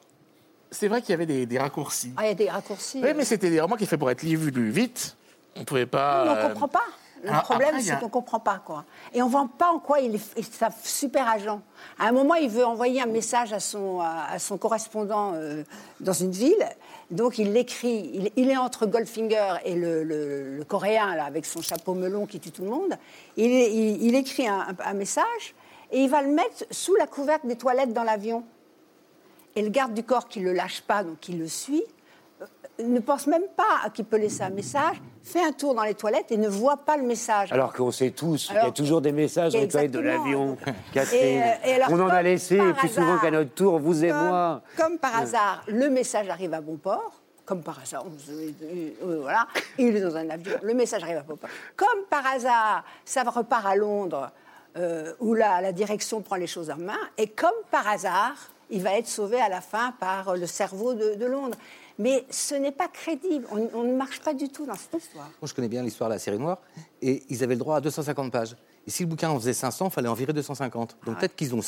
[0.71, 2.13] c'est vrai qu'il y avait des, des raccourcis.
[2.17, 3.01] Ah, il y a des raccourcis.
[3.03, 4.35] Oui, mais c'était des romans qui étaient faits pour être lus
[4.69, 5.15] vite.
[5.55, 6.25] On pouvait pas.
[6.25, 6.83] On euh, ne comprend pas.
[7.23, 8.61] Le alors, problème, c'est a- qu'on ne comprend pas.
[8.63, 8.83] Quoi.
[9.13, 11.61] Et on ne voit pas en quoi il est, un super agent.
[11.97, 15.63] À un moment, il veut envoyer un message à son, à, à son correspondant euh,
[15.99, 16.63] dans une ville.
[17.11, 18.31] Donc, il l'écrit.
[18.35, 22.63] Il, est entre Goldfinger et le, Coréen, là, avec son chapeau melon qui tue tout
[22.63, 22.97] le monde.
[23.37, 25.55] Il, écrit un, un- message
[25.91, 28.43] et il va le mettre sous la couvercle des toilettes dans l'avion.
[29.55, 31.83] Et le garde du corps qui ne le lâche pas, donc qui le suit,
[32.83, 36.31] ne pense même pas qu'il peut laisser un message, fait un tour dans les toilettes
[36.31, 37.51] et ne voit pas le message.
[37.53, 40.57] Alors qu'on sait tous qu'il y a toujours des messages dans les toilettes de l'avion.
[40.93, 44.03] Catherine, Et, euh, et alors, on en a laissé plus souvent qu'à notre tour, vous
[44.03, 44.61] et comme, moi.
[44.77, 47.21] Comme par hasard, le message arrive à bon port.
[47.45, 48.51] Comme par hasard, euh,
[49.03, 49.47] euh, voilà,
[49.77, 51.49] il est dans un avion, le message arrive à bon port.
[51.75, 54.31] Comme par hasard, ça repart à Londres,
[54.77, 58.33] euh, où la, la direction prend les choses en main, et comme par hasard,
[58.71, 61.55] il va être sauvé à la fin par euh, le cerveau de, de Londres.
[61.97, 65.25] Mais ce n'est pas crédible, on, on ne marche pas du tout dans cette histoire.
[65.41, 66.59] Moi, je connais bien l'histoire de la série noire.
[67.01, 68.55] Et ils avaient le droit à 250 pages.
[68.87, 70.97] Et si le bouquin en faisait 500, il fallait en virer 250.
[71.05, 71.61] Donc peut-être qu'ils ont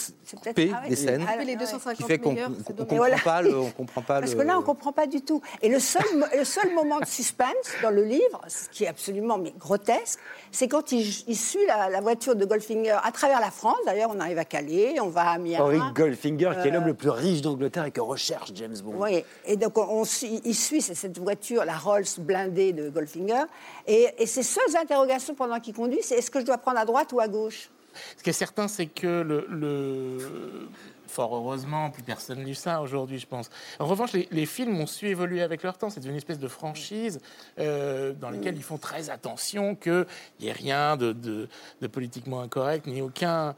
[0.44, 0.90] coupé ah ouais.
[0.90, 1.26] des scènes.
[1.28, 1.58] Ah ouais, les ouais.
[1.60, 3.18] 250 qui fait qu'on c'est comprend voilà.
[3.18, 5.42] pas le, on comprend pas Parce le- que là, on ne comprend pas du tout.
[5.64, 7.48] Et le seul, mo- le seul moment de suspense
[7.82, 10.20] dans le livre, ce qui est absolument mais, grotesque,
[10.52, 13.78] c'est quand il, il suit la, la voiture de Goldfinger à travers la France.
[13.86, 15.62] D'ailleurs, on arrive à Calais, on va à Miami.
[15.80, 18.96] Henry Goldfinger, qui est Euh, l'homme le plus riche d'Angleterre et que recherche James Bond.
[18.98, 22.90] Oui, et donc on, on suit- il suit cette- cette voiture, la Rolls blindée de
[22.90, 23.44] Goldfinger,
[23.88, 26.86] et, et ses seules interrogations pendant qu'il conduit, c'est est-ce que je dois prendre à
[26.86, 27.70] droite ou à gauche?
[28.18, 30.68] Ce qui est certain, c'est que le, le-
[31.08, 33.50] Fort heureusement, plus personne lit ça aujourd'hui, je pense.
[33.80, 35.90] En revanche, les, films ont su évoluer avec leur temps.
[35.90, 37.20] C'est devenu une espèce de franchise
[37.60, 40.06] euh, dans laquelle ils font très attention qu'il
[40.40, 41.48] n'y ait rien de,
[41.92, 43.56] politiquement incorrect, ni aucun.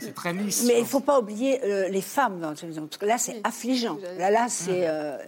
[0.00, 0.64] C'est très lisse.
[0.66, 3.18] Mais il ne faut pas oublier euh, les femmes dans James Bond, parce que là,
[3.18, 3.98] c'est affligeant.
[4.16, 4.88] Là, là c'est.
[4.88, 5.18] euh,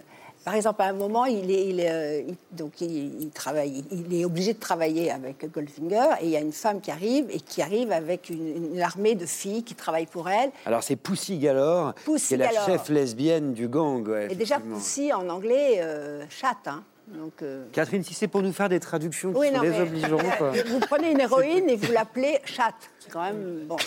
[0.43, 3.83] par exemple, à un moment, il, est, il, est, euh, il- donc il, il travaille,
[3.91, 7.25] il est obligé de travailler avec Goldfinger, et il y a une femme qui arrive,
[7.29, 10.51] et qui arrive avec une, une armée de filles qui travaillent pour elle.
[10.65, 12.65] Alors c'est Pussy Galore, Pussy qui est la Galore.
[12.65, 14.07] chef lesbienne du gang.
[14.07, 14.59] ouais, Et déjà.
[14.59, 16.67] Pussy, en anglais, euh, chatte.
[16.67, 16.83] hein.
[17.07, 19.71] Donc, euh, Catherine, si c'est pour nous faire des traductions qui Oui, sont non, mais-
[19.71, 20.21] désobligeantes.
[20.67, 22.73] vous prenez une héroïne et vous l'appelez chatte.
[22.99, 23.65] C'est quand même.
[23.67, 23.75] Bon.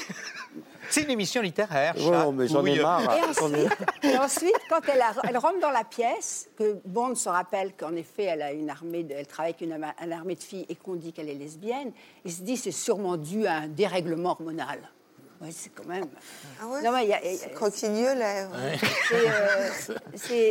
[0.91, 1.95] C'est une émission littéraire.
[1.97, 3.03] Ouais, chat, non, mais j'en ai marre.
[3.17, 7.29] Et ensuite, et ensuite, quand elle, a- elle rentre dans la pièce, que Bond se
[7.29, 10.67] rappelle qu'en effet, elle a une armée, de- elle travaille avec une, armée de filles
[10.69, 11.93] et qu'on dit qu'elle est lesbienne,
[12.25, 14.79] il se dit c'est sûrement dû à un dérèglement hormonal.
[15.41, 16.07] Oui, c'est quand même.
[16.63, 16.83] Ah ouais?
[16.83, 18.47] Non, mais il y a- il y a- Croquigneux, là.
[19.09, 19.69] C'est, euh,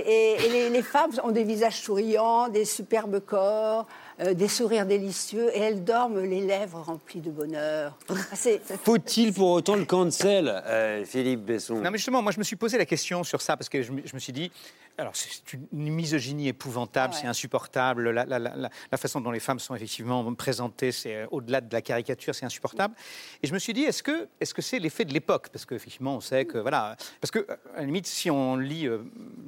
[0.06, 3.88] et et les, les femmes ont des visages souriants, des superbes corps,
[4.20, 7.98] euh, des sourires délicieux, et elles dorment les lèvres remplies de bonheur.
[8.10, 8.36] Ah,
[8.84, 11.76] Faut-il pour autant le cancel, euh, Philippe Besson?
[11.76, 13.92] Non, mais justement, moi, je me suis posé la question sur ça parce que je
[13.92, 14.52] me suis dit,
[14.98, 17.20] alors, c'est une misogynie épouvantable, Ouais.
[17.22, 18.12] c'est insupportable.
[18.12, 21.62] La, la- la- la- la façon dont les femmes sont effectivement présentées, c'est euh, au-delà
[21.62, 22.94] de la caricature, c'est insupportable.
[23.42, 25.50] Et je me suis dit, est-ce que est-ce que c'est l'effet de l'époque?
[25.52, 29.00] Parce qu'effectivement, on sait que voilà, parce que à la limite, si on lit euh,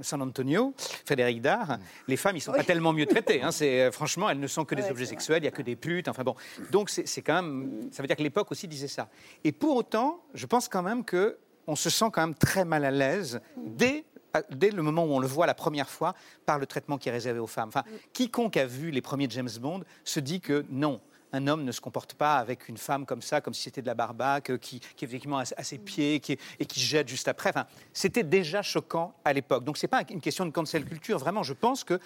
[0.01, 0.73] San Antonio,
[1.05, 1.77] Frédéric Dard,
[2.07, 3.43] les femmes, ils sont pas tellement mieux traitées.
[3.43, 3.51] hein.
[3.51, 5.51] C'est euh, franchement, elles ne sont que des Ouais, objets c'est sexuels, il y a
[5.51, 6.07] que des putes.
[6.07, 6.35] Enfin bon,
[6.71, 9.09] donc c'est c'est quand même, ça veut dire que l'époque aussi disait ça.
[9.43, 12.83] Et pour autant, je pense quand même que on se sent quand même très mal
[12.85, 14.05] à l'aise dès
[14.49, 16.13] dès le moment où on le voit la première fois
[16.45, 17.69] par le traitement qui est réservé aux femmes.
[17.69, 17.83] Enfin,
[18.13, 21.01] quiconque a vu les premiers James Bond se dit que non,
[21.35, 23.87] un homme ne se comporte pas avec une femme comme ça, comme si c'était de
[23.87, 27.49] la barbaque, euh, qui, est effectivement à, ses pieds qui et qui jette juste après.
[27.49, 29.63] Enfin, c'était déjà choquant à l'époque.
[29.63, 31.17] Donc, c'est pas une question de cancel culture.
[31.17, 31.99] Vraiment, je pense que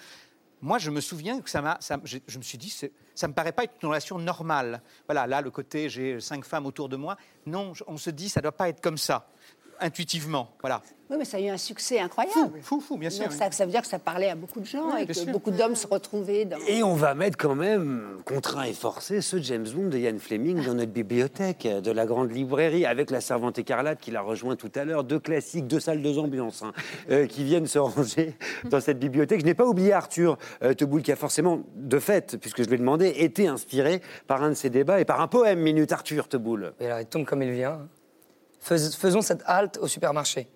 [0.62, 2.74] moi, je me souviens que ça m'a, je, me suis dit,
[3.14, 4.82] ça me paraît pas être une relation normale.
[5.06, 7.16] Voilà, là, le côté, j'ai cinq femmes autour de moi.
[7.46, 9.30] Non, on se dit, ça doit pas être comme ça,
[9.80, 10.50] intuitivement.
[10.60, 10.82] Voilà.
[11.10, 12.60] oui, mais ça a eu un succès incroyable.
[12.62, 13.24] Fou, fou, bien sûr.
[13.24, 15.12] Donc, ça, ça veut dire que ça parlait à beaucoup de gens Oui, et que
[15.12, 15.26] sûr.
[15.32, 16.58] beaucoup d'hommes se retrouvaient dans.
[16.68, 20.64] Et on va mettre quand même, contraint et forcé, ce James Bond de Ian Fleming
[20.64, 24.70] dans notre bibliothèque de la grande librairie, avec la servante écarlate qui l'a rejoint tout
[24.74, 26.72] à l'heure, deux classiques, deux salles, deux ambiances, hein,
[27.10, 28.34] euh, qui viennent se ranger
[28.70, 29.40] dans cette bibliothèque.
[29.40, 32.78] Je n'ai pas oublié Arthur euh, Teboul, qui a forcément, de fait, puisque je l'ai
[32.78, 36.72] demandé, été inspiré par un de ces débats et par un poème, Minute Arthur Teboul.
[36.80, 37.88] Et alors, il tombe comme il vient.
[38.60, 40.48] Fais- faisons cette halte au supermarché.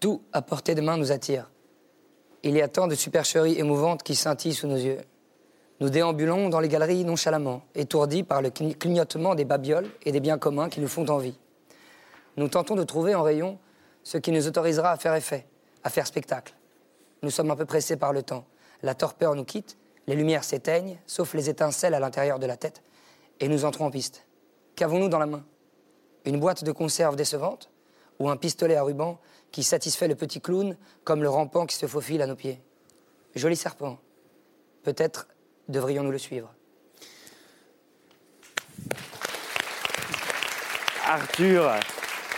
[0.00, 1.50] Tout à portée de main nous attire.
[2.42, 5.00] Il y a tant de supercheries émouvantes qui scintillent sous nos yeux.
[5.80, 10.20] Nous déambulons dans les galeries nonchalamment, étourdis par le cli- clignotement des babioles et des
[10.20, 11.38] biens communs qui nous font envie.
[12.36, 13.58] Nous tentons de trouver en rayon
[14.02, 15.46] ce qui nous autorisera à faire effet,
[15.82, 16.54] à faire spectacle.
[17.22, 18.44] Nous sommes un peu pressés par le temps.
[18.82, 22.82] La torpeur nous quitte, les lumières s'éteignent, sauf les étincelles à l'intérieur de la tête,
[23.40, 24.26] et nous entrons en piste.
[24.76, 25.44] Qu'avons-nous dans la main?
[26.24, 27.70] Une boîte de conserve décevante
[28.18, 29.18] Ou un pistolet à ruban
[29.50, 32.60] qui satisfait le petit clown comme le rampant qui se faufile à nos pieds
[33.34, 33.98] Joli serpent.
[34.84, 35.26] Peut-être
[35.68, 36.54] devrions-nous le suivre.
[41.06, 41.72] Arthur,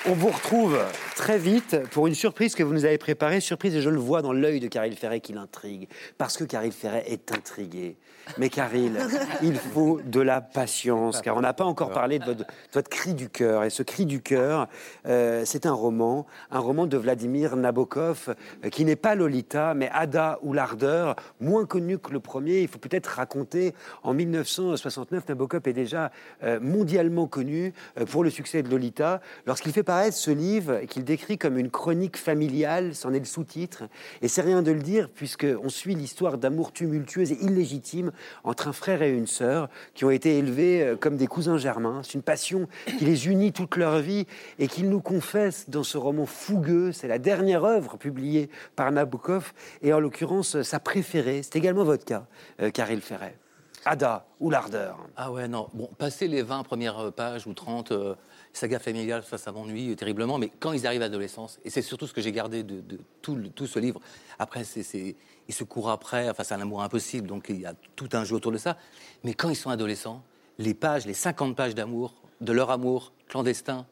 [0.06, 0.78] on vous retrouve
[1.16, 3.40] très vite pour une surprise que vous nous avez préparée.
[3.40, 5.88] Surprise, et je le vois dans l'œil de Caril Ferret qui l'intrigue.
[6.18, 7.96] Parce que Caril Ferret est intrigué.
[8.38, 8.98] Mais Caril,
[9.42, 12.90] il faut de la patience, car on n'a pas encore parlé de votre, de votre
[12.90, 13.64] cri du cœur.
[13.64, 14.68] Et ce cri du cœur,
[15.06, 18.34] euh, c'est un roman, un roman de Vladimir Nabokov,
[18.64, 22.60] euh, qui n'est pas Lolita, mais Ada ou l'ardeur, moins connu que le premier.
[22.60, 26.10] Il faut peut-être raconter, en 1969, Nabokov est déjà
[26.42, 27.72] euh, mondialement connu
[28.10, 32.18] pour le succès de Lolita, lorsqu'il fait paraître ce livre qu'il décrit comme une chronique
[32.18, 33.84] familiale, c'en est le sous-titre,
[34.20, 38.12] et c'est rien de le dire, puisqu'on suit l'histoire d'amour tumultueuse et illégitime
[38.44, 42.02] entre un frère et une sœur qui ont été élevés euh, comme des cousins germains.
[42.02, 42.68] C'est une passion
[42.98, 44.26] qui les unit toute leur vie
[44.58, 46.92] et qu'ils nous confessent dans ce roman fougueux.
[46.92, 49.52] C'est la dernière œuvre publiée par Nabokov
[49.82, 51.42] et en l'occurrence sa préférée.
[51.42, 52.26] C'est également votre cas,
[52.60, 53.38] euh, Caril Ferret.
[53.86, 54.98] Ada ou l'ardeur.
[55.16, 55.68] Ah ouais, non.
[55.72, 58.14] Bon, passer les 20 premières euh, pages ou 30, euh,
[58.52, 60.38] saga familiale, ça, ça m'ennuie terriblement.
[60.38, 62.98] Mais quand ils arrivent à l'adolescence, et c'est surtout ce que j'ai gardé de, de
[63.22, 64.00] tout, le- tout ce livre,
[64.40, 65.14] après, c'est,
[65.48, 68.24] ils se courent après, enfin, c'est un amour impossible, donc il y a tout un
[68.24, 68.76] jeu autour de ça.
[69.22, 70.22] Mais quand ils sont adolescents,
[70.58, 73.86] les pages, les 50 pages d'amour, de leur amour clandestin,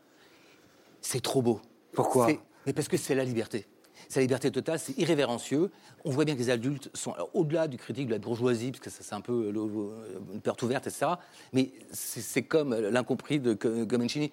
[1.02, 1.60] c'est trop beau.
[1.92, 2.26] Pourquoi?
[2.66, 3.66] Mais parce que c'est la liberté.
[4.08, 5.70] C'est la liberté totale, c'est irrévérencieux.
[6.04, 8.90] On voit bien que les adultes sont au-delà du critique de la bourgeoisie, parce que
[8.90, 11.06] ça, c'est un peu le- le- une porte ouverte, etc.
[11.52, 14.32] Mais c'est c'est comme l'incompris de G- Gamencini.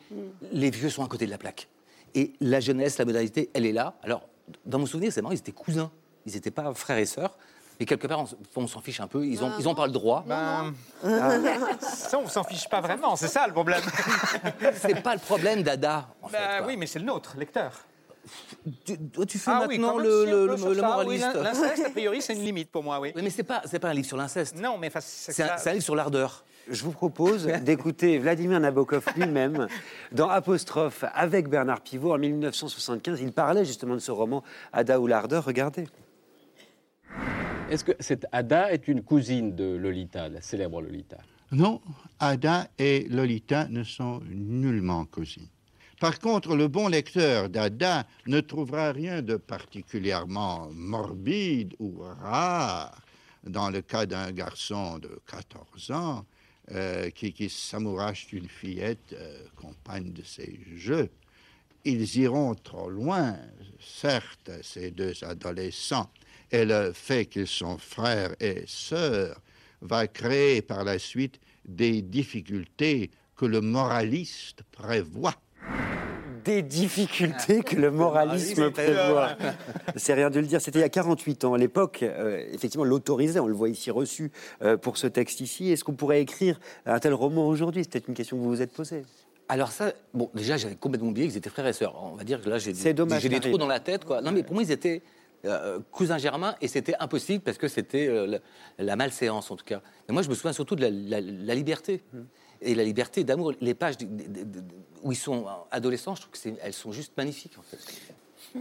[0.52, 1.68] Les vieux sont à côté de la plaque.
[2.16, 3.94] Et la jeunesse, la modalité, elle est là.
[4.04, 4.28] Alors,
[4.66, 5.90] dans mon souvenir, c'est marrant, ils étaient cousins.
[6.26, 7.38] Ils n'étaient pas frères et sœurs.
[7.80, 8.26] Mais quelque part,
[8.56, 9.26] on, s'en fiche un peu.
[9.26, 10.24] Ils ont, ils ont pas le droit.
[10.28, 10.72] Ben,
[11.82, 13.82] ça, on s'en fiche pas vraiment, c'est ça le problème.
[14.76, 16.08] c'est pas le problème d'Ada.
[16.22, 16.68] en fait, Bah quoi.
[16.68, 17.86] oui, mais c'est le nôtre, lecteur.
[18.86, 18.98] Tu,
[19.28, 21.26] tu fais Ah oui, maintenant même, le, si, le- le- le oui, moraliste.
[21.34, 23.12] l'in- L'inceste, a priori, c'est une limite pour moi, oui.
[23.16, 24.56] Oui, mais c'est pas, c'est pas un livre sur l'inceste.
[24.58, 26.44] Non, mais c'est un, un livre sur l'ardeur.
[26.70, 29.68] Je vous propose d'écouter Vladimir Nabokov lui-même
[30.12, 33.20] dans Apostrophe avec Bernard Pivot en 1975.
[33.22, 35.44] Il parlait justement de ce roman Ada ou l'ardeur.
[35.44, 35.88] Regardez.
[37.70, 41.18] Est-ce que cette Ada est une cousine de Lolita, la célèbre Lolita?
[41.52, 41.82] Non,
[42.20, 45.48] Ada et Lolita ne sont nullement cousines.
[46.02, 53.00] Par contre, le bon lecteur d'Ada ne trouvera rien de particulièrement morbide ou rare
[53.44, 56.26] dans le cas d'un garçon de 14 ans
[56.72, 61.12] euh, qui, s'amourache d'une fillette euh, compagne de ses jeux.
[61.86, 63.38] ils iront trop loin.
[63.80, 66.10] Certes, ces deux adolescents,
[66.50, 69.40] et le fait qu'ils sont frères et sœurs,
[69.82, 75.36] va créer par la suite des difficultés que le moraliste prévoit.
[76.44, 79.30] Des difficultés que le moralisme moralisme prévoit.
[79.96, 80.60] C'est rien de le dire.
[80.60, 81.54] C'était il y a 48 ans.
[81.54, 83.40] À l'époque, euh, effectivement, l'autorisait.
[83.40, 84.32] On le voit ici reçu
[84.64, 85.72] euh, pour ce texte ici.
[85.72, 87.84] Est-ce qu'on pourrait écrire un tel roman aujourd'hui?
[87.84, 89.04] C'est peut-être une question que vous vous êtes posée.
[89.50, 91.94] Alors ça, bon, déjà, j'avais complètement oublié qu'ils étaient frères et sœurs.
[92.02, 94.22] On va dire que là, j'ai des, dommage, des trous dans la tête, quoi.
[94.22, 95.04] Non, mais pour moi, ils étaient
[95.46, 98.40] euh, cousins germains et c'était impossible parce que c'était la,
[98.80, 99.82] la malséance, en tout cas.
[100.10, 102.02] Et moi, je me souviens surtout de la, la- la liberté.
[102.62, 104.64] Et la liberté d'amour, les pages de- de- de- de-
[105.04, 107.80] où ils sont adolescents, je trouve qu'elles sont juste magnifiques, en fait.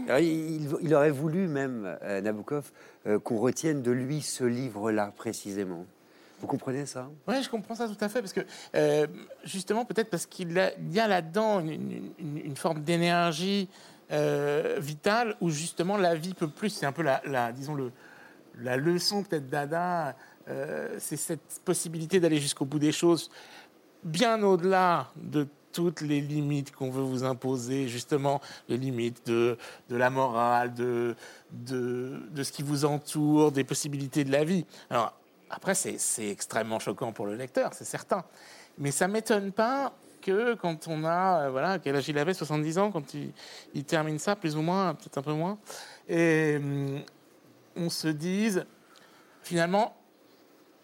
[0.08, 2.70] Alors, il, il aurait voulu même, euh, Nabokov,
[3.06, 5.84] euh, qu'on retienne de lui ce livre-là précisément.
[6.40, 7.10] Vous comprenez ça?
[7.28, 8.40] Oui, je comprends ça tout à fait, parce que
[8.74, 9.06] euh,
[9.44, 13.68] justement, peut-être parce qu'il y a là-dedans une, une- une forme d'énergie
[14.10, 16.70] euh, vitale où justement la vie peut plus.
[16.70, 17.92] C'est un peu la, la- disons le,
[18.58, 20.16] la leçon peut-être d'Ada,
[20.48, 23.30] euh, c'est cette possibilité d'aller jusqu'au bout des choses,
[24.04, 29.56] bien au-delà de toutes les limites qu'on veut vous imposer, justement les limites de,
[29.88, 31.14] la morale, de,
[31.68, 34.66] ce qui vous entoure, des possibilités de la vie.
[34.90, 35.12] Alors
[35.50, 38.24] après, c'est extrêmement choquant pour le lecteur, c'est certain.
[38.78, 42.78] Mais ça m'étonne pas que quand on a, euh, voilà, quel âge il avait, 70
[42.78, 43.32] ans, quand il,
[43.74, 45.58] il termine ça, plus ou moins, peut-être un peu moins,
[46.08, 47.00] et hum,
[47.76, 48.66] on se dise,
[49.42, 49.96] finalement,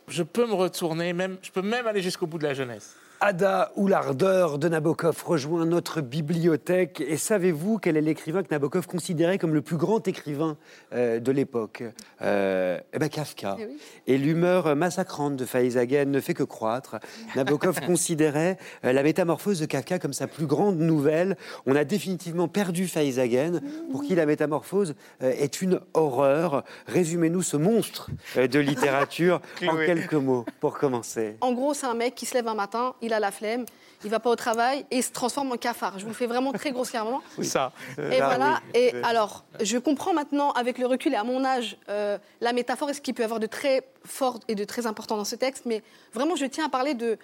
[0.08, 2.96] je peux me retourner, même, je peux même aller jusqu'au bout de la jeunesse.
[3.20, 7.00] Ada ou l'ardeur de Nabokov rejoint notre bibliothèque.
[7.00, 10.58] Et savez-vous quel est l'écrivain que Nabokov considérait comme le plus grand écrivain
[10.92, 11.82] euh, de l'époque?
[12.20, 13.56] Euh, Eh ben Kafka.
[13.58, 13.78] Eh oui.
[14.06, 16.96] Et l'humeur massacrante de Faizagen ne fait que croître.
[17.36, 21.36] Nabokov considérait euh, la métamorphose de Kafka comme sa plus grande nouvelle.
[21.64, 23.62] On a définitivement perdu Faizagen,
[23.92, 26.64] pour qui la métamorphose euh, est une horreur.
[26.86, 31.38] Résumez-nous ce monstre euh, de littérature en quelques mots pour commencer.
[31.40, 33.64] En gros, c'est un mec qui se lève un matin, il a la flemme,
[34.04, 35.98] il va pas au travail et il se transforme en cafard.
[35.98, 37.22] Je vous le fais vraiment très grossièrement.
[37.42, 37.72] Ça.
[37.98, 38.60] Et voilà.
[38.74, 42.90] Et alors, je comprends maintenant, avec le recul et à mon âge, euh, la métaphore
[42.90, 45.36] et ce qu'il peut y avoir de très fort et de très important dans ce
[45.36, 45.64] texte.
[45.66, 47.18] Mais vraiment, je tiens à parler de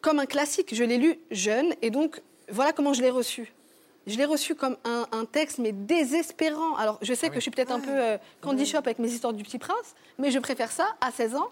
[0.00, 0.74] comme un classique.
[0.74, 3.52] Je l'ai lu jeune et donc voilà comment je l'ai reçu.
[4.06, 6.76] Je l'ai reçu comme un, un texte, mais désespérant.
[6.76, 9.34] Alors, je sais que je suis peut-être un peu euh, Candy Shop avec mes histoires
[9.34, 11.48] du Petit Prince, mais je préfère ça à 16 ans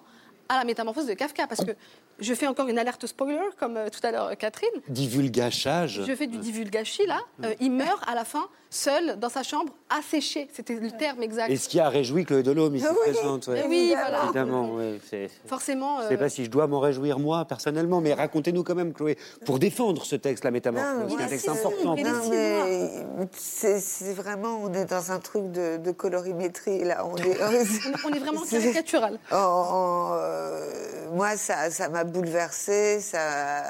[0.49, 1.73] à la métamorphose de Kafka parce que
[2.19, 4.71] je fais encore une alerte spoiler, comme euh, tout à l'heure euh, Catherine.
[4.89, 6.03] Divulgachage.
[6.07, 7.19] Je fais du divulgachi là.
[7.45, 10.49] Euh, il meurt à la fin, seul, dans sa chambre, asséché.
[10.53, 11.51] C'était le terme exact.
[11.51, 12.97] Et ce qui a réjoui Chloé Delhomme ici Oui.
[13.13, 13.47] présente.
[13.49, 13.65] ouais.
[13.69, 14.25] Oui, voilà.
[14.25, 15.99] Évidemment, ouais, c'est- Forcément.
[16.01, 18.93] Je ne sais pas si je dois m'en réjouir moi personnellement, mais racontez-nous quand même,
[18.93, 21.97] Chloé, pour défendre ce texte, La Métamorphose, qui est un texte important.
[21.97, 27.07] Non, mais c'est c'est vraiment, on est dans un truc de, de colorimétrie là.
[27.07, 27.39] On est,
[28.07, 29.19] on est vraiment caricatural.
[29.33, 33.63] Euh, moi, ça ça m'a bouleversée, ça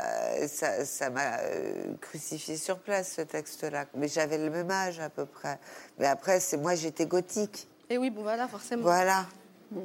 [0.48, 3.86] ça ça m'a euh, crucifié sur place ce texte-là.
[3.94, 5.58] Mais j'avais le même âge à peu près.
[5.98, 7.68] Mais après, c'est moi, j'étais gothique.
[7.90, 8.82] Et oui, bon voilà, forcément.
[8.82, 9.26] Voilà.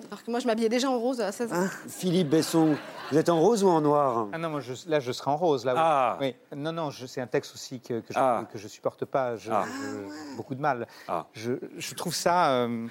[0.09, 1.67] Alors que moi, je m'habillais déjà en rose à 16 ans.
[1.89, 2.77] Philippe Besson,
[3.11, 4.27] vous êtes en rose ou en noir?
[4.31, 5.65] Ah non, moi, je- là, je serai en rose.
[5.65, 5.79] Là, oui.
[5.81, 6.17] Ah.
[6.21, 6.35] Oui.
[6.55, 8.45] Non, non, c'est un texte aussi que, que je, Ah.
[8.53, 9.35] que je supporte pas.
[9.37, 9.65] Je- Ah.
[9.67, 10.85] je- beaucoup de mal.
[11.33, 12.87] Je, je trouve ça, euh,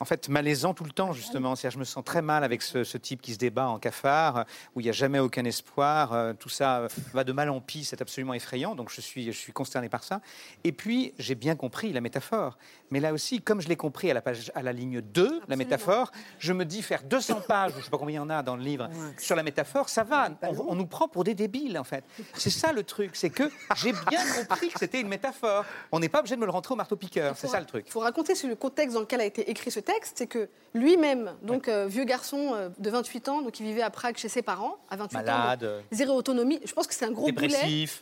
[0.00, 1.56] en fait, malaisant tout le temps, justement.
[1.56, 4.44] C'est-à-dire, je me sens très mal avec ce, ce type qui se débat en cafard,
[4.74, 6.12] où il n'y a jamais aucun espoir.
[6.12, 8.74] euh, tout ça euh, va de mal en pis, c'est absolument effrayant.
[8.74, 10.20] Donc, je suis, je suis consterné par ça.
[10.64, 12.58] Et puis, j'ai bien compris la métaphore.
[12.90, 15.56] Mais là aussi, comme je l'ai compris à la, page, à la ligne 2, la
[15.56, 18.30] métaphore, je me dis faire 200 pages, je ne sais pas combien il y en
[18.30, 18.88] a dans le livre,
[19.18, 20.28] sur la métaphore, ça va.
[20.42, 22.04] On, on nous prend pour des débiles, en fait.
[22.34, 25.64] C'est ça le truc, c'est que j'ai bien compris que c'était une métaphore.
[25.92, 27.84] On n'est pas obligé de me le rentrer au marteau-piqueur, c'est ça le truc.
[27.86, 30.48] Il faut raconter sur le contexte dans lequel a été écrit ce texte, c'est que
[30.74, 34.28] lui-même, donc euh, vieux garçon euh, de 28 ans, donc il vivait à Prague chez
[34.28, 36.60] ses parents, à 28 ans, donc zéro autonomie.
[36.64, 37.48] Je pense que c'est un gros boulet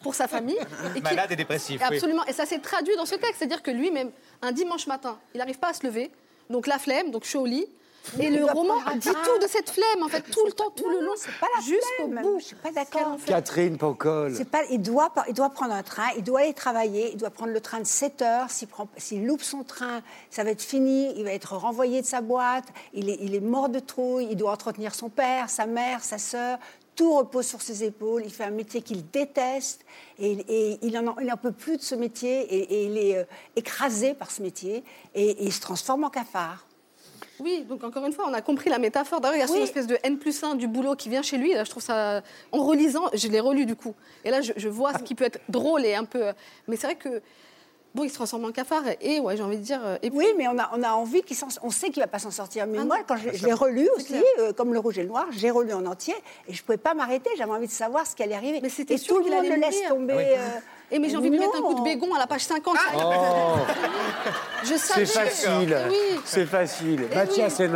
[0.02, 0.58] pour sa famille.
[0.94, 1.96] qui- Malade et dépressif, oui.
[1.96, 2.24] Absolument.
[2.26, 4.10] Et ça s'est traduit dans ce texte, c'est-à-dire que lui-même,
[4.42, 6.10] un dimanche matin, il n'arrive pas à se lever,
[6.50, 7.66] donc la flemme, donc chaud au lit.
[8.20, 11.00] Et le roman dit tout de cette flemme, en fait, tout le temps, tout le
[11.00, 11.12] long,
[11.62, 12.38] jusqu'au bout.
[12.40, 13.16] Je suis pas d'accord.
[13.26, 14.34] Catherine Pancol.
[14.36, 17.16] C'est pas, il, doit, pas- il doit prendre un train, il doit aller travailler, il
[17.16, 18.46] doit prendre le train de 7 heures.
[18.96, 22.66] S'il, loupe son train, ça va être fini, il va être renvoyé de sa boîte,
[22.94, 26.18] il est, il est mort de trouille, il doit entretenir son père, sa mère, sa
[26.18, 26.58] sœur.
[26.94, 28.22] Tout repose sur ses épaules.
[28.24, 29.82] Il fait un métier qu'il déteste
[30.18, 33.18] et, et il n'en il en peut plus de ce métier et, et il est
[33.18, 33.24] euh,
[33.54, 34.82] écrasé par ce métier
[35.14, 36.65] et, et il se transforme en cafard.
[37.40, 39.20] Oui, donc encore une fois, on a compris la métaphore.
[39.20, 39.52] D'ailleurs, il y a Oui.
[39.58, 41.52] cette espèce de N plus 1 du boulot qui vient chez lui.
[41.54, 42.22] Là, je trouve ça.
[42.52, 43.94] En relisant, je l'ai relu du coup.
[44.24, 46.32] Et là, je, je vois ce qui peut être drôle et un peu.
[46.68, 47.20] Mais c'est vrai que
[47.94, 49.80] bon, il se transforme en cafard et, ouais, j'ai envie de dire.
[49.84, 51.48] euh, Oui, mais on a, on a envie qu'il s'en...
[51.62, 52.66] On sait qu'il va pas s'en sortir.
[52.66, 53.04] Mais Ah moi, non.
[53.08, 55.86] quand je, l'ai relu aussi, euh, comme Le Rouge et le Noir, j'ai relu en
[55.86, 56.14] entier
[56.48, 57.30] et je pouvais pas m'arrêter.
[57.38, 58.60] J'avais envie de savoir ce qui allait arriver.
[58.62, 60.12] Mais c'était et tout le qu'il monde allait le laisse tomber.
[60.12, 60.24] Ah oui.
[60.28, 60.58] euh,
[60.90, 62.76] Et mais j'ai envie de lui mettre un coup de bégon à la page 50.
[62.96, 63.58] Oh.
[64.64, 65.06] Je savais.
[65.06, 65.76] C'est facile.
[65.88, 66.20] Oui.
[66.24, 67.08] C'est facile.
[67.10, 67.66] Eh Mathias oui.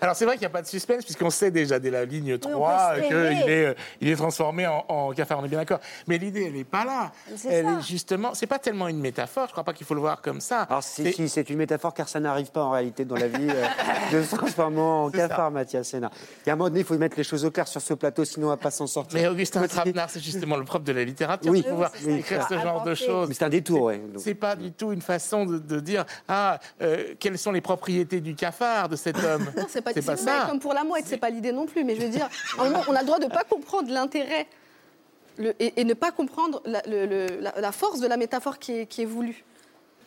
[0.00, 2.38] Alors c'est vrai qu'il n'y a pas de suspense puisqu'on sait déjà dès la ligne
[2.38, 3.34] 3 peut espérer.
[3.36, 5.80] qu'il est, euh, il est transformé en, en cafard, on est bien d'accord.
[6.06, 7.12] Mais l'idée, elle n'est pas là.
[7.36, 7.72] C'est Elle ça.
[7.78, 10.40] est justement, c'est pas tellement une métaphore, je crois pas qu'il faut le voir comme
[10.40, 10.62] ça.
[10.62, 13.28] Alors, si, C'est- si, c'est une métaphore car ça n'arrive pas en réalité dans la
[13.28, 13.64] vie euh,
[14.12, 15.16] de se transformer en ça.
[15.28, 16.10] cafard, Mathias Sénard.
[16.44, 17.94] Il y a un moment donné, il faut mettre les choses au clair sur ce
[17.94, 19.18] plateau, sinon on va pas s'en sortir.
[19.20, 22.46] Mais Augustin Trapenard, c'est justement le propre de la littérature, Oui, de pouvoir oui, écrire
[22.48, 23.28] ce genre de choses.
[23.28, 23.90] Mais c'est un détour.
[23.92, 27.60] Donc, C'est pas du tout une façon de, de dire ah euh, quelles sont les
[27.60, 29.50] propriétés du cafard de cet homme?
[29.56, 30.46] Non, c'est pas, c'est pas.
[30.46, 31.84] Comme pour la mouette, c'est pas l'idée non plus.
[31.84, 34.46] Mais je veux dire, à un moment, on a le droit de pas comprendre l'intérêt
[35.60, 38.72] et, et ne pas comprendre la, le- le- la- la force de la métaphore qui
[38.80, 39.44] est, qui est voulue.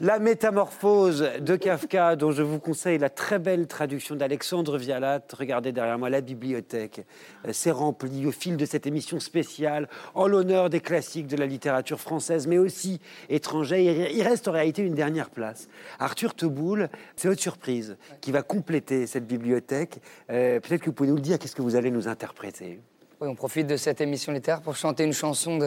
[0.01, 5.19] La métamorphose de Kafka, dont je vous conseille la très belle traduction d'Alexandre Vialat.
[5.37, 7.01] Regardez derrière moi la bibliothèque.
[7.45, 11.45] Euh, C'est rempli au fil de cette émission spéciale en l'honneur des classiques de la
[11.45, 14.09] littérature française, mais aussi étrangère.
[14.09, 15.67] Il reste en réalité une dernière place.
[15.99, 19.99] Arthur Teboul, c'est votre surprise qui va compléter cette bibliothèque.
[20.29, 22.79] Euh, Peut-être que vous pouvez nous le dire, qu'est-ce que vous allez nous interpréter?
[23.19, 25.59] Oui, on profite de cette émission littéraire pour chanter une chanson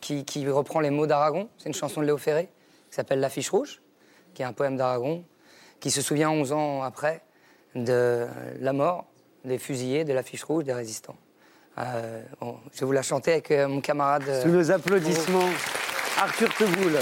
[0.00, 1.48] qui reprend les mots d'Aragon.
[1.58, 2.48] C'est une chanson de Léo Ferré
[2.90, 3.80] qui s'appelle L'affiche rouge,
[4.34, 5.24] qui est un poème d'Aragon,
[5.78, 7.22] qui se souvient 11 ans après
[7.74, 8.26] de
[8.60, 9.06] la mort
[9.44, 11.16] des fusillés de l'affiche rouge des résistants.
[11.78, 14.24] Euh, bon, je vais vous la chanter avec euh, mon camarade.
[14.28, 15.48] euh, Sous nos applaudissements,
[16.18, 16.98] Arthur Teboul.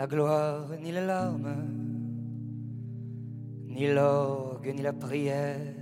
[0.00, 1.56] La gloire ni les larmes,
[3.66, 5.74] ni l'orgue ni la prière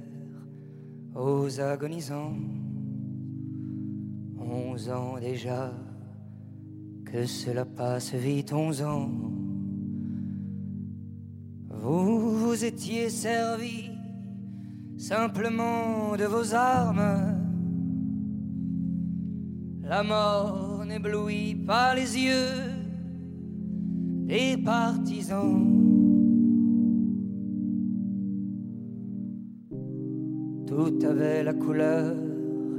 [1.15, 2.37] aux agonisants.
[4.41, 5.73] Onze ans déjà,
[7.05, 9.09] que cela passe vite, onze ans.
[11.71, 13.93] Vous vous étiez servi
[14.97, 17.39] simplement de vos armes.
[19.85, 22.68] La mort n'éblouit pas les yeux
[24.29, 25.65] des partisans.
[30.67, 32.15] Tout avait la couleur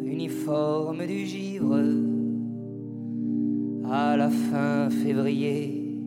[0.06, 1.82] uniforme du givre.
[3.92, 6.00] À la fin février,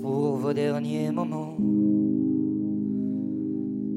[0.00, 1.56] pour vos derniers moments.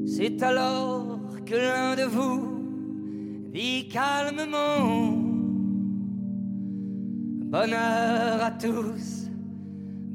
[0.06, 2.54] C'est alors que l'un de vous
[3.52, 5.24] dit calmement
[7.54, 9.23] Bonheur à tous,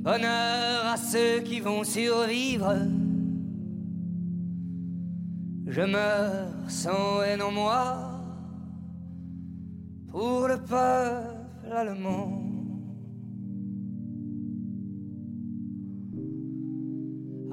[0.09, 2.73] bonheur à ceux qui vont survivre.
[5.67, 7.83] Je meurs sans haine en moi.
[10.11, 12.41] Pour le peuple allemand.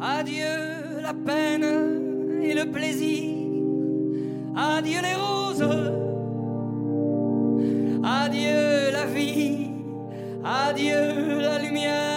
[0.00, 0.56] Adieu
[1.02, 1.68] la peine
[2.42, 3.24] et le plaisir,
[4.54, 5.74] adieu les roses,
[8.02, 9.70] adieu la vie,
[10.44, 12.15] adieu la lumière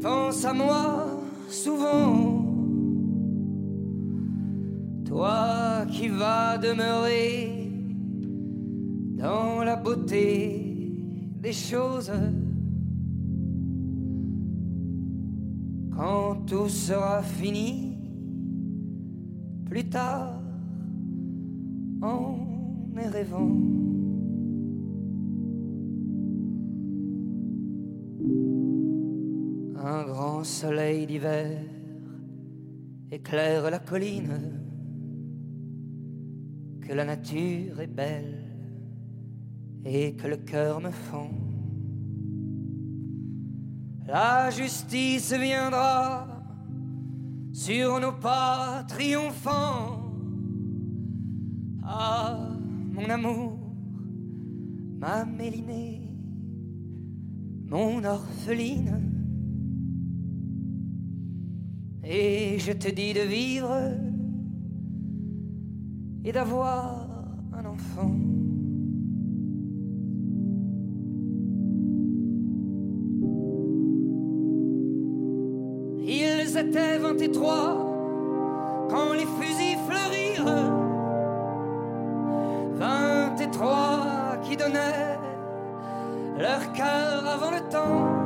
[0.00, 1.06] pense à moi
[1.48, 2.44] souvent.
[5.04, 7.70] Toi qui vas demeurer
[9.16, 10.92] dans la beauté
[11.40, 12.12] des choses.
[15.96, 17.98] Quand tout sera fini,
[19.66, 20.40] plus tard,
[22.00, 22.40] en
[23.08, 23.79] rêvant.
[30.44, 31.58] Soleil d'hiver
[33.10, 34.60] éclaire la colline,
[36.80, 38.44] que la nature est belle
[39.84, 41.30] et que le cœur me fend.
[44.06, 46.26] La justice viendra
[47.52, 50.12] sur nos pas triomphants.
[51.82, 52.48] Ah,
[52.92, 53.58] mon amour,
[54.98, 56.12] ma mélinée,
[57.68, 59.09] mon orpheline.
[62.12, 63.72] Et je te dis de vivre
[66.24, 67.06] et d'avoir
[67.52, 68.10] un enfant.
[76.02, 77.76] Ils étaient vingt et trois
[78.90, 80.80] quand les fusils fleurirent.
[83.50, 85.18] trois qui donnaient
[86.38, 88.19] leur cœur avant le temps.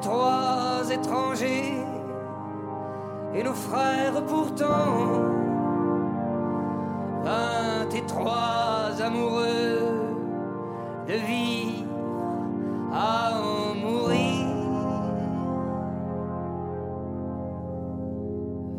[0.00, 1.74] Trois étrangers
[3.34, 5.38] et nos frères pourtant.
[7.22, 10.16] Vingt et trois amoureux
[11.06, 11.86] de vivre
[12.92, 14.46] à en mourir.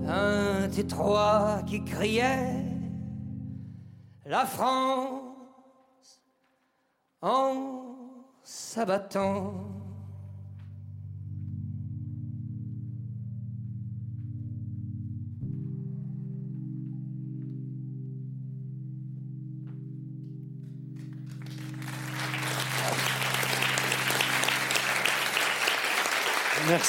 [0.02, 2.66] Vingt et trois qui criaient
[4.26, 6.22] la France
[7.22, 7.54] en
[8.44, 9.81] s'abattant.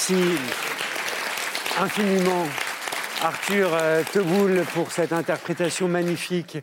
[0.03, 0.37] Merci
[1.79, 2.45] infiniment,
[3.23, 6.59] Arthur euh, Teboul, pour cette interprétation magnifique.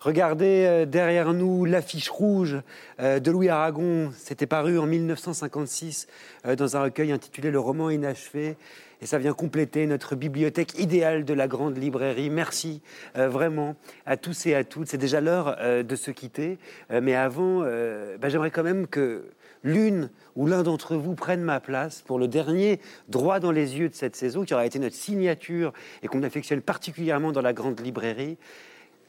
[0.00, 2.56] Regardez euh, derrière nous l'affiche rouge
[2.98, 4.10] euh, de Louis Aragon.
[4.16, 6.08] C'était paru en 1956
[6.46, 8.56] euh, dans un recueil intitulé Le roman inachevé.
[9.02, 12.28] Et ça vient compléter notre bibliothèque idéale de la grande librairie.
[12.28, 12.82] Merci
[13.14, 14.88] vraiment à tous et à toutes.
[14.88, 16.58] C'est déjà l'heure de se quitter.
[16.90, 19.24] Mais avant, bah, j'aimerais quand même que
[19.62, 23.88] l'une ou l'un d'entre vous prenne ma place pour le dernier droit dans les yeux
[23.88, 25.72] de cette saison, qui aura été notre signature
[26.02, 28.38] et qu'on affectionne particulièrement dans la grande librairie,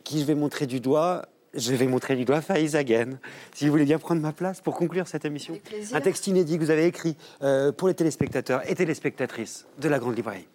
[0.04, 1.26] qui je vais montrer du doigt.
[1.54, 3.20] Je vais montrer du doigt Faïs Hagen,
[3.54, 5.60] si vous voulez bien prendre ma place pour conclure cette émission.
[5.92, 10.00] Un texte inédit que vous avez écrit euh, pour les téléspectateurs et téléspectatrices de la
[10.00, 10.48] grande librairie.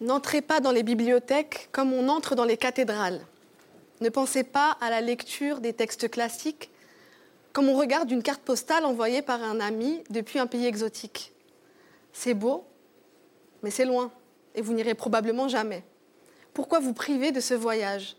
[0.00, 3.20] N'entrez pas dans les bibliothèques comme on entre dans les cathédrales.
[4.00, 6.70] Ne pensez pas à la lecture des textes classiques
[7.52, 11.32] comme on regarde une carte postale envoyée par un ami depuis un pays exotique.
[12.12, 12.64] C'est beau,
[13.62, 14.12] mais c'est loin,
[14.54, 15.84] et vous n'irez probablement jamais.
[16.54, 18.16] Pourquoi vous priver de ce voyage?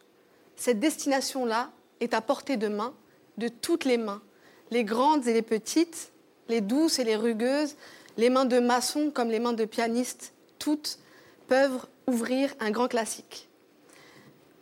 [0.56, 2.94] Cette destination-là est à portée de main,
[3.38, 4.22] de toutes les mains,
[4.70, 6.12] les grandes et les petites,
[6.48, 7.76] les douces et les rugueuses,
[8.18, 11.00] les mains de maçons comme les mains de pianistes, toutes
[11.48, 13.50] peuvent ouvrir un grand classique.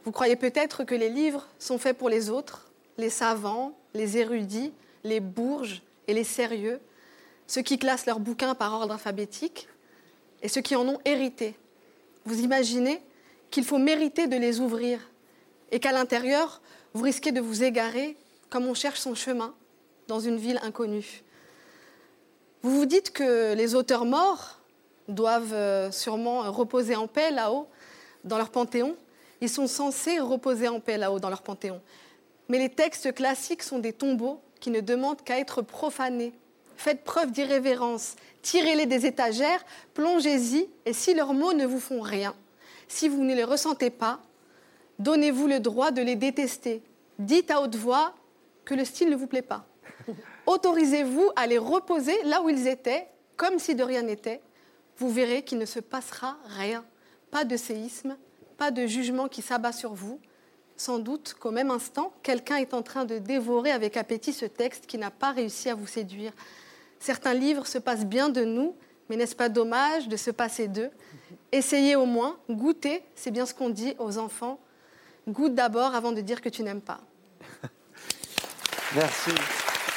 [0.05, 4.73] Vous croyez peut-être que les livres sont faits pour les autres, les savants, les érudits,
[5.03, 6.79] les bourges et les sérieux,
[7.47, 9.67] ceux qui classent leurs bouquins par ordre alphabétique
[10.41, 11.55] et ceux qui en ont hérité.
[12.25, 13.01] Vous imaginez
[13.49, 14.99] qu'il faut mériter de les ouvrir
[15.71, 16.61] et qu'à l'intérieur,
[16.93, 18.15] vous risquez de vous égarer
[18.49, 19.53] comme on cherche son chemin
[20.07, 21.23] dans une ville inconnue.
[22.61, 24.59] Vous vous dites que les auteurs morts
[25.07, 27.67] doivent euh, sûrement reposer en paix là-haut,
[28.23, 28.95] dans leur panthéon.
[29.41, 31.81] Ils sont censés reposer en paix là-haut, dans leur panthéon.
[32.49, 36.33] Mais les textes classiques sont des tombeaux qui ne demandent qu'à être profanés.
[36.75, 39.63] Faites preuve d'irrévérence, tirez-les des étagères,
[39.93, 42.33] plongez-y, et si leurs mots ne vous font rien,
[42.87, 44.21] si vous ne les ressentez pas,
[44.97, 46.81] donnez-vous le droit de les détester.
[47.19, 48.13] Dites à haute voix
[48.65, 49.65] que le style ne vous plaît pas.
[50.45, 54.41] Autorisez-vous à les reposer là où ils étaient, comme si de rien n'était.
[54.97, 56.85] Vous verrez qu'il ne se passera rien.
[57.29, 58.17] Pas de séisme,
[58.57, 60.19] pas de jugement qui s'abat sur vous.
[60.79, 64.85] Sans doute qu'au même instant, quelqu'un est en train de dévorer avec appétit ce texte
[64.85, 66.31] qui n'a pas réussi à vous séduire.
[67.01, 68.73] Certains livres se passent bien de nous,
[69.09, 70.89] mais n'est-ce pas dommage de se passer d'eux?
[71.51, 74.57] Essayez au moins, goûtez, c'est bien ce qu'on dit aux enfants.
[75.27, 77.01] Goûte d'abord avant de dire que tu n'aimes pas.
[78.95, 79.31] Merci.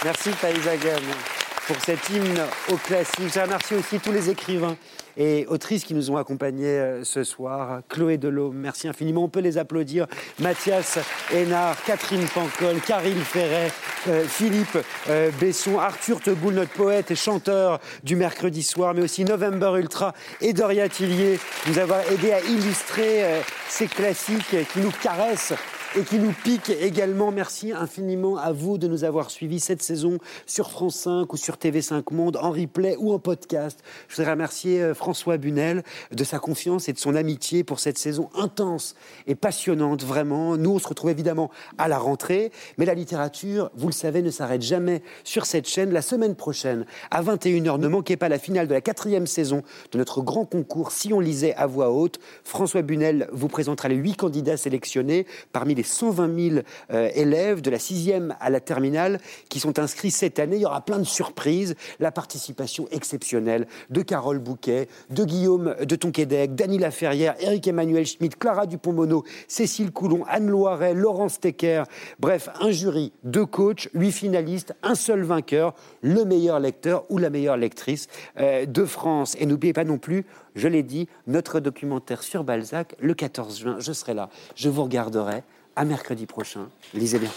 [0.02, 1.31] Merci Hagen
[1.66, 2.40] pour cet hymne
[2.70, 3.32] au classique.
[3.32, 4.76] Je remercie aussi tous les écrivains
[5.16, 7.82] et autrices qui nous ont accompagnés euh, ce soir.
[7.88, 9.24] Chloé Delhomme, merci infiniment.
[9.24, 10.06] On peut les applaudir.
[10.38, 10.98] Mathias
[11.32, 13.70] Hénard, Catherine Pancol, Karine Ferret,
[14.08, 14.78] euh, Philippe
[15.08, 20.14] euh, Besson, Arthur Teboul, notre poète et chanteur du mercredi soir, mais aussi November Ultra
[20.40, 25.54] et Doria Tillier, nous avoir aidé à illustrer ces classiques qui nous caressent
[25.96, 27.32] et qui nous pique également.
[27.32, 31.56] Merci infiniment à vous de nous avoir suivis cette saison sur France 5 ou sur
[31.56, 33.80] TV5 Monde, en replay ou en podcast.
[34.08, 37.98] Je voudrais remercier euh, François Bunel de sa confiance et de son amitié pour cette
[37.98, 38.94] saison intense
[39.26, 40.56] et passionnante, vraiment.
[40.56, 44.30] Nous, on se retrouve évidemment à la rentrée, mais la littérature, vous le savez, ne
[44.30, 45.92] s'arrête jamais sur cette chaîne.
[45.92, 49.62] La semaine prochaine, à 21h, ne manquez pas la finale de la quatrième saison
[49.92, 52.18] de notre grand concours Si on lisait à voix haute.
[52.44, 57.70] François Bunel vous présentera les huit candidats sélectionnés parmi les 120 000 euh, élèves de
[57.70, 60.56] la sixième à la terminale qui sont inscrits cette année.
[60.56, 61.74] Il y aura plein de surprises.
[62.00, 68.38] La participation exceptionnelle de Carole Bouquet, de Guillaume de Tonquédec, Dany Laferrière, Éric Emmanuel Schmitt,
[68.38, 71.84] Clara Dupont-Mono, Cécile Coulon, Anne Loiret, Laurence Tecker.
[72.18, 77.30] Bref, un jury, deux coachs, huit finalistes, un seul vainqueur, le meilleur lecteur ou la
[77.30, 79.36] meilleure lectrice euh, de France.
[79.38, 83.76] Et n'oubliez pas non plus Je l'ai dit, notre documentaire sur Balzac, le 14 juin,
[83.78, 84.28] je serai là.
[84.54, 85.42] Je vous regarderai.
[85.74, 86.68] À mercredi prochain.
[86.92, 87.30] Lisez bien.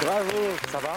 [0.00, 0.30] Bravo,
[0.72, 0.96] ça va?